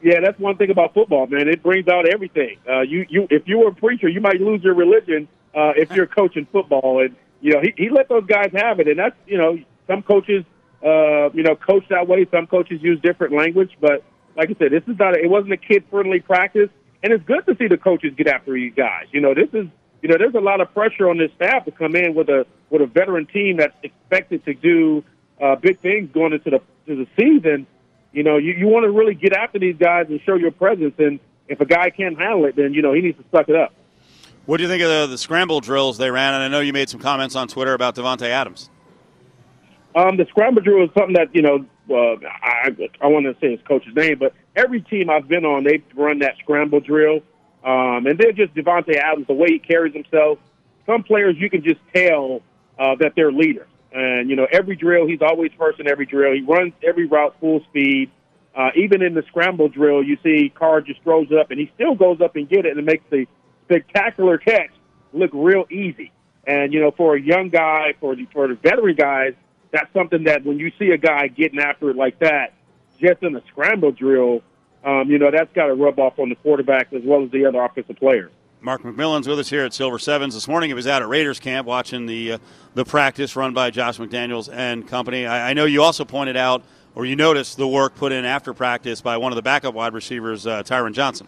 Yeah, 0.03 0.19
that's 0.21 0.39
one 0.41 0.57
thing 0.57 0.71
about 0.71 0.95
football, 0.95 1.29
man. 1.29 1.49
It 1.49 1.63
brings 1.63 1.87
out 1.87 2.09
everything. 2.09 2.57
Uh, 2.69 2.81
you, 2.81 3.07
you, 3.09 3.29
if 3.31 3.47
you 3.47 3.59
were 3.59 3.69
a 3.69 3.73
preacher, 3.75 4.09
you 4.09 4.21
might 4.21 4.41
lose 4.41 4.61
your 4.65 4.75
religion 4.75 5.29
uh, 5.55 5.75
if 5.77 5.93
you're 5.95 6.09
coaching 6.09 6.45
football. 6.51 7.05
And 7.05 7.15
you 7.43 7.53
know, 7.53 7.61
he, 7.61 7.75
he 7.77 7.91
let 7.91 8.09
those 8.09 8.25
guys 8.25 8.51
have 8.55 8.81
it, 8.81 8.89
and 8.89 8.99
that's 8.99 9.17
you 9.27 9.37
know, 9.37 9.59
some 9.87 10.03
coaches, 10.03 10.45
uh, 10.83 11.31
you 11.33 11.43
know, 11.43 11.55
coach 11.57 11.85
that 11.91 12.09
way. 12.09 12.27
Some 12.31 12.47
coaches 12.47 12.81
use 12.83 12.99
different 13.03 13.35
language, 13.35 13.77
but 13.81 14.03
like 14.37 14.51
I 14.51 14.55
said, 14.59 14.73
this 14.73 14.85
is 14.89 14.99
not. 14.99 15.15
A, 15.15 15.23
it 15.23 15.29
wasn't 15.29 15.53
a 15.53 15.59
kid-friendly 15.59 16.21
practice, 16.21 16.71
and 17.03 17.13
it's 17.13 17.25
good 17.25 17.45
to 17.47 17.57
see 17.59 17.69
the 17.69 17.77
coaches 17.77 18.15
get 18.17 18.29
after 18.29 18.55
these 18.55 18.73
guys. 18.75 19.07
You 19.13 19.21
know, 19.21 19.35
this 19.35 19.49
is. 19.53 19.69
You 20.01 20.09
know, 20.09 20.17
there's 20.19 20.35
a 20.35 20.41
lot 20.41 20.61
of 20.61 20.75
pressure 20.75 21.09
on 21.09 21.19
this 21.19 21.31
staff 21.37 21.65
to 21.67 21.71
come 21.71 21.95
in 21.95 22.17
with 22.17 22.29
a 22.29 22.45
with 22.71 22.83
a 22.83 22.87
veteran 22.87 23.27
team 23.27 23.59
that's 23.59 23.77
expected 23.85 24.45
to 24.47 24.55
do 24.55 25.05
uh, 25.41 25.55
big 25.55 25.79
things 25.79 26.11
going 26.13 26.33
into 26.33 26.51
the 26.51 26.59
to 26.89 26.97
the 26.97 27.07
season 27.17 27.69
you 28.13 28.23
know, 28.23 28.37
you, 28.37 28.53
you 28.53 28.69
want 28.69 28.85
to 28.85 28.91
really 28.91 29.15
get 29.15 29.33
after 29.33 29.59
these 29.59 29.77
guys 29.77 30.07
and 30.09 30.21
show 30.25 30.37
your 30.37 30.51
presence. 30.51 30.95
And 30.99 31.19
if 31.49 31.61
a 31.61 31.65
guy 31.65 31.91
can't 31.91 32.19
handle 32.19 32.45
it, 32.45 32.57
then, 32.57 32.75
you 32.75 32.83
know, 32.83 32.93
he 32.93 33.01
needs 33.01 33.19
to 33.19 33.25
suck 33.31 33.49
it 33.49 33.57
up. 33.57 33.73
What 34.47 34.57
do 34.57 34.65
you 34.65 34.69
think 34.69 34.83
of 34.83 34.89
the, 34.89 35.07
the 35.07 35.19
scramble 35.19 35.61
drills 35.61 35.99
they 35.99 36.11
ran? 36.11 36.35
And 36.35 36.43
I 36.43 36.49
know 36.49 36.61
you 36.61 36.73
made 36.73 36.89
some 36.89 37.01
comments 37.01 37.37
on 37.37 37.47
Twitter 37.47 37.75
about 37.75 37.95
Davante 37.95 38.29
Adams. 38.29 38.71
Um, 39.95 40.17
the 40.17 40.27
scramble 40.31 40.63
drill 40.63 40.85
is 40.85 40.91
something 40.99 41.15
that, 41.15 41.35
you 41.35 41.43
know, 41.43 41.65
uh, 41.91 42.17
I, 42.43 42.71
I 43.01 43.07
want 43.07 43.27
to 43.27 43.37
say 43.41 43.53
his 43.53 43.61
coach's 43.69 43.95
name, 43.95 44.19
but 44.19 44.35
every 44.57 44.81
team 44.81 45.11
I've 45.11 45.29
been 45.29 45.45
on, 45.45 45.65
they've 45.65 45.85
run 45.95 46.21
that 46.21 46.37
scramble 46.39 46.81
drill. 46.81 47.21
Um, 47.63 48.07
and 48.07 48.19
then 48.19 48.35
just 48.35 48.55
Davante 48.55 48.97
Adams, 48.97 49.29
the 49.29 49.35
way 49.35 49.49
he 49.49 49.59
carries 49.61 49.95
himself. 49.95 50.39
Some 50.87 51.05
players 51.05 51.37
you 51.39 51.49
can 51.49 51.63
just 51.63 51.81
tell 51.95 52.41
uh, 52.79 52.97
that 52.97 53.13
they're 53.15 53.31
leaders. 53.31 53.69
And, 53.93 54.29
you 54.29 54.35
know, 54.35 54.49
every 54.51 54.75
drill, 54.75 55.07
he's 55.07 55.23
always 55.23 55.53
first 55.57 55.79
in 55.79 55.87
every 55.87 56.07
drill. 56.07 56.33
He 56.33 56.41
runs 56.41 56.73
every 56.83 57.07
route 57.07 57.37
full 57.39 57.63
speed. 57.65 58.11
Uh, 58.57 58.71
even 58.75 59.03
in 59.03 59.15
the 59.15 59.23
scramble 59.29 59.69
drill, 59.69 60.03
you 60.03 60.19
see 60.23 60.51
Carr 60.53 60.81
just 60.81 61.01
throws 61.03 61.29
up, 61.31 61.51
and 61.51 61.61
he 61.61 61.71
still 61.75 61.95
goes 61.95 62.21
up 62.21 62.35
and 62.35 62.49
get 62.49 62.67
it 62.67 62.77
and 62.77 62.85
makes 62.85 63.05
the 63.11 63.27
spectacular 63.73 64.39
catch 64.39 64.71
look 65.13 65.31
real 65.33 65.67
easy. 65.71 66.13
And, 66.47 66.73
you 66.73 66.81
know, 66.81 66.91
for 66.91 67.17
a 67.17 67.21
young 67.21 67.49
guy, 67.49 67.95
for 68.01 68.17
the, 68.17 68.27
for 68.33 68.49
the 68.49 68.55
veteran 68.55 68.97
guys, 68.97 69.35
that's 69.71 69.93
something 69.93 70.25
that 70.25 70.45
when 70.45 70.59
you 70.59 70.73
see 70.79 70.91
a 70.91 70.99
guy 70.99 71.29
getting 71.29 71.61
after 71.61 71.91
it 71.91 71.97
like 71.97 72.19
that, 72.19 72.53
just 73.01 73.23
in 73.23 73.35
a 73.37 73.43
scramble 73.49 73.93
drill, 73.93 74.43
um, 74.85 75.09
you 75.09 75.19
know, 75.19 75.31
that's 75.31 75.53
got 75.55 75.67
to 75.67 75.75
rub 75.75 75.99
off 75.99 76.19
on 76.19 76.29
the 76.29 76.35
quarterback 76.37 76.93
as 76.93 77.03
well 77.05 77.25
as 77.25 77.31
the 77.31 77.47
other 77.47 77.63
offensive 77.63 77.97
players. 77.97 78.31
Mark 78.61 78.83
McMillian's 78.83 79.27
with 79.27 79.39
us 79.39 79.51
here 79.51 79.65
at 79.65 79.75
Silver 79.75 79.99
Sevens. 79.99 80.35
This 80.35 80.47
morning 80.47 80.71
he 80.71 80.75
was 80.75 80.87
out 80.87 81.03
at 81.03 81.09
Raiders 81.09 81.41
camp 81.41 81.67
watching 81.67 82.07
the 82.07 82.33
uh, 82.33 82.39
the 82.75 82.85
practice 82.85 83.35
run 83.35 83.53
by 83.53 83.71
Josh 83.71 83.99
McDaniels 83.99 84.49
and 84.53 84.87
company. 84.87 85.27
I, 85.27 85.51
I, 85.51 85.53
know 85.53 85.65
you 85.65 85.83
also 85.83 86.05
pointed 86.05 86.37
out 86.37 86.63
or 86.95 87.05
you 87.05 87.17
noticed 87.17 87.57
the 87.57 87.67
work 87.67 87.97
put 87.97 88.13
in 88.13 88.25
after 88.25 88.55
practice 88.55 89.01
by 89.01 89.17
one 89.17 89.33
of 89.33 89.37
the 89.37 89.43
backup 89.43 89.75
wide 89.75 89.95
receivers, 89.95 90.47
uh, 90.47 90.63
Tyron 90.63 90.93
Johnson. 90.93 91.27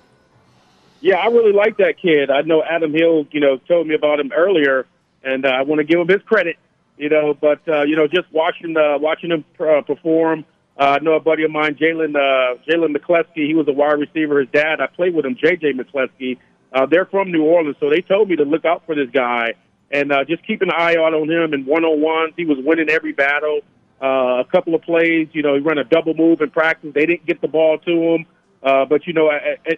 Yeah, 1.05 1.17
I 1.17 1.27
really 1.27 1.53
like 1.53 1.77
that 1.77 2.01
kid. 2.01 2.31
I 2.31 2.41
know 2.41 2.63
Adam 2.65 2.95
Hill, 2.95 3.27
you 3.31 3.39
know, 3.39 3.59
told 3.69 3.87
me 3.87 3.95
about 3.95 4.21
him 4.21 4.33
earlier, 4.35 4.87
and 5.23 5.45
uh, 5.45 5.51
I 5.51 5.61
want 5.61 5.81
to 5.81 5.85
give 5.85 6.01
him 6.01 6.09
his 6.09 6.23
credit, 6.23 6.57
you 6.97 7.11
know. 7.11 7.35
But 7.39 7.61
uh, 7.69 7.83
you 7.83 7.95
know, 7.95 8.07
just 8.09 8.33
watching 8.33 8.75
uh, 8.75 8.97
watching 8.97 9.31
him 9.31 9.45
uh, 9.61 9.83
perform. 9.83 10.47
Uh, 10.81 10.97
I 10.99 10.99
know 11.01 11.13
a 11.13 11.21
buddy 11.21 11.45
of 11.45 11.51
mine, 11.51 11.75
Jalen 11.75 12.17
uh, 12.17 12.57
Jalen 12.67 12.97
McCleskey. 12.97 13.47
He 13.47 13.53
was 13.53 13.69
a 13.69 13.73
wide 13.73 13.99
receiver. 13.99 14.41
His 14.41 14.49
dad, 14.51 14.81
I 14.81 14.87
played 14.87 15.15
with 15.15 15.27
him, 15.27 15.37
JJ 15.37 15.79
McCleskey. 15.79 16.39
Uh, 16.73 16.87
they're 16.87 17.05
from 17.05 17.31
New 17.31 17.45
Orleans, 17.45 17.77
so 17.81 17.91
they 17.91 18.01
told 18.01 18.31
me 18.31 18.37
to 18.37 18.45
look 18.45 18.65
out 18.65 18.87
for 18.87 18.95
this 18.95 19.11
guy 19.13 19.53
and 19.91 20.11
uh, 20.11 20.25
just 20.25 20.47
keep 20.47 20.63
an 20.63 20.71
eye 20.71 20.97
out 20.97 21.13
on 21.13 21.31
him 21.31 21.53
in 21.53 21.67
one 21.67 21.85
on 21.85 22.01
ones. 22.01 22.33
He 22.35 22.47
was 22.47 22.57
winning 22.65 22.89
every 22.89 23.13
battle. 23.13 23.61
Uh, 24.03 24.41
a 24.41 24.45
couple 24.51 24.75
of 24.75 24.81
plays, 24.81 25.29
you 25.33 25.43
know, 25.43 25.55
he 25.55 25.61
ran 25.61 25.77
a 25.77 25.85
double 25.85 26.15
move 26.15 26.41
in 26.41 26.49
practice. 26.49 26.93
They 26.95 27.05
didn't 27.05 27.27
get 27.27 27.43
the 27.43 27.49
ball 27.49 27.79
to 27.79 27.91
him, 27.91 28.27
uh, 28.65 28.85
but 28.87 29.07
you 29.07 29.13
know, 29.13 29.31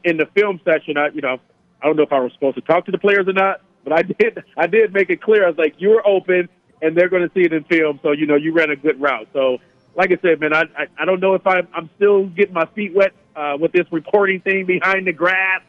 in 0.05 0.17
the 0.17 0.27
film 0.27 0.61
session, 0.65 0.97
I, 0.97 1.09
you 1.09 1.21
know, 1.21 1.39
I 1.83 1.87
don't 1.87 1.97
know 1.97 2.05
if 2.05 2.13
I 2.13 2.21
was 2.21 2.33
supposed 2.33 2.55
to 2.55 2.63
talk 2.63 2.87
to 2.87 2.93
the 2.93 2.99
players 2.99 3.27
or 3.27 3.33
not, 3.33 3.61
but 3.85 3.93
I 3.93 4.03
did. 4.21 4.43
I 4.57 4.67
did 4.67 4.93
make 4.93 5.11
it 5.11 5.21
clear. 5.21 5.45
I 5.45 5.49
was 5.49 5.59
like, 5.59 5.75
you're 5.79 6.07
open, 6.07 6.49
and 6.81 6.97
they're 6.97 7.09
going 7.09 7.29
to 7.29 7.35
see 7.35 7.43
it 7.43 7.53
in 7.53 7.65
film. 7.65 8.01
So 8.03 8.13
you 8.13 8.27
know, 8.27 8.37
you 8.37 8.53
ran 8.53 8.71
a 8.71 8.77
good 8.77 9.01
route. 9.01 9.29
So, 9.33 9.59
like 9.97 10.13
I 10.13 10.19
said, 10.23 10.41
man, 10.41 10.55
I 10.55 10.63
I, 10.77 10.87
I 10.99 11.05
don't 11.05 11.21
know 11.21 11.35
if 11.35 11.47
I'm 11.47 11.69
I'm 11.75 11.91
still 11.97 12.27
getting 12.27 12.55
my 12.55 12.67
feet 12.75 12.95
wet 12.95 13.13
uh, 13.35 13.57
with 13.59 13.73
this 13.73 13.87
reporting 13.91 14.41
thing 14.41 14.67
behind 14.67 15.07
the 15.07 15.13
grass 15.13 15.63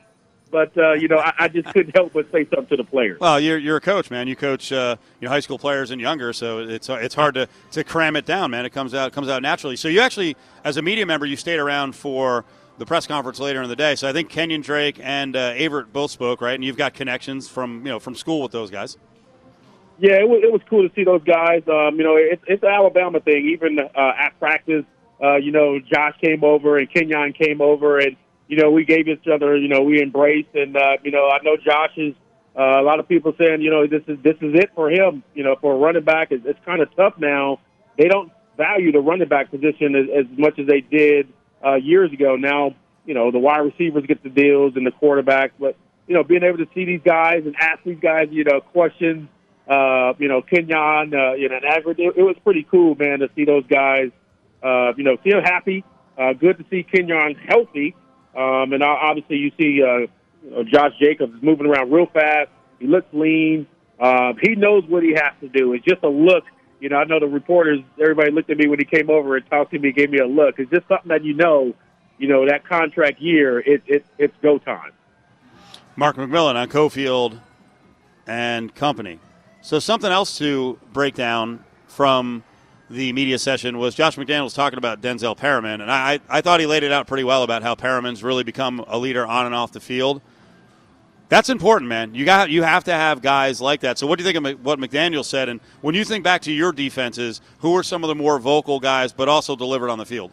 but 0.52 0.78
uh, 0.78 0.94
you 0.94 1.08
know, 1.08 1.18
I, 1.18 1.34
I, 1.40 1.48
just 1.48 1.68
couldn't 1.70 1.96
help 1.96 2.14
but 2.14 2.32
say 2.32 2.46
something 2.46 2.68
to 2.68 2.78
the 2.78 2.84
players. 2.84 3.20
Well, 3.20 3.40
you're, 3.40 3.58
you're 3.58 3.78
a 3.78 3.82
coach, 3.82 4.10
man. 4.10 4.28
You 4.28 4.36
coach 4.36 4.72
uh, 4.72 4.96
you 5.20 5.28
know 5.28 5.32
high 5.32 5.40
school 5.40 5.60
players 5.60 5.92
and 5.92 6.00
younger, 6.00 6.34
so 6.34 6.60
it's 6.60 6.90
it's 6.90 7.16
hard 7.16 7.36
to, 7.36 7.48
to 7.72 7.84
cram 7.84 8.16
it 8.16 8.26
down, 8.26 8.52
man. 8.52 8.66
It 8.66 8.72
comes 8.72 8.94
out 8.94 9.14
comes 9.14 9.30
out 9.30 9.42
naturally. 9.42 9.76
So 9.76 9.88
you 9.88 10.00
actually, 10.00 10.36
as 10.64 10.78
a 10.78 10.82
media 10.82 11.06
member, 11.06 11.26
you 11.26 11.36
stayed 11.36 11.60
around 11.60 11.96
for 11.96 12.46
the 12.78 12.86
press 12.86 13.08
conference 13.08 13.40
later 13.40 13.62
in 13.62 13.70
the 13.70 13.76
day. 13.76 13.96
So 13.96 14.08
I 14.08 14.14
think 14.14 14.30
Kenyon 14.30 14.62
Drake 14.62 15.00
and 15.02 15.36
uh, 15.36 15.54
Averett 15.54 15.92
both 15.92 16.12
spoke, 16.12 16.42
right? 16.42 16.56
And 16.56 16.64
you've 16.64 16.78
got 16.78 16.94
connections 16.94 17.48
from 17.48 17.86
you 17.86 17.92
know 17.92 18.00
from 18.00 18.16
school 18.16 18.42
with 18.42 18.52
those 18.52 18.70
guys. 18.70 18.98
Yeah, 20.00 20.20
it 20.20 20.30
was, 20.30 20.42
it 20.44 20.52
was 20.52 20.62
cool 20.70 20.88
to 20.88 20.94
see 20.94 21.04
those 21.04 21.24
guys. 21.24 21.64
Um, 21.68 21.98
you 21.98 22.04
know, 22.04 22.16
it's 22.18 22.44
it's 22.48 22.64
an 22.64 22.70
Alabama 22.70 23.20
thing. 23.20 23.50
Even 23.50 23.80
uh, 23.80 24.12
at 24.18 24.40
practice, 24.40 24.86
uh, 25.22 25.38
you 25.38 25.52
know, 25.52 25.80
Josh 25.80 26.16
came 26.24 26.44
over 26.44 26.78
and 26.78 26.92
Kenyon 26.92 27.34
came 27.34 27.62
over 27.62 28.00
and 28.00 28.16
you 28.48 28.56
know, 28.56 28.72
we 28.72 28.86
gave 28.86 29.08
each 29.10 29.28
other, 29.28 29.58
you 29.58 29.68
know, 29.68 29.82
we 29.82 30.02
embraced, 30.02 30.56
and 30.56 30.78
uh, 30.78 30.98
you 31.04 31.12
know, 31.12 31.30
I 31.30 31.40
know 31.44 31.58
Josh 31.58 31.92
is. 31.98 32.14
Uh, 32.58 32.82
a 32.82 32.82
lot 32.82 33.00
of 33.00 33.08
people 33.08 33.32
saying, 33.38 33.62
you 33.62 33.70
know, 33.70 33.86
this 33.86 34.02
is 34.08 34.18
this 34.24 34.34
is 34.42 34.56
it 34.56 34.72
for 34.74 34.90
him. 34.90 35.22
You 35.36 35.44
know, 35.44 35.56
for 35.62 35.76
a 35.76 35.78
running 35.78 36.04
back, 36.04 36.32
it's, 36.32 36.44
it's 36.44 36.58
kind 36.66 36.82
of 36.82 36.90
tough 36.96 37.14
now. 37.20 37.60
They 38.00 38.08
don't 38.08 38.32
value 38.58 38.92
the 38.92 39.00
running 39.00 39.28
back 39.28 39.52
position 39.52 39.96
as, 39.96 40.26
as 40.26 40.38
much 40.40 40.58
as 40.58 40.66
they 40.66 40.82
did 40.82 41.32
uh, 41.68 41.76
years 41.76 42.12
ago. 42.12 42.36
Now, 42.36 42.76
you 43.06 43.14
know, 43.14 43.32
the 43.32 43.40
wide 43.40 43.60
receivers 43.60 44.06
get 44.06 44.24
the 44.24 44.30
deals 44.30 44.74
and 44.76 44.86
the 44.86 44.92
quarterbacks, 44.92 45.52
but 45.60 45.76
you 46.08 46.14
know, 46.16 46.24
being 46.24 46.44
able 46.44 46.58
to 46.60 46.68
see 46.74 46.86
these 46.86 47.02
guys 47.04 47.44
and 47.46 47.56
ask 47.60 47.84
these 47.84 48.00
guys, 48.02 48.30
you 48.32 48.44
know, 48.44 48.62
questions, 48.62 49.28
uh, 49.68 50.14
you 50.20 50.30
know, 50.30 50.42
Kenyon, 50.42 51.14
uh, 51.14 51.34
you 51.34 51.50
know, 51.50 51.58
and 51.58 51.66
Averett, 51.66 52.00
it, 52.00 52.14
it 52.16 52.24
was 52.24 52.36
pretty 52.44 52.66
cool, 52.70 52.96
man, 52.96 53.20
to 53.20 53.30
see 53.36 53.44
those 53.44 53.66
guys, 53.68 54.12
uh, 54.64 54.94
you 54.96 55.04
know, 55.04 55.18
feel 55.18 55.42
happy. 55.44 55.84
Uh, 56.18 56.34
good 56.34 56.58
to 56.58 56.66
see 56.70 56.84
Kenyon 56.84 57.36
healthy. 57.36 57.96
Um, 58.36 58.72
and 58.74 58.84
obviously, 58.84 59.38
you 59.38 59.52
see 59.60 59.82
uh, 59.84 60.08
you 60.44 60.52
know, 60.52 60.64
Josh 60.64 60.94
Jacobs 61.00 61.42
moving 61.42 61.66
around 61.66 61.92
real 61.92 62.08
fast. 62.08 62.50
He 62.80 62.88
looks 62.88 63.08
lean. 63.12 63.68
Uh, 64.00 64.34
he 64.42 64.56
knows 64.56 64.84
what 64.88 65.04
he 65.04 65.14
has 65.14 65.34
to 65.42 65.50
do. 65.50 65.74
It's 65.74 65.84
just 65.84 66.04
a 66.04 66.10
look. 66.10 66.44
You 66.80 66.90
know, 66.90 66.98
I 66.98 67.06
know 67.06 67.20
the 67.20 67.28
reporters, 67.28 67.80
everybody 68.00 68.32
looked 68.32 68.50
at 68.50 68.58
me 68.58 68.68
when 68.68 68.80
he 68.80 68.86
came 68.86 69.10
over 69.10 69.36
and 69.36 69.46
talked 69.50 69.72
to 69.72 69.80
me, 69.80 69.92
gave 69.92 70.12
me 70.12 70.20
a 70.20 70.28
look. 70.28 70.60
It's 70.60 70.70
just 70.70 70.88
something 70.88 71.10
that 71.10 71.24
you 71.24 71.34
know, 71.34 71.74
you 72.18 72.28
know, 72.28 72.46
that 72.48 72.66
contract 72.66 73.20
year, 73.20 73.60
it, 73.60 73.82
it, 73.88 74.06
it's 74.18 74.36
go 74.42 74.58
time. 74.58 74.92
Mark 75.96 76.16
McMillian 76.18 76.56
on 76.56 76.70
Cofield 76.70 77.40
and 78.28 78.74
company. 78.76 79.20
So 79.62 79.80
something 79.80 80.12
else 80.12 80.38
to 80.38 80.80
break 80.94 81.16
down 81.16 81.64
from 81.88 82.44
the 82.90 83.12
media 83.14 83.38
session 83.40 83.78
was 83.78 83.96
Josh 83.96 84.16
McDaniels 84.16 84.54
talking 84.54 84.78
about 84.78 85.02
Denzel 85.02 85.36
Perryman, 85.36 85.82
and 85.82 85.92
I, 85.92 86.20
I 86.30 86.42
thought 86.42 86.60
he 86.60 86.66
laid 86.66 86.84
it 86.84 86.92
out 86.92 87.08
pretty 87.08 87.24
well 87.24 87.44
about 87.44 87.64
how 87.64 87.76
Perryman's 87.76 88.24
really 88.24 88.44
become 88.44 88.84
a 88.88 88.98
leader 88.98 89.26
on 89.26 89.46
and 89.46 89.56
off 89.56 89.72
the 89.72 89.80
field. 89.80 90.22
That's 91.30 91.50
important, 91.50 91.90
man. 91.90 92.16
You 92.16 92.24
got 92.24 92.50
you 92.50 92.64
have 92.64 92.86
to 92.86 92.94
have 92.94 93.22
guys 93.22 93.60
like 93.60 93.82
that. 93.82 93.98
So, 93.98 94.08
what 94.08 94.18
do 94.18 94.24
you 94.24 94.32
think 94.32 94.46
of 94.46 94.66
what 94.66 94.80
McDaniel 94.80 95.26
said? 95.26 95.50
And 95.50 95.60
when 95.82 95.94
you 95.94 96.06
think 96.06 96.24
back 96.24 96.42
to 96.44 96.52
your 96.52 96.72
defenses, 96.72 97.42
who 97.60 97.76
are 97.76 97.84
some 97.84 98.04
of 98.04 98.08
the 98.08 98.16
more 98.16 98.40
vocal 98.40 98.80
guys, 98.80 99.12
but 99.12 99.28
also 99.28 99.56
delivered 99.56 99.90
on 99.90 99.98
the 99.98 100.06
field? 100.06 100.32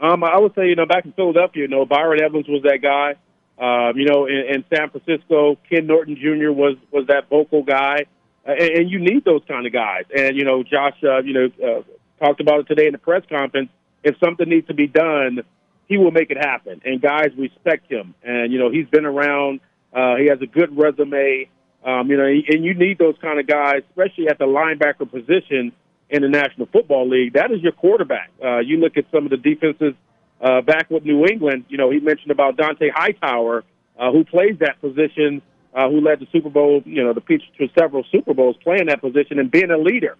Um, 0.00 0.24
I 0.24 0.38
would 0.38 0.54
say, 0.54 0.68
you 0.68 0.76
know, 0.76 0.86
back 0.86 1.04
in 1.04 1.12
Philadelphia, 1.12 1.62
you 1.62 1.68
know, 1.68 1.84
Byron 1.84 2.22
Evans 2.22 2.46
was 2.48 2.62
that 2.62 2.78
guy. 2.82 3.14
Um, 3.58 3.96
you 3.96 4.06
know, 4.06 4.26
in, 4.26 4.44
in 4.54 4.64
San 4.74 4.90
Francisco, 4.90 5.58
Ken 5.68 5.86
Norton 5.86 6.16
Jr. 6.16 6.52
was 6.52 6.76
was 6.90 7.06
that 7.08 7.28
vocal 7.28 7.62
guy 7.62 8.06
and, 8.44 8.60
and 8.60 8.90
you 8.90 8.98
need 8.98 9.24
those 9.24 9.42
kind 9.46 9.66
of 9.66 9.72
guys. 9.72 10.04
And 10.16 10.36
you 10.36 10.44
know, 10.44 10.62
Josh, 10.62 10.96
uh, 11.02 11.22
you 11.22 11.32
know, 11.32 11.50
uh, 11.64 12.24
talked 12.24 12.40
about 12.40 12.60
it 12.60 12.68
today 12.68 12.86
in 12.86 12.92
the 12.92 12.98
press 12.98 13.22
conference. 13.28 13.70
If 14.02 14.16
something 14.22 14.48
needs 14.48 14.66
to 14.66 14.74
be 14.74 14.86
done, 14.86 15.42
he 15.86 15.96
will 15.96 16.10
make 16.10 16.30
it 16.30 16.38
happen. 16.38 16.80
And 16.84 17.00
guys 17.00 17.30
respect 17.36 17.90
him. 17.90 18.14
And 18.22 18.52
you 18.52 18.58
know, 18.58 18.70
he's 18.70 18.86
been 18.88 19.04
around. 19.04 19.60
Uh, 19.92 20.16
he 20.16 20.26
has 20.26 20.40
a 20.40 20.46
good 20.46 20.76
resume. 20.76 21.48
Um, 21.84 22.08
you 22.08 22.16
know, 22.16 22.24
and 22.24 22.64
you 22.64 22.74
need 22.74 22.98
those 22.98 23.16
kind 23.20 23.40
of 23.40 23.46
guys, 23.46 23.82
especially 23.90 24.28
at 24.28 24.38
the 24.38 24.44
linebacker 24.44 25.10
position 25.10 25.72
in 26.10 26.22
the 26.22 26.28
National 26.28 26.66
Football 26.66 27.08
League. 27.08 27.32
That 27.32 27.50
is 27.50 27.60
your 27.60 27.72
quarterback. 27.72 28.30
Uh, 28.42 28.58
you 28.58 28.76
look 28.78 28.96
at 28.96 29.04
some 29.10 29.24
of 29.24 29.30
the 29.30 29.36
defenses 29.36 29.94
uh, 30.40 30.60
back 30.60 30.90
with 30.90 31.04
New 31.04 31.26
England. 31.26 31.64
You 31.68 31.78
know, 31.78 31.90
he 31.90 31.98
mentioned 31.98 32.30
about 32.30 32.56
Dont'a 32.56 32.90
Hightower, 32.94 33.64
uh, 33.98 34.12
who 34.12 34.24
plays 34.24 34.58
that 34.60 34.80
position 34.80 35.42
uh, 35.74 35.88
who 35.88 36.00
led 36.00 36.20
the 36.20 36.26
Super 36.32 36.50
Bowl, 36.50 36.82
you 36.84 37.02
know, 37.02 37.12
the 37.12 37.20
pitch 37.20 37.42
to 37.58 37.68
several 37.78 38.04
Super 38.12 38.34
Bowls, 38.34 38.56
playing 38.62 38.86
that 38.86 39.00
position 39.00 39.38
and 39.38 39.50
being 39.50 39.70
a 39.70 39.78
leader 39.78 40.16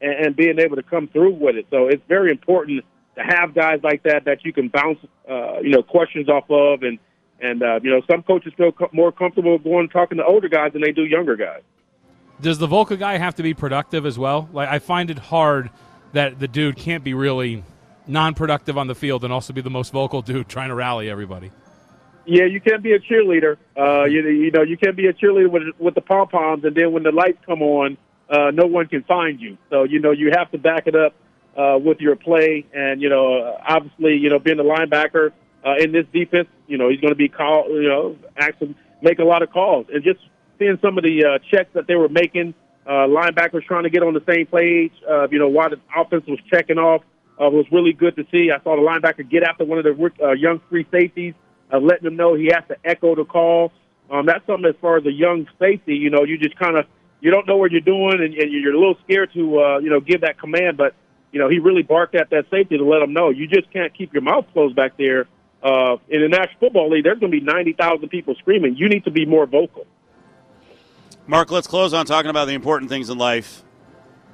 and, 0.00 0.26
and 0.26 0.36
being 0.36 0.58
able 0.58 0.76
to 0.76 0.82
come 0.82 1.08
through 1.08 1.34
with 1.34 1.56
it. 1.56 1.66
So 1.70 1.86
it's 1.86 2.02
very 2.08 2.30
important 2.30 2.84
to 3.16 3.22
have 3.22 3.54
guys 3.54 3.80
like 3.82 4.02
that 4.02 4.24
that 4.24 4.44
you 4.44 4.52
can 4.52 4.68
bounce, 4.68 4.98
uh, 5.30 5.60
you 5.60 5.70
know, 5.70 5.82
questions 5.82 6.28
off 6.28 6.50
of, 6.50 6.82
and 6.82 6.98
and 7.40 7.62
uh, 7.62 7.80
you 7.82 7.90
know, 7.90 8.02
some 8.10 8.22
coaches 8.22 8.52
feel 8.56 8.72
co- 8.72 8.90
more 8.92 9.12
comfortable 9.12 9.58
going 9.58 9.88
talking 9.88 10.18
to 10.18 10.24
older 10.24 10.48
guys 10.48 10.72
than 10.72 10.82
they 10.82 10.92
do 10.92 11.04
younger 11.04 11.36
guys. 11.36 11.62
Does 12.40 12.58
the 12.58 12.66
vocal 12.66 12.96
guy 12.96 13.16
have 13.16 13.34
to 13.36 13.42
be 13.42 13.54
productive 13.54 14.04
as 14.04 14.18
well? 14.18 14.48
Like 14.52 14.68
I 14.68 14.78
find 14.78 15.10
it 15.10 15.18
hard 15.18 15.70
that 16.12 16.38
the 16.38 16.48
dude 16.48 16.76
can't 16.76 17.04
be 17.04 17.14
really 17.14 17.62
non-productive 18.06 18.78
on 18.78 18.86
the 18.86 18.94
field 18.94 19.24
and 19.24 19.32
also 19.32 19.52
be 19.52 19.60
the 19.60 19.70
most 19.70 19.92
vocal 19.92 20.22
dude 20.22 20.48
trying 20.48 20.68
to 20.68 20.74
rally 20.74 21.10
everybody. 21.10 21.50
Yeah, 22.24 22.44
you 22.44 22.60
can't 22.60 22.82
be 22.82 22.92
a 22.92 22.98
cheerleader. 22.98 23.56
Uh, 23.76 24.04
you, 24.04 24.26
you 24.28 24.50
know, 24.50 24.62
you 24.62 24.76
can't 24.76 24.96
be 24.96 25.06
a 25.06 25.12
cheerleader 25.12 25.50
with 25.50 25.62
with 25.78 25.94
the 25.94 26.00
pom 26.00 26.28
poms, 26.28 26.64
and 26.64 26.74
then 26.74 26.92
when 26.92 27.04
the 27.04 27.12
lights 27.12 27.38
come 27.46 27.62
on, 27.62 27.96
uh, 28.28 28.50
no 28.52 28.66
one 28.66 28.88
can 28.88 29.04
find 29.04 29.40
you. 29.40 29.56
So 29.70 29.84
you 29.84 30.00
know, 30.00 30.10
you 30.10 30.32
have 30.36 30.50
to 30.50 30.58
back 30.58 30.86
it 30.86 30.96
up 30.96 31.14
uh, 31.56 31.78
with 31.78 32.00
your 32.00 32.16
play, 32.16 32.66
and 32.74 33.00
you 33.00 33.08
know, 33.08 33.56
obviously, 33.66 34.16
you 34.16 34.28
know, 34.28 34.40
being 34.40 34.58
a 34.58 34.64
linebacker 34.64 35.32
uh, 35.66 35.74
in 35.78 35.92
this 35.92 36.06
defense, 36.12 36.48
you 36.66 36.78
know, 36.78 36.88
he's 36.88 37.00
going 37.00 37.12
to 37.12 37.16
be 37.16 37.28
called, 37.28 37.70
you 37.70 37.88
know, 37.88 38.16
actually 38.36 38.74
make 39.02 39.18
a 39.18 39.24
lot 39.24 39.42
of 39.42 39.50
calls, 39.50 39.86
and 39.92 40.02
just 40.04 40.20
seeing 40.58 40.78
some 40.80 40.96
of 40.96 41.04
the 41.04 41.24
uh, 41.24 41.38
checks 41.50 41.70
that 41.74 41.86
they 41.86 41.96
were 41.96 42.08
making, 42.08 42.54
uh, 42.86 43.06
linebackers 43.06 43.64
trying 43.64 43.82
to 43.82 43.90
get 43.90 44.02
on 44.02 44.14
the 44.14 44.22
same 44.28 44.46
page, 44.46 44.92
uh, 45.10 45.28
you 45.28 45.38
know, 45.38 45.48
while 45.48 45.68
the 45.68 45.80
offense 45.94 46.24
was 46.26 46.38
checking 46.50 46.78
off 46.78 47.02
uh, 47.40 47.50
was 47.50 47.66
really 47.70 47.92
good 47.92 48.16
to 48.16 48.24
see. 48.30 48.50
I 48.50 48.62
saw 48.62 48.76
the 48.76 48.82
linebacker 48.82 49.28
get 49.28 49.42
after 49.42 49.64
one 49.64 49.78
of 49.78 49.84
the 49.84 50.10
uh, 50.22 50.32
young 50.32 50.60
free 50.70 50.86
safeties, 50.90 51.34
uh, 51.72 51.78
letting 51.78 52.06
him 52.06 52.16
know 52.16 52.34
he 52.34 52.46
has 52.46 52.64
to 52.68 52.76
echo 52.84 53.14
the 53.14 53.24
call. 53.24 53.72
Um, 54.10 54.26
that's 54.26 54.46
something 54.46 54.66
as 54.66 54.76
far 54.80 54.96
as 54.98 55.04
a 55.04 55.12
young 55.12 55.46
safety, 55.58 55.96
you 55.96 56.10
know, 56.10 56.24
you 56.24 56.38
just 56.38 56.56
kind 56.56 56.76
of 56.76 56.86
you 57.20 57.30
don't 57.30 57.46
know 57.46 57.56
what 57.56 57.72
you're 57.72 57.80
doing, 57.80 58.20
and, 58.20 58.34
and 58.34 58.52
you're 58.52 58.74
a 58.74 58.78
little 58.78 58.98
scared 59.04 59.32
to 59.34 59.60
uh, 59.60 59.78
you 59.78 59.90
know 59.90 60.00
give 60.00 60.20
that 60.20 60.38
command. 60.38 60.76
But 60.76 60.94
you 61.32 61.40
know, 61.40 61.48
he 61.48 61.58
really 61.58 61.82
barked 61.82 62.14
at 62.14 62.30
that 62.30 62.44
safety 62.50 62.78
to 62.78 62.84
let 62.84 63.02
him 63.02 63.12
know 63.12 63.30
you 63.30 63.48
just 63.48 63.70
can't 63.72 63.92
keep 63.92 64.12
your 64.12 64.22
mouth 64.22 64.46
closed 64.52 64.76
back 64.76 64.96
there. 64.96 65.26
Uh, 65.66 65.96
in 66.10 66.20
the 66.20 66.28
National 66.28 66.60
Football 66.60 66.90
League, 66.90 67.02
there's 67.02 67.18
going 67.18 67.32
to 67.32 67.40
be 67.40 67.44
90,000 67.44 68.08
people 68.08 68.36
screaming. 68.36 68.76
You 68.76 68.88
need 68.88 69.02
to 69.02 69.10
be 69.10 69.26
more 69.26 69.46
vocal. 69.46 69.84
Mark, 71.26 71.50
let's 71.50 71.66
close 71.66 71.92
on 71.92 72.06
talking 72.06 72.30
about 72.30 72.44
the 72.44 72.54
important 72.54 72.88
things 72.88 73.10
in 73.10 73.18
life. 73.18 73.64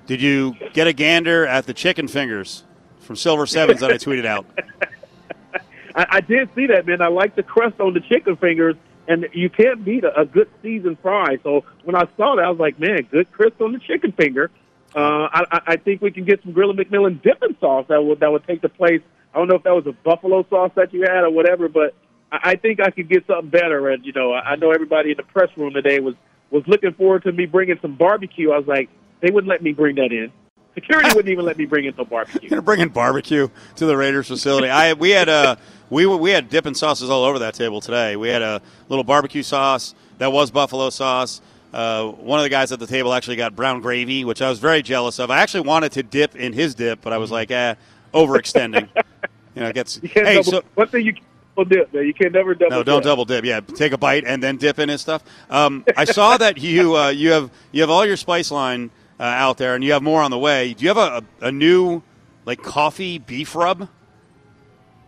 Did 0.05 0.21
you 0.21 0.55
get 0.75 0.89
a 0.89 0.93
gander 0.93 1.47
at 1.47 1.65
the 1.65 1.73
chicken 1.73 2.07
fingers 2.07 2.65
from 3.01 3.17
Silver 3.17 3.47
Sevens 3.47 3.81
that 3.81 3.91
I 3.91 3.95
tweeted 3.95 4.27
out? 4.27 4.45
I, 5.95 6.07
I 6.11 6.21
did 6.21 6.51
see 6.55 6.67
that, 6.67 6.87
man. 6.87 7.01
I 7.01 7.09
like 7.09 7.35
the 7.35 7.43
crust 7.43 7.81
on 7.81 7.95
the 7.95 8.01
chicken 8.01 8.37
fingers, 8.37 8.77
and 9.09 9.27
you 9.33 9.49
can't 9.49 9.83
beat 9.83 10.05
a, 10.05 10.21
a 10.21 10.27
good 10.27 10.51
seasoned 10.61 10.99
fry. 11.01 11.39
So 11.43 11.65
when 11.85 11.97
I 11.97 12.07
saw 12.19 12.37
that, 12.37 12.45
I 12.45 12.51
was 12.51 12.59
like, 12.59 12.79
man, 12.79 13.09
good 13.11 13.33
crust 13.33 13.59
on 13.59 13.73
the 13.73 13.79
chicken 13.79 14.13
finger. 14.13 14.51
Uh, 14.95 15.29
I, 15.33 15.61
I 15.69 15.77
think 15.77 16.03
we 16.03 16.11
can 16.11 16.27
get 16.27 16.43
some 16.43 16.53
Grilla 16.53 16.79
McMillian 16.79 17.23
dipping 17.23 17.57
sauce 17.59 17.87
that 17.89 18.05
would 18.05 18.21
that 18.21 18.31
would 18.31 18.47
take 18.47 18.61
the 18.61 18.69
place. 18.69 19.01
I 19.35 19.39
don't 19.39 19.49
know 19.49 19.57
if 19.57 19.63
that 19.63 19.75
was 19.75 19.87
a 19.87 19.93
buffalo 19.93 20.47
sauce 20.49 20.73
that 20.77 20.93
you 20.93 21.03
had 21.03 21.25
or 21.25 21.31
whatever, 21.31 21.69
but 21.69 21.95
I, 22.31 22.51
I 22.51 22.57
think 22.57 22.81
I 22.81 22.91
could 22.91 23.09
get 23.09 23.27
something 23.27 23.51
better. 23.51 23.91
And 23.91 24.05
you 24.05 24.13
know, 24.13 24.33
I, 24.33 24.53
I 24.53 24.57
know 24.57 24.71
everybody 24.71 25.11
in 25.11 25.17
the 25.17 25.23
press 25.23 25.49
room 25.57 25.73
today 25.73 26.01
was 26.01 26.15
was 26.51 26.63
looking 26.67 26.93
forward 26.95 27.23
to 27.25 27.33
me 27.33 27.47
bringing 27.47 27.79
some 27.81 27.97
barbecue. 27.97 28.53
I 28.53 28.59
was 28.59 28.67
like, 28.67 28.91
they 29.21 29.31
wouldn't 29.31 29.49
let 29.49 29.63
me 29.63 29.73
bring 29.73 29.97
that 29.97 30.13
in. 30.13 30.31
Security 30.75 31.09
wouldn't 31.09 31.29
even 31.29 31.45
let 31.45 31.59
me 31.59 31.67
bring 31.67 31.85
in 31.85 31.95
some 31.97 32.07
barbecue. 32.07 32.49
You're 32.51 32.63
bringing 32.63 32.89
barbecue 32.89 33.49
to 33.77 33.87
the 33.87 33.97
Raiders 33.97 34.29
facility. 34.29 34.69
I 34.69 34.95
we 34.95 35.11
had 35.11 35.29
uh 35.29 35.57
we 35.91 36.07
we 36.07 36.31
had 36.31 36.49
dipping 36.49 36.75
sauces 36.75 37.11
all 37.11 37.25
over 37.25 37.39
that 37.41 37.55
table 37.55 37.81
today. 37.81 38.17
We 38.17 38.29
had 38.29 38.43
a 38.43 38.63
little 38.89 39.05
barbecue 39.05 39.43
sauce 39.43 39.95
that 40.19 40.33
was 40.33 40.51
buffalo 40.51 40.91
sauce. 40.91 41.41
Uh, 41.73 42.09
one 42.09 42.39
of 42.39 42.43
the 42.43 42.51
guys 42.51 42.71
at 42.71 42.79
the 42.79 42.87
table 42.87 43.15
actually 43.15 43.37
got 43.37 43.57
brown 43.57 43.81
gravy, 43.81 44.25
which 44.25 44.43
I 44.43 44.51
was 44.51 44.59
very 44.59 44.83
jealous 44.83 45.19
of. 45.19 45.31
I 45.31 45.41
actually 45.41 45.67
wanted 45.67 45.93
to 45.93 46.03
dip 46.03 46.37
in 46.37 46.53
his 46.53 46.75
dip, 46.75 47.01
but 47.01 47.15
I 47.15 47.19
was 47.19 47.31
like, 47.31 47.51
eh, 47.51 47.77
overextending. 48.13 48.89
you 49.55 49.63
know, 49.63 49.69
it 49.69 49.75
gets. 49.75 50.01
You 50.03 50.09
hey, 50.09 50.37
double, 50.37 50.51
so 50.51 50.63
one 50.75 50.89
thing 50.89 51.07
you 51.07 51.15
can't 51.15 51.27
double 51.57 51.69
dip, 51.69 51.95
man. 51.95 52.07
You 52.07 52.15
can 52.15 52.33
never 52.33 52.55
double. 52.55 52.71
Dip. 52.71 52.79
No, 52.79 52.83
don't 52.83 53.05
double 53.05 53.25
dip. 53.25 53.45
Yeah, 53.45 53.61
take 53.61 53.93
a 53.93 53.99
bite 53.99 54.25
and 54.25 54.43
then 54.43 54.57
dip 54.57 54.79
in 54.79 54.89
his 54.89 55.01
stuff. 55.01 55.23
Um, 55.51 55.85
I 55.97 56.05
saw 56.05 56.37
that 56.37 56.59
you 56.59 56.97
uh, 56.97 57.09
you 57.09 57.33
have 57.33 57.51
you 57.73 57.81
have 57.81 57.91
all 57.91 58.07
your 58.07 58.17
spice 58.17 58.51
line 58.51 58.91
uh, 59.19 59.25
out 59.25 59.59
there, 59.59 59.75
and 59.75 59.85
you 59.85 59.93
have 59.93 60.03
more 60.03 60.23
on 60.23 60.31
the 60.31 60.39
way. 60.39 60.75
Do 60.75 60.85
you 60.85 60.89
have 60.89 60.99
a, 60.99 61.25
a, 61.43 61.49
a 61.49 61.53
new 61.53 62.03
like 62.45 62.63
coffee 62.63 63.19
beef 63.19 63.55
rub? 63.55 63.89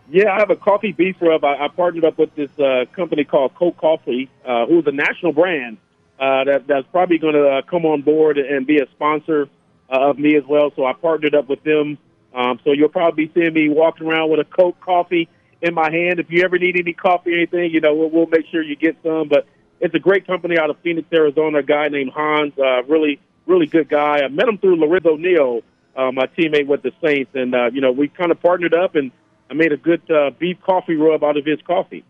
Yeah, 0.09 0.31
I 0.31 0.39
have 0.39 0.51
a 0.51 0.55
coffee 0.55 0.91
beef 0.91 1.15
rub. 1.19 1.43
I, 1.43 1.65
I 1.65 1.67
partnered 1.67 2.05
up 2.05 2.17
with 2.17 2.35
this 2.35 2.51
uh, 2.59 2.85
company 2.93 3.23
called 3.23 3.55
Coke 3.55 3.77
Coffee, 3.77 4.29
uh, 4.45 4.67
who's 4.67 4.85
a 4.85 4.91
national 4.91 5.33
brand 5.33 5.77
uh, 6.19 6.43
that, 6.45 6.67
that's 6.67 6.87
probably 6.91 7.17
going 7.17 7.33
to 7.33 7.47
uh, 7.47 7.61
come 7.63 7.85
on 7.85 8.01
board 8.01 8.37
and 8.37 8.65
be 8.65 8.79
a 8.79 8.87
sponsor 8.91 9.49
uh, 9.89 10.09
of 10.09 10.19
me 10.19 10.35
as 10.35 10.43
well. 10.45 10.71
So 10.75 10.85
I 10.85 10.93
partnered 10.93 11.35
up 11.35 11.49
with 11.49 11.63
them. 11.63 11.97
Um, 12.35 12.59
so 12.63 12.73
you'll 12.73 12.89
probably 12.89 13.27
be 13.27 13.33
seeing 13.33 13.53
me 13.53 13.69
walking 13.69 14.07
around 14.07 14.29
with 14.29 14.41
a 14.41 14.43
Coke 14.43 14.79
coffee 14.81 15.29
in 15.61 15.73
my 15.73 15.89
hand. 15.89 16.19
If 16.19 16.29
you 16.29 16.43
ever 16.43 16.59
need 16.59 16.77
any 16.77 16.93
coffee 16.93 17.33
or 17.33 17.37
anything, 17.37 17.71
you 17.71 17.79
know, 17.79 17.95
we'll, 17.95 18.09
we'll 18.09 18.27
make 18.27 18.45
sure 18.51 18.61
you 18.61 18.75
get 18.75 18.97
some. 19.03 19.29
But 19.29 19.47
it's 19.79 19.95
a 19.95 19.99
great 19.99 20.27
company 20.27 20.57
out 20.59 20.69
of 20.69 20.77
Phoenix, 20.83 21.07
Arizona. 21.13 21.59
A 21.59 21.63
guy 21.63 21.87
named 21.87 22.11
Hans, 22.11 22.53
uh, 22.59 22.83
really, 22.83 23.19
really 23.45 23.67
good 23.67 23.89
guy. 23.89 24.19
I 24.23 24.27
met 24.27 24.47
him 24.47 24.57
through 24.57 24.75
Lorenzo 24.75 25.15
Neal, 25.15 25.61
uh, 25.95 26.11
my 26.11 26.27
teammate 26.27 26.67
with 26.67 26.81
the 26.83 26.91
Saints, 27.03 27.31
and 27.33 27.55
uh, 27.55 27.69
you 27.71 27.79
know, 27.79 27.91
we 27.91 28.09
kind 28.09 28.31
of 28.31 28.41
partnered 28.41 28.73
up, 28.73 28.95
and 28.95 29.11
I 29.49 29.53
made 29.53 29.71
a 29.71 29.77
good 29.77 30.09
uh, 30.11 30.31
beef 30.37 30.57
coffee 30.61 30.95
rub 30.95 31.23
out 31.23 31.37
of 31.37 31.45
his 31.45 31.61
coffee. 31.61 32.03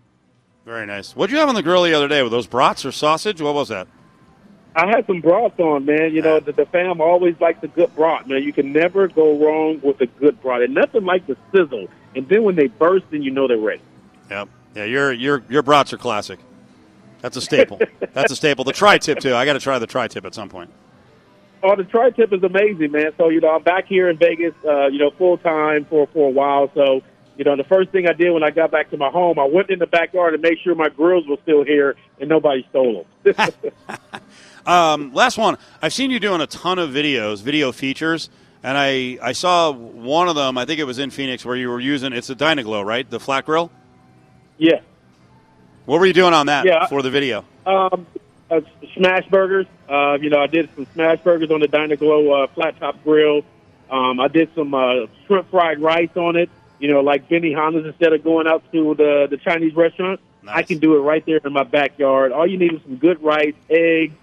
Very 0.66 0.88
nice. 0.88 1.16
What'd 1.16 1.32
you 1.32 1.38
have 1.38 1.50
on 1.50 1.56
the 1.56 1.62
grill 1.62 1.84
the 1.84 1.94
other 1.94 2.08
day? 2.08 2.24
Were 2.24 2.30
those 2.30 2.48
brats 2.48 2.84
or 2.86 2.92
sausage? 2.92 3.42
What 3.42 3.54
was 3.54 3.70
that? 3.70 3.88
I 4.76 4.88
had 4.88 5.08
some 5.08 5.22
broth 5.22 5.60
on, 5.60 5.86
man. 5.86 6.14
You 6.14 6.22
know, 6.22 6.40
the, 6.40 6.52
the 6.52 6.66
fam 6.66 7.00
always 7.00 7.40
likes 7.40 7.64
a 7.64 7.68
good 7.68 7.96
broth, 7.96 8.28
man. 8.28 8.44
You 8.44 8.52
can 8.52 8.74
never 8.74 9.08
go 9.08 9.38
wrong 9.38 9.80
with 9.82 10.02
a 10.02 10.08
good 10.08 10.42
broth. 10.42 10.64
And 10.64 10.74
nothing 10.74 11.06
like 11.06 11.26
the 11.28 11.38
sizzle. 11.54 11.88
And 12.16 12.28
then 12.28 12.44
when 12.44 12.56
they 12.56 12.68
burst, 12.68 13.06
then 13.12 13.22
you 13.22 13.32
know 13.32 13.48
they're 13.48 13.58
ready. 13.58 13.82
Yep. 14.30 14.50
Yeah, 14.76 14.84
your 14.84 15.14
your 15.14 15.44
your 15.48 15.62
brats 15.62 15.94
are 15.94 15.98
classic. 15.98 16.40
That's 17.22 17.38
a 17.38 17.42
staple. 17.42 17.80
That's 18.14 18.32
a 18.32 18.36
staple. 18.36 18.66
The 18.66 18.74
tri-tip 18.74 19.20
too. 19.20 19.34
I 19.34 19.46
got 19.46 19.54
to 19.54 19.60
try 19.60 19.80
the 19.80 19.88
tri-tip 19.88 20.26
at 20.26 20.36
some 20.36 20.50
point. 20.50 20.70
Oh, 21.64 21.76
the 21.76 21.84
tri-tip 21.84 22.32
is 22.34 22.44
amazing, 22.44 22.92
man. 22.92 23.12
So, 23.18 23.30
you 23.30 23.40
know, 23.42 23.50
I'm 23.50 23.64
back 23.64 23.88
here 23.88 24.10
in 24.10 24.18
Vegas, 24.18 24.54
uh, 24.64 24.88
you 24.88 25.00
know, 25.00 25.10
full 25.12 25.38
time 25.38 25.86
for, 25.86 26.06
for 26.08 26.28
a 26.28 26.32
while. 26.32 26.70
So, 26.76 27.02
you 27.38 27.44
know, 27.44 27.56
the 27.56 27.64
first 27.66 27.90
thing 27.92 28.08
I 28.08 28.14
did 28.14 28.32
when 28.32 28.44
I 28.44 28.50
got 28.52 28.72
back 28.72 28.90
to 28.92 28.98
my 28.98 29.10
home, 29.10 29.38
I 29.40 29.46
went 29.46 29.70
in 29.70 29.80
the 29.80 29.88
backyard 29.88 30.34
and 30.34 30.42
made 30.42 30.58
sure 30.64 30.74
my 30.76 30.90
grills 30.90 31.28
were 31.28 31.38
still 31.44 31.64
here 31.64 31.96
and 32.20 32.30
nobody 32.30 32.66
stole 32.70 33.06
them. 33.26 33.52
Um, 34.66 35.14
last 35.14 35.38
one. 35.38 35.58
I've 35.80 35.94
seen 35.94 36.10
you 36.10 36.20
doing 36.20 36.42
a 36.42 36.48
ton 36.48 36.80
of 36.80 36.90
videos, 36.90 37.44
video 37.44 37.72
features, 37.72 38.32
and 38.64 38.76
I 38.76 39.20
I 39.22 39.32
saw 39.34 39.72
one 39.72 40.28
of 40.28 40.34
them. 40.36 40.58
I 40.58 40.66
think 40.66 40.80
it 40.80 40.86
was 40.86 40.98
in 40.98 41.12
Phoenix 41.12 41.46
where 41.46 41.56
you 41.56 41.70
were 41.70 41.80
using 41.80 42.14
it's 42.14 42.32
a 42.32 42.36
Dyna-Glo, 42.36 42.82
right? 42.82 43.08
The 43.08 43.20
flat 43.20 43.46
grill. 43.46 43.70
yeah. 44.58 44.80
What 45.86 46.00
were 46.00 46.08
you 46.08 46.14
doing 46.14 46.34
on 46.34 46.48
that 46.48 46.66
Yeah. 46.66 46.88
for 46.88 47.04
the 47.04 47.12
video? 47.12 47.46
Um, 47.68 48.08
uh, 48.50 48.62
smash 48.96 49.28
burgers. 49.28 49.68
Uh, 49.88 50.18
you 50.20 50.32
know, 50.32 50.40
I 50.40 50.48
did 50.48 50.68
some 50.76 50.88
smash 50.96 51.20
burgers 51.20 51.52
on 51.52 51.60
the 51.60 51.68
Dyna-Glo 51.68 52.32
uh, 52.46 52.48
flat 52.48 52.80
top 52.80 53.04
grill. 53.04 53.44
Um, 53.92 54.20
I 54.20 54.30
did 54.30 54.50
some 54.56 54.74
uh, 54.74 55.06
shrimp 55.28 55.52
fried 55.52 55.80
rice 55.80 56.10
on 56.16 56.38
it. 56.38 56.50
You 56.80 56.92
know, 56.92 57.02
like 57.02 57.30
Benihana's 57.30 57.86
instead 57.86 58.14
of 58.14 58.24
going 58.24 58.48
out 58.48 58.64
to 58.72 58.96
the 58.96 59.28
the 59.30 59.38
Chinese 59.38 59.76
restaurant, 59.76 60.20
I 60.48 60.64
can 60.64 60.80
do 60.80 60.96
it 60.96 61.00
right 61.00 61.26
there 61.26 61.40
in 61.44 61.54
my 61.54 61.64
backyard. 61.64 62.32
All 62.32 62.48
you 62.48 62.58
need 62.58 62.74
is 62.74 62.82
some 62.84 62.98
good 62.98 63.22
rice, 63.24 63.56
eggs, 63.70 64.14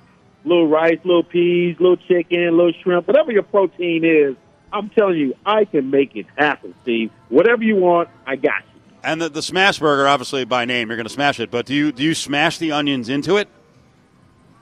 little 0.44 0.68
rice, 0.68 0.98
little 1.04 1.22
peas, 1.22 1.76
little 1.80 1.96
chicken, 1.96 2.56
little 2.56 2.72
shrimp, 2.82 3.06
whatever 3.06 3.32
your 3.32 3.42
protein 3.42 4.04
is. 4.04 4.36
I'm 4.72 4.88
telling 4.90 5.18
you, 5.18 5.34
I 5.44 5.64
can 5.66 5.90
make 5.90 6.16
it 6.16 6.26
happen, 6.36 6.74
Steve. 6.82 7.10
Whatever 7.28 7.62
you 7.62 7.76
want, 7.76 8.08
I 8.26 8.36
got 8.36 8.62
you. 8.62 8.80
And 9.04 9.20
the, 9.20 9.28
the 9.28 9.42
smash 9.42 9.78
burger, 9.78 10.06
obviously 10.06 10.44
by 10.44 10.64
name, 10.64 10.88
you're 10.88 10.96
going 10.96 11.06
to 11.06 11.12
smash 11.12 11.40
it. 11.40 11.50
But 11.50 11.66
do 11.66 11.74
you 11.74 11.92
do 11.92 12.02
you 12.02 12.14
smash 12.14 12.58
the 12.58 12.72
onions 12.72 13.08
into 13.08 13.36
it? 13.36 13.48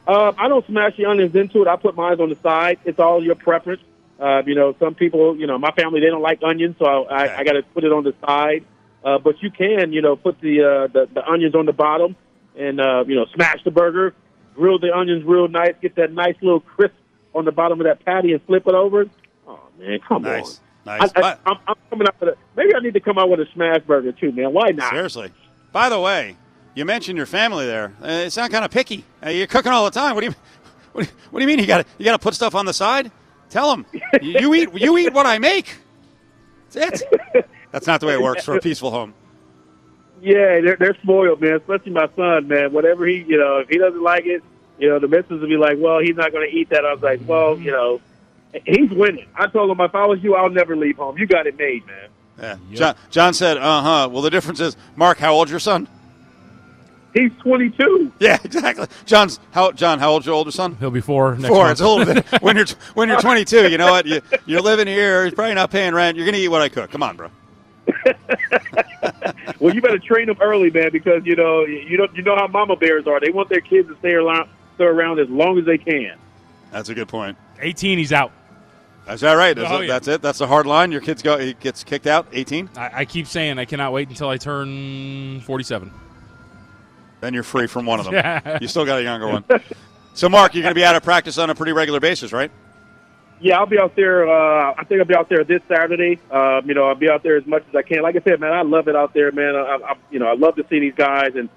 Uh, 0.07 0.33
I 0.37 0.49
don't 0.49 0.67
smash 0.67 0.97
the 0.97 1.05
onions 1.05 1.35
into 1.37 1.63
it. 1.63 1.69
I 1.69 1.77
put 1.77 1.95
mine 1.95 2.21
on 2.21 2.31
the 2.31 2.37
side. 2.43 2.79
It's 2.85 2.99
all 2.99 3.23
your 3.23 3.37
preference. 3.37 3.83
Uh, 4.21 4.43
you 4.47 4.55
know, 4.55 4.75
some 4.79 4.95
people, 4.95 5.37
you 5.37 5.47
know, 5.47 5.59
my 5.59 5.71
family 5.73 6.01
they 6.01 6.07
don't 6.09 6.21
like 6.23 6.41
onions, 6.43 6.77
so 6.79 6.85
I, 6.85 7.25
Okay. 7.25 7.35
I, 7.35 7.39
I 7.39 7.45
got 7.45 7.53
to 7.53 7.63
put 7.63 7.85
it 7.85 7.93
on 7.93 8.05
the 8.05 8.15
side. 8.27 8.65
Uh, 9.03 9.17
but 9.19 9.43
you 9.43 9.51
can, 9.51 9.93
you 9.95 10.03
know, 10.03 10.15
put 10.15 10.39
the, 10.43 10.61
uh, 10.63 10.87
the 10.93 11.09
the 11.15 11.27
onions 11.27 11.55
on 11.55 11.65
the 11.65 11.73
bottom, 11.73 12.15
and 12.55 12.79
uh, 12.81 13.03
you 13.07 13.15
know, 13.15 13.25
smash 13.35 13.65
the 13.65 13.71
burger, 13.71 14.15
grill 14.55 14.79
the 14.79 14.95
onions 14.95 15.25
real 15.25 15.49
nice, 15.49 15.75
get 15.81 15.95
that 15.95 16.13
nice 16.13 16.35
little 16.43 16.61
crisp 16.61 16.95
on 17.35 17.47
the 17.47 17.53
bottom 17.53 17.81
of 17.81 17.87
that 17.87 18.05
patty, 18.05 18.33
and 18.35 18.43
flip 18.43 18.67
it 18.67 18.75
over. 18.75 19.07
Oh 19.49 19.59
man, 19.79 20.01
come 20.07 20.21
Nice, 20.23 20.61
on! 20.87 20.99
nice. 20.99 21.13
I, 21.17 21.37
I'm 21.47 21.75
coming 21.89 22.07
out 22.07 22.21
with 22.21 22.29
a, 22.29 22.37
maybe 22.57 22.75
I 22.75 22.81
need 22.81 22.93
to 22.93 23.01
come 23.01 23.17
out 23.17 23.31
with 23.31 23.41
a 23.41 23.47
smash 23.55 23.81
burger 23.87 24.13
too, 24.13 24.33
man. 24.33 24.53
Why 24.53 24.69
not? 24.69 24.91
Seriously. 24.93 25.33
By 25.73 25.89
the 25.89 25.99
way, 25.99 26.37
you 26.75 26.85
mentioned 26.85 27.17
your 27.17 27.25
family 27.27 27.65
there. 27.65 27.95
Uh, 28.03 28.09
it 28.27 28.33
sounds 28.33 28.53
kind 28.53 28.67
of 28.67 28.71
picky. 28.71 29.05
Uh, 29.25 29.31
you're 29.31 29.47
cooking 29.47 29.73
all 29.73 29.87
the 29.87 29.91
time. 29.93 30.15
What 30.15 30.21
do 30.21 30.27
you 30.27 30.35
what, 30.93 31.05
do 31.07 31.11
you- 31.11 31.17
what 31.31 31.41
do 31.41 31.45
you 31.45 31.49
mean? 31.49 31.59
You 31.59 31.67
got 31.67 31.87
to 31.87 31.91
you 31.97 32.05
got 32.05 32.13
to 32.13 32.23
put 32.23 32.35
stuff 32.35 32.55
on 32.55 32.67
the 32.67 32.75
side? 32.75 33.11
Tell 33.51 33.71
them 33.71 33.87
you, 34.23 34.55
eat 34.55 34.71
you 34.75 34.97
eat 34.97 35.13
what 35.13 35.27
I 35.27 35.39
make. 35.39 35.77
That's 36.71 37.03
it. 37.03 37.51
That's 37.73 37.87
not 37.87 38.01
the 38.01 38.07
way 38.07 38.15
it 38.15 38.23
works 38.23 38.45
for 38.45 38.57
a 38.57 38.61
peaceful 38.61 38.91
home. 38.91 39.13
Yeah, 40.23 40.61
they're 40.61 40.77
they're 40.77 40.97
spoiled, 41.03 41.41
man. 41.41 41.55
Especially 41.55 41.93
my 41.93 42.09
son, 42.17 42.49
man. 42.49 42.73
Whatever 42.73 43.07
he, 43.07 43.23
you 43.23 43.39
know, 43.39 43.59
if 43.59 43.69
he 43.69 43.79
doesn't 43.79 44.03
like 44.03 44.27
it, 44.27 44.43
you 44.79 44.89
know, 44.89 44.99
the 44.99 45.09
missus 45.09 45.41
will 45.41 45.49
be 45.49 45.57
like, 45.57 45.79
"Well, 45.79 45.99
he's 45.99 46.17
not 46.17 46.33
going 46.33 46.49
to 46.49 46.57
eat 46.57 46.69
that." 46.71 46.85
I 46.85 46.93
was 46.93 47.03
like, 47.03 47.21
"Well, 47.27 47.59
you 47.59 47.71
know, 47.71 48.01
he's 48.67 48.91
winning." 48.91 49.27
I 49.35 49.47
told 49.47 49.71
him, 49.71 49.81
"If 49.81 49.95
I 49.95 50.07
was 50.07 50.23
you, 50.23 50.35
I'll 50.35 50.51
never 50.51 50.77
leave 50.77 50.97
home. 50.97 51.19
You 51.19 51.27
got 51.27 51.47
it 51.47 51.59
made, 51.59 51.87
man." 51.87 52.59
Yeah. 52.71 52.77
John, 52.77 52.95
John 53.11 53.35
said, 53.35 53.57
"Uh 53.57 53.83
huh." 53.83 54.09
Well, 54.13 54.23
the 54.23 54.31
difference 54.31 54.61
is, 54.61 54.77
Mark, 54.95 55.19
how 55.19 55.35
old's 55.35 55.51
your 55.51 55.61
son? 55.61 55.89
He's 57.13 57.33
22. 57.41 58.13
Yeah, 58.21 58.39
exactly. 58.45 58.87
John's 59.05 59.41
how 59.51 59.73
John, 59.73 59.99
how 59.99 60.11
old's 60.13 60.27
your 60.27 60.35
older 60.37 60.53
son? 60.53 60.77
He'll 60.77 60.91
be 60.93 61.01
four 61.01 61.35
next 61.35 61.49
Four. 61.49 61.65
month. 61.65 61.73
It's 61.73 61.81
a 61.81 61.89
little 61.89 62.15
bit 62.15 62.25
when 62.43 62.57
you're 62.57 62.67
when 62.95 63.09
you're 63.09 63.21
22. 63.23 63.69
You 63.69 63.79
know 63.79 63.91
what? 63.91 64.07
You, 64.07 64.21
you're 64.47 64.61
living 64.61 64.87
here. 64.87 65.25
He's 65.25 65.35
probably 65.35 65.55
not 65.55 65.71
paying 65.71 65.93
rent. 65.95 66.17
You're 66.17 66.27
gonna 66.27 66.39
eat 66.39 66.49
what 66.49 66.63
I 66.63 66.69
cook. 66.69 66.91
Come 66.91 67.03
on, 67.03 67.17
bro. 67.17 67.31
Well, 69.59 69.75
you 69.75 69.83
better 69.83 69.99
train 69.99 70.27
them 70.27 70.39
early, 70.41 70.71
man, 70.71 70.91
because 70.91 71.25
you 71.27 71.37
know 71.37 71.65
you 71.67 71.97
don't 71.99 72.15
you 72.15 72.23
know 72.23 72.35
how 72.35 72.47
mama 72.47 72.77
bears 72.77 73.07
are. 73.07 73.21
They 73.21 73.31
want 73.31 73.49
their 73.51 73.61
kids 73.61 73.89
to 73.89 73.97
stay 73.99 74.13
around 74.15 74.49
stay 74.77 74.85
around 74.85 75.19
as 75.21 75.29
long 75.29 75.59
as 75.59 75.67
they 75.67 75.77
can. 75.77 76.17
That's 76.71 76.89
a 76.89 76.95
good 76.95 77.09
point. 77.09 77.37
18, 77.61 77.99
he's 77.99 78.13
out. 78.13 78.33
Is 79.09 79.21
that 79.21 79.35
right? 79.35 79.55
That's, 79.55 79.71
Oh, 79.71 79.81
it? 79.81 79.83
yeah. 79.87 79.93
That's 79.95 80.09
it. 80.09 80.23
That's 80.23 80.39
the 80.39 80.47
hard 80.47 80.67
line. 80.67 80.93
Your 80.93 81.01
kids 81.03 81.21
go. 81.23 81.37
He 81.39 81.53
gets 81.55 81.85
kicked 81.85 82.07
out. 82.07 82.29
18. 82.33 82.71
I, 82.77 82.91
I 83.01 83.05
keep 83.05 83.27
saying 83.27 83.59
I 83.59 83.65
cannot 83.67 83.93
wait 83.93 84.09
until 84.09 84.29
I 84.29 84.37
turn 84.39 85.41
47. 85.43 85.91
Then 87.21 87.35
you're 87.35 87.43
free 87.43 87.67
from 87.67 87.87
one 87.87 88.01
of 88.01 88.07
them. 88.11 88.59
you 88.61 88.69
still 88.69 88.85
got 88.87 88.99
a 88.99 89.03
younger 89.03 89.29
one. 89.29 89.45
So, 90.15 90.29
Mark, 90.29 90.55
you're 90.55 90.63
going 90.63 90.75
to 90.75 90.79
be 90.79 90.85
out 90.85 90.97
of 90.97 91.03
practice 91.03 91.39
on 91.39 91.51
a 91.51 91.55
pretty 91.55 91.73
regular 91.73 92.01
basis, 92.01 92.33
right? 92.33 92.51
Yeah, 93.43 93.59
I'll 93.59 93.67
be 93.67 93.79
out 93.79 93.97
there. 93.97 94.29
Uh, 94.29 94.75
I 94.77 94.85
think 94.85 95.01
I'll 95.01 95.07
be 95.07 95.15
out 95.15 95.29
there 95.31 95.45
this 95.45 95.63
Saturday. 95.69 96.19
Um, 96.31 96.67
you 96.69 96.75
know, 96.75 96.85
I'll 96.89 96.95
be 96.95 97.09
out 97.09 97.23
there 97.23 97.37
as 97.37 97.47
much 97.47 97.65
as 97.69 97.75
I 97.75 97.83
can. 97.83 98.03
Like 98.03 98.17
I 98.17 98.21
said, 98.21 98.39
man, 98.41 98.53
I 98.53 98.63
love 98.63 98.87
it 98.89 98.97
out 98.97 99.15
there, 99.15 99.33
man. 99.33 99.55
I, 99.57 99.79
I, 99.83 99.95
you 100.11 100.19
know, 100.19 100.27
I 100.27 100.35
love 100.35 100.57
to 100.57 100.67
see 100.69 100.79
these 100.81 100.95
guys, 100.95 101.35
and 101.37 101.49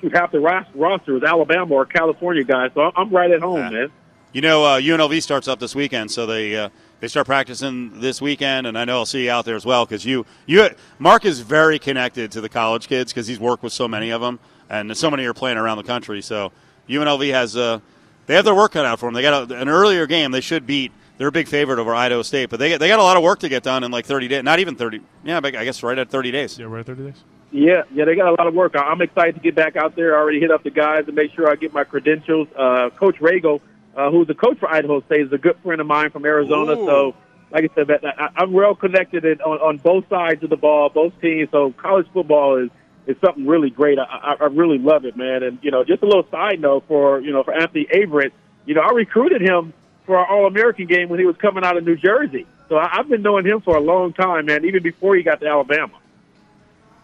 shoot, 0.00 0.14
half 0.14 0.32
the 0.32 0.40
roster 0.40 1.16
is 1.16 1.22
Alabama 1.22 1.74
or 1.74 1.86
California 1.86 2.44
guys, 2.44 2.72
so 2.74 2.92
I'm 2.94 3.08
right 3.10 3.30
at 3.30 3.40
home, 3.40 3.56
Yeah. 3.58 3.70
man. 3.70 3.92
You 4.32 4.42
know, 4.42 4.64
uh, 4.64 4.80
UNLV 4.80 5.22
starts 5.22 5.48
up 5.48 5.58
this 5.60 5.74
weekend, 5.74 6.10
so 6.10 6.24
they 6.26 6.54
uh, 6.56 6.68
they 7.00 7.08
start 7.08 7.26
practicing 7.26 8.00
this 8.00 8.20
weekend, 8.20 8.66
and 8.66 8.78
I 8.78 8.84
know 8.84 8.98
I'll 8.98 9.06
see 9.06 9.24
you 9.24 9.30
out 9.30 9.44
there 9.44 9.56
as 9.56 9.64
well 9.66 9.84
because 9.86 10.04
you 10.04 10.26
you 10.46 10.68
Mark 10.98 11.24
is 11.24 11.40
very 11.40 11.78
connected 11.78 12.30
to 12.32 12.40
the 12.40 12.48
college 12.48 12.88
kids 12.88 13.12
because 13.12 13.26
he's 13.26 13.40
worked 13.40 13.62
with 13.62 13.72
so 13.72 13.88
many 13.88 14.10
of 14.10 14.20
them, 14.20 14.38
and 14.68 14.96
so 14.96 15.10
many 15.10 15.24
are 15.24 15.34
playing 15.34 15.58
around 15.58 15.78
the 15.78 15.82
country. 15.84 16.20
So 16.22 16.52
UNLV 16.88 17.30
has 17.32 17.56
uh, 17.56 17.80
they 18.26 18.34
have 18.34 18.44
their 18.44 18.54
work 18.54 18.72
cut 18.72 18.84
out 18.84 19.00
for 19.00 19.06
them. 19.06 19.14
They 19.14 19.22
got 19.22 19.50
a, 19.50 19.60
an 19.60 19.68
earlier 19.68 20.06
game 20.06 20.30
they 20.30 20.40
should 20.40 20.66
beat. 20.66 20.92
They're 21.18 21.28
a 21.28 21.32
big 21.32 21.48
favorite 21.48 21.78
over 21.78 21.94
Idaho 21.94 22.22
State, 22.22 22.48
but 22.50 22.58
they 22.58 22.76
they 22.76 22.88
got 22.88 22.98
a 22.98 23.02
lot 23.02 23.16
of 23.16 23.22
work 23.22 23.40
to 23.40 23.48
get 23.48 23.62
done 23.62 23.82
in 23.84 23.90
like 23.90 24.06
30 24.06 24.28
days. 24.28 24.42
Not 24.42 24.58
even 24.58 24.74
30. 24.76 25.00
Yeah, 25.24 25.40
but 25.40 25.54
I 25.56 25.64
guess 25.64 25.82
right 25.82 25.98
at 25.98 26.10
30 26.10 26.30
days. 26.30 26.58
Yeah, 26.58 26.66
right 26.66 26.80
at 26.80 26.86
30 26.86 27.04
days. 27.04 27.24
Yeah, 27.52 27.82
yeah, 27.92 28.04
they 28.04 28.14
got 28.14 28.28
a 28.28 28.34
lot 28.36 28.46
of 28.46 28.54
work. 28.54 28.76
I- 28.76 28.82
I'm 28.84 29.02
excited 29.02 29.34
to 29.34 29.40
get 29.40 29.54
back 29.56 29.74
out 29.76 29.96
there. 29.96 30.16
I 30.16 30.20
already 30.20 30.38
hit 30.38 30.50
up 30.52 30.62
the 30.62 30.70
guys 30.70 31.06
to 31.06 31.12
make 31.12 31.32
sure 31.34 31.50
I 31.50 31.56
get 31.56 31.72
my 31.74 31.82
credentials. 31.82 32.46
Uh, 32.56 32.90
coach 32.90 33.16
Ragle, 33.16 33.60
uh, 33.96 34.10
who's 34.10 34.26
the 34.26 34.34
coach 34.34 34.58
for 34.58 34.70
Idaho 34.70 35.00
State, 35.02 35.22
is 35.22 35.32
a 35.32 35.38
good 35.38 35.56
friend 35.62 35.80
of 35.80 35.86
mine 35.86 36.10
from 36.10 36.24
Arizona. 36.24 36.72
Ooh. 36.72 36.86
So, 36.86 37.14
like 37.50 37.64
I 37.64 37.74
said, 37.74 37.88
that- 37.88 38.04
I, 38.04 38.28
I'm 38.36 38.52
well 38.52 38.74
connected 38.74 39.24
in, 39.24 39.40
on, 39.40 39.58
on 39.58 39.76
both 39.78 40.08
sides 40.08 40.42
of 40.42 40.50
the 40.50 40.56
ball, 40.56 40.88
both 40.88 41.12
teams. 41.20 41.50
So, 41.50 41.72
college 41.72 42.06
football 42.12 42.56
is 42.56 42.70
is 43.06 43.16
something 43.24 43.46
really 43.46 43.70
great. 43.70 43.98
I, 43.98 44.04
I, 44.04 44.36
I 44.40 44.44
really 44.46 44.78
love 44.78 45.04
it, 45.04 45.16
man. 45.16 45.42
And 45.42 45.58
you 45.62 45.70
know, 45.70 45.84
just 45.84 46.02
a 46.02 46.06
little 46.06 46.26
side 46.30 46.60
note 46.60 46.84
for 46.86 47.20
you 47.20 47.32
know 47.32 47.42
for 47.42 47.52
Anthony 47.52 47.86
Averett, 47.86 48.32
you 48.66 48.74
know, 48.74 48.82
I 48.82 48.90
recruited 48.92 49.40
him 49.40 49.72
for 50.06 50.16
our 50.16 50.26
All 50.26 50.46
American 50.46 50.86
game 50.86 51.08
when 51.08 51.18
he 51.18 51.26
was 51.26 51.36
coming 51.36 51.64
out 51.64 51.76
of 51.76 51.84
New 51.84 51.96
Jersey. 51.96 52.46
So 52.68 52.76
I, 52.76 52.98
I've 52.98 53.08
been 53.08 53.22
knowing 53.22 53.44
him 53.46 53.60
for 53.60 53.76
a 53.76 53.80
long 53.80 54.12
time, 54.12 54.46
man. 54.46 54.64
Even 54.64 54.82
before 54.82 55.16
he 55.16 55.22
got 55.22 55.40
to 55.40 55.46
Alabama. 55.46 55.94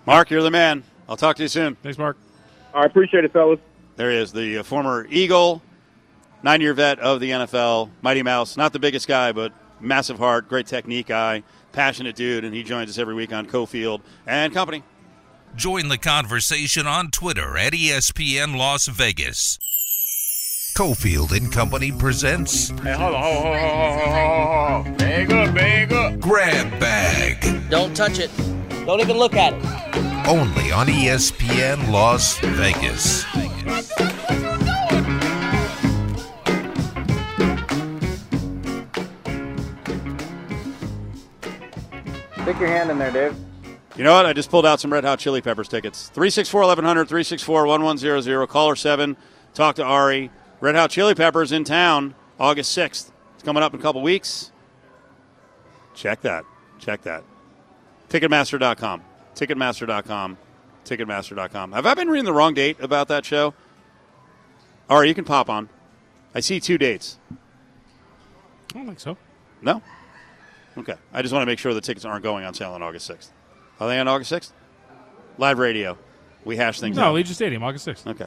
Mark, 0.07 0.31
you're 0.31 0.43
the 0.43 0.51
man. 0.51 0.85
I'll 1.09 1.17
talk 1.17 1.37
to 1.37 1.43
you 1.43 1.49
soon. 1.49 1.75
Thanks, 1.77 1.99
Mark. 1.99 2.17
I 2.73 2.85
appreciate 2.85 3.25
it, 3.25 3.33
fellas. 3.33 3.59
There 3.97 4.11
he 4.11 4.19
is, 4.19 4.33
the 4.33 4.59
uh, 4.59 4.63
former 4.63 5.07
Eagle, 5.09 5.63
nine 6.43 6.61
year 6.61 6.75
vet 6.75 6.99
of 7.01 7.21
the 7.21 7.31
NFL, 7.31 7.91
Mighty 8.03 8.23
Mouse. 8.23 8.57
Not 8.57 8.73
the 8.73 8.79
biggest 8.79 9.07
guy, 9.09 9.33
but 9.33 9.53
massive 9.81 10.19
heart, 10.19 10.49
great 10.49 10.67
technique 10.67 11.07
guy, 11.07 11.43
passionate 11.73 12.17
dude, 12.17 12.45
and 12.45 12.55
he 12.55 12.63
joins 12.63 12.91
us 12.91 12.99
every 12.99 13.15
week 13.15 13.33
on 13.33 13.47
Cofield 13.47 14.01
and 14.27 14.53
Company. 14.53 14.83
Join 15.55 15.89
the 15.89 15.99
conversation 15.99 16.87
on 16.87 17.11
Twitter 17.11 17.57
at 17.57 17.73
ESPN 17.73 18.57
Las 18.57 18.87
Vegas. 18.89 19.59
Cofield 20.77 21.35
and 21.35 21.51
Company 21.51 21.91
presents 21.91 22.69
Hey, 22.69 22.93
hold 22.93 23.15
on, 23.15 23.23
hold 23.23 23.47
on, 23.47 23.55
hold 23.55 23.57
on, 23.57 23.99
hold 23.99 24.09
on, 24.09 24.85
hold 24.85 24.87
on. 24.87 24.97
Bag 24.99 25.33
up, 25.33 25.55
bag 25.55 25.93
up. 25.93 26.21
Grab 26.21 26.79
Bag, 26.79 27.71
Don't 27.71 27.97
touch 27.97 28.19
it. 28.19 28.31
Don't 28.85 29.01
even 29.01 29.17
look 29.17 29.35
at 29.35 29.55
it. 29.55 30.29
only 30.29 30.71
on 30.73 30.87
ESPN 30.89 31.91
Las 31.91 32.37
Vegas. 32.41 33.25
Stick 42.47 42.61
your 42.61 42.69
hand 42.69 42.93
in 42.93 42.99
there, 42.99 43.11
Dave. 43.11 43.37
You 43.97 44.05
know 44.05 44.13
what? 44.13 44.25
I 44.25 44.33
just 44.33 44.51
pulled 44.51 44.65
out 44.65 44.79
some 44.79 44.93
Red 44.93 45.03
Hot 45.03 45.19
Chili 45.19 45.41
Peppers 45.41 45.67
tickets. 45.67 46.11
364 46.11 46.61
1100, 46.61 47.09
364 47.09 47.67
1100, 47.67 48.47
caller 48.47 48.77
7. 48.77 49.17
Talk 49.53 49.75
to 49.75 49.83
Ari. 49.83 50.31
Red 50.61 50.77
Hot 50.77 50.89
Chili 50.89 51.17
Peppers 51.17 51.51
in 51.51 51.65
town 51.65 52.15
August 52.39 52.79
6th. 52.79 53.11
It's 53.35 53.43
coming 53.43 53.65
up 53.65 53.75
in 53.75 53.81
a 53.81 53.83
couple 53.83 54.01
weeks. 54.01 54.53
Check 55.93 56.21
that. 56.21 56.45
Check 56.79 57.03
that. 57.03 57.25
Ticketmaster.com. 58.11 59.03
Ticketmaster.com. 59.35 60.39
Ticketmaster.com. 60.85 61.73
Have 61.73 61.87
I 61.87 61.95
been 61.95 62.07
reading 62.07 62.27
the 62.27 62.33
wrong 62.33 62.55
date 62.55 62.77
about 62.79 63.09
that 63.09 63.25
show? 63.25 63.55
Ari, 64.89 65.09
you 65.09 65.17
can 65.17 65.25
pop 65.25 65.51
on. 65.51 65.69
I 66.33 66.39
see 66.39 66.61
two 66.61 66.79
dates. 66.79 67.19
I 68.71 68.79
don't 68.79 68.87
think 68.87 69.01
so. 69.01 69.17
No? 69.63 69.83
Okay. 70.79 70.95
I 71.13 71.23
just 71.23 71.33
want 71.33 71.43
to 71.43 71.47
make 71.47 71.59
sure 71.59 71.73
the 71.75 71.81
tickets 71.81 72.05
aren't 72.05 72.23
going 72.23 72.45
on 72.45 72.53
sale 72.55 72.73
on 72.73 72.83
August 72.83 73.11
6th. 73.11 73.29
Are 73.81 73.89
they 73.89 73.99
on 73.99 74.09
August 74.09 74.33
6th? 74.33 74.53
Live 75.39 75.59
radio. 75.59 75.97
We 76.45 76.57
hash 76.57 76.81
things 76.81 76.97
No, 76.97 77.05
out. 77.05 77.15
Allegiant 77.15 77.35
Stadium, 77.35 77.63
August 77.65 77.87
6th. 77.87 78.07
Okay. 78.07 78.27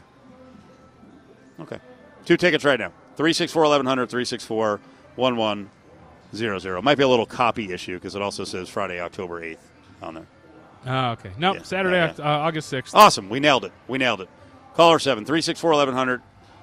Okay. 1.60 1.80
Two 2.26 2.38
tickets 2.38 2.64
right 2.66 2.80
now 2.80 2.90
364 3.16 3.62
1100, 3.64 4.10
364 4.10 4.80
1100. 5.16 6.82
Might 6.82 6.98
be 6.98 7.04
a 7.04 7.08
little 7.08 7.26
copy 7.26 7.72
issue 7.72 7.96
because 7.96 8.16
it 8.16 8.22
also 8.22 8.44
says 8.44 8.70
Friday, 8.70 9.00
October 9.00 9.42
8th 9.42 9.58
on 10.02 10.14
there. 10.16 10.28
Oh, 10.86 11.10
okay. 11.12 11.32
No, 11.38 11.54
Yeah. 11.56 11.64
Saturday, 11.64 11.98
Yeah, 11.98 12.14
uh, 12.24 12.40
August 12.40 12.72
6th. 12.72 12.92
Awesome. 12.94 13.30
We 13.30 13.40
nailed 13.40 13.66
it. 13.66 13.72
We 13.88 13.98
nailed 13.98 14.22
it. 14.22 14.30
Caller 14.76 15.00
7 15.00 15.26
364 15.26 15.72
1100. 15.72 16.22
You 16.22 16.22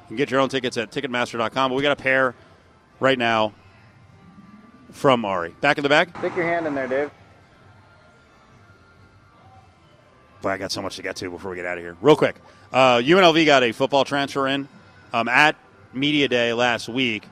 can 0.09 0.16
get 0.16 0.30
your 0.30 0.41
own 0.41 0.49
tickets 0.49 0.76
at 0.76 0.91
Ticketmaster.com. 0.91 1.70
But 1.70 1.74
we 1.76 1.82
got 1.82 1.93
a 1.93 1.97
pair 2.03 2.34
right 3.01 3.18
now 3.18 3.53
from 4.93 5.24
Ari. 5.24 5.55
Back 5.61 5.78
in 5.78 5.82
the 5.82 5.89
bag? 5.89 6.16
Stick 6.18 6.37
your 6.37 6.45
hand 6.45 6.66
in 6.66 6.74
there, 6.74 6.89
Dave. 6.89 7.11
Boy, 10.43 10.51
I 10.51 10.59
got 10.59 10.72
so 10.72 10.82
much 10.82 10.97
to 10.97 11.03
get 11.03 11.16
to 11.16 11.30
before 11.30 11.51
we 11.51 11.57
get 11.57 11.66
out 11.66 11.78
of 11.78 11.84
here. 11.84 11.97
Real 12.01 12.16
quick, 12.16 12.37
uh, 12.72 12.99
UNLV 12.99 13.45
got 13.47 13.62
a 13.62 13.72
football 13.72 14.05
transfer 14.05 14.47
in 14.47 14.68
um, 15.12 15.28
at 15.28 15.57
media 15.93 16.28
day 16.28 16.53
last 16.53 16.89
week. 16.89 17.26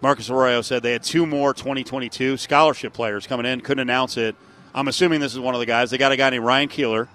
Marcus 0.00 0.30
Arroyo 0.30 0.62
said 0.62 0.82
they 0.82 0.92
had 0.92 1.02
two 1.02 1.26
more 1.26 1.54
2022 1.54 2.36
scholarship 2.36 2.92
players 2.92 3.26
coming 3.26 3.46
in. 3.46 3.60
Couldn't 3.60 3.82
announce 3.82 4.16
it. 4.16 4.34
I'm 4.74 4.88
assuming 4.88 5.20
this 5.20 5.32
is 5.32 5.38
one 5.40 5.54
of 5.54 5.60
the 5.60 5.66
guys. 5.66 5.90
They 5.90 5.98
got 5.98 6.12
a 6.12 6.16
guy 6.16 6.30
named 6.30 6.44
Ryan 6.44 6.68
Keeler 6.68 7.08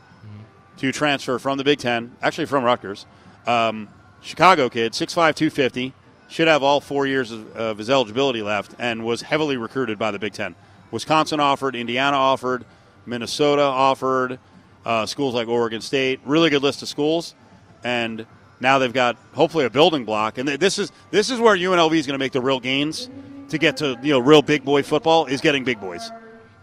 to 0.78 0.92
transfer 0.92 1.40
from 1.40 1.58
the 1.58 1.64
Big 1.64 1.80
Ten, 1.80 2.16
actually 2.22 2.46
from 2.46 2.64
Rutgers. 2.64 3.06
Um, 3.46 3.90
Chicago 4.22 4.70
kid, 4.70 4.94
6'5", 4.94 5.14
250. 5.36 5.94
Should 6.30 6.48
have 6.48 6.62
all 6.62 6.82
four 6.82 7.08
years 7.08 7.32
of, 7.32 7.56
of 7.56 7.78
his 7.78 7.90
eligibility 7.90 8.42
left 8.42 8.76
and 8.80 9.06
was 9.06 9.22
heavily 9.22 9.58
recruited 9.58 9.98
by 9.98 10.12
the 10.12 10.20
Big 10.20 10.34
Ten. 10.34 10.56
Wisconsin 10.92 11.40
offered, 11.40 11.76
Indiana 11.76 12.18
offered, 12.18 12.66
Minnesota 13.06 13.62
offered, 13.62 14.40
uh, 14.86 15.06
schools 15.06 15.34
like 15.34 15.48
Oregon 15.48 15.82
State. 15.82 16.20
Really 16.26 16.50
good 16.50 16.64
list 16.64 16.82
of 16.82 16.88
schools, 16.88 17.36
and 17.84 18.26
now 18.60 18.80
they've 18.80 18.94
got 18.94 19.18
hopefully 19.34 19.66
a 19.66 19.70
building 19.70 20.06
block. 20.06 20.38
And 20.38 20.48
this 20.48 20.80
is 20.80 20.92
this 21.12 21.30
is 21.30 21.40
where 21.40 21.56
UNLV 21.56 21.96
is 21.96 22.08
going 22.08 22.18
to 22.18 22.24
make 22.24 22.32
the 22.32 22.42
real 22.42 22.60
gains 22.60 23.10
to 23.50 23.58
get 23.58 23.78
to 23.78 23.98
you 24.02 24.14
know 24.14 24.20
real 24.20 24.42
big 24.42 24.64
boy 24.64 24.84
football 24.84 25.26
is 25.26 25.42
getting 25.42 25.64
big 25.64 25.80
boys. 25.80 26.10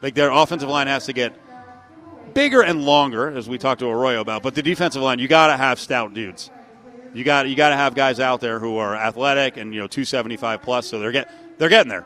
Like 0.02 0.14
their 0.14 0.30
offensive 0.30 0.68
line 0.68 0.86
has 0.86 1.06
to 1.06 1.12
get 1.12 1.34
bigger 2.34 2.62
and 2.62 2.84
longer, 2.84 3.30
as 3.30 3.48
we 3.48 3.58
talked 3.58 3.80
to 3.80 3.88
Arroyo 3.88 4.20
about. 4.20 4.42
But 4.42 4.54
the 4.54 4.62
defensive 4.62 5.02
line, 5.02 5.18
you 5.18 5.28
got 5.28 5.48
to 5.48 5.56
have 5.56 5.78
stout 5.78 6.12
dudes. 6.14 6.50
You 7.14 7.24
got 7.24 7.48
you 7.48 7.54
got 7.54 7.70
to 7.70 7.76
have 7.76 7.94
guys 7.94 8.20
out 8.20 8.40
there 8.40 8.58
who 8.58 8.76
are 8.76 8.94
athletic 8.94 9.56
and 9.56 9.72
you 9.72 9.80
know 9.80 9.86
275 9.86 10.62
plus. 10.62 10.86
So 10.86 10.98
they're 10.98 11.12
get 11.12 11.30
they're 11.58 11.68
getting 11.68 11.88
there. 11.88 12.04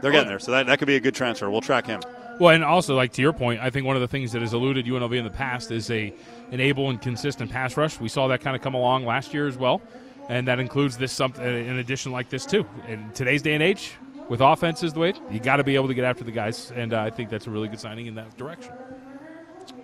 They're 0.00 0.12
getting 0.12 0.28
there. 0.28 0.38
So 0.38 0.52
that, 0.52 0.66
that 0.66 0.78
could 0.78 0.86
be 0.86 0.96
a 0.96 1.00
good 1.00 1.14
transfer. 1.14 1.50
We'll 1.50 1.60
track 1.60 1.86
him. 1.86 2.00
Well, 2.38 2.54
and 2.54 2.62
also, 2.62 2.94
like 2.94 3.12
to 3.14 3.22
your 3.22 3.32
point, 3.32 3.60
I 3.60 3.70
think 3.70 3.86
one 3.86 3.96
of 3.96 4.02
the 4.02 4.08
things 4.08 4.32
that 4.32 4.42
has 4.42 4.52
eluded 4.52 4.84
UNLV 4.84 5.16
in 5.16 5.24
the 5.24 5.30
past 5.30 5.70
is 5.70 5.90
a 5.90 6.12
an 6.52 6.60
able 6.60 6.90
and 6.90 7.00
consistent 7.00 7.50
pass 7.50 7.76
rush. 7.76 7.98
We 7.98 8.08
saw 8.08 8.28
that 8.28 8.40
kind 8.40 8.54
of 8.54 8.62
come 8.62 8.74
along 8.74 9.06
last 9.06 9.32
year 9.32 9.46
as 9.48 9.56
well, 9.56 9.80
and 10.28 10.46
that 10.46 10.60
includes 10.60 10.98
this 10.98 11.12
something 11.12 11.44
in 11.44 11.78
addition 11.78 12.12
like 12.12 12.28
this 12.28 12.44
too. 12.44 12.66
In 12.88 13.10
today's 13.14 13.40
day 13.40 13.54
and 13.54 13.62
age, 13.62 13.94
with 14.28 14.42
offenses 14.42 14.92
the 14.92 15.00
way 15.00 15.14
you 15.30 15.40
got 15.40 15.56
to 15.56 15.64
be 15.64 15.76
able 15.76 15.88
to 15.88 15.94
get 15.94 16.04
after 16.04 16.24
the 16.24 16.30
guys, 16.30 16.70
and 16.72 16.92
uh, 16.92 17.00
I 17.00 17.10
think 17.10 17.30
that's 17.30 17.46
a 17.46 17.50
really 17.50 17.68
good 17.68 17.80
signing 17.80 18.06
in 18.06 18.14
that 18.16 18.36
direction. 18.36 18.72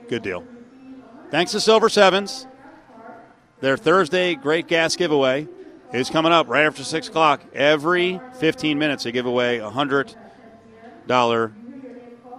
Good 0.09 0.23
deal. 0.23 0.45
Thanks 1.31 1.53
to 1.53 1.61
Silver 1.61 1.89
Sevens. 1.89 2.47
Their 3.63 3.77
Thursday 3.77 4.35
Great 4.35 4.67
Gas 4.67 4.97
giveaway 4.97 5.47
is 5.93 6.11
coming 6.11 6.33
up 6.33 6.49
right 6.49 6.65
after 6.65 6.83
6 6.83 7.09
o'clock. 7.09 7.43
Every 7.55 8.21
15 8.41 8.77
minutes, 8.77 9.05
they 9.05 9.13
give 9.13 9.25
away 9.25 9.59
a 9.59 9.71
$100 9.71 11.53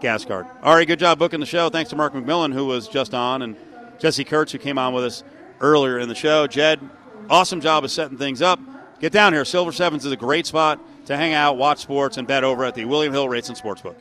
gas 0.02 0.26
card. 0.26 0.46
All 0.62 0.76
right, 0.76 0.86
good 0.86 1.00
job 1.00 1.20
booking 1.20 1.40
the 1.40 1.46
show. 1.46 1.70
Thanks 1.70 1.90
to 1.92 1.96
Mark 1.96 2.12
McMillian, 2.12 2.52
who 2.52 2.66
was 2.66 2.90
just 2.90 3.14
on, 3.14 3.42
and 3.42 3.56
Jesse 4.00 4.26
Kurtz, 4.26 4.52
who 4.52 4.58
came 4.58 4.78
on 4.78 4.94
with 4.94 5.06
us 5.06 5.24
earlier 5.62 5.98
in 5.98 6.10
the 6.10 6.16
show. 6.16 6.46
Jed, 6.46 6.82
awesome 7.30 7.62
job 7.62 7.86
of 7.86 7.92
setting 7.92 8.18
things 8.18 8.42
up. 8.42 8.60
Get 9.00 9.14
down 9.14 9.32
here. 9.32 9.46
Silver 9.46 9.72
Sevens 9.72 10.06
is 10.06 10.12
a 10.12 10.18
great 10.18 10.46
spot 10.46 10.78
to 11.06 11.16
hang 11.16 11.34
out, 11.34 11.56
watch 11.56 11.80
sports, 11.80 12.18
and 12.18 12.28
bet 12.28 12.44
over 12.44 12.66
at 12.66 12.76
the 12.76 12.84
William 12.84 13.14
Hill 13.14 13.30
Race 13.30 13.48
and 13.48 13.58
Sportsbook. 13.58 13.96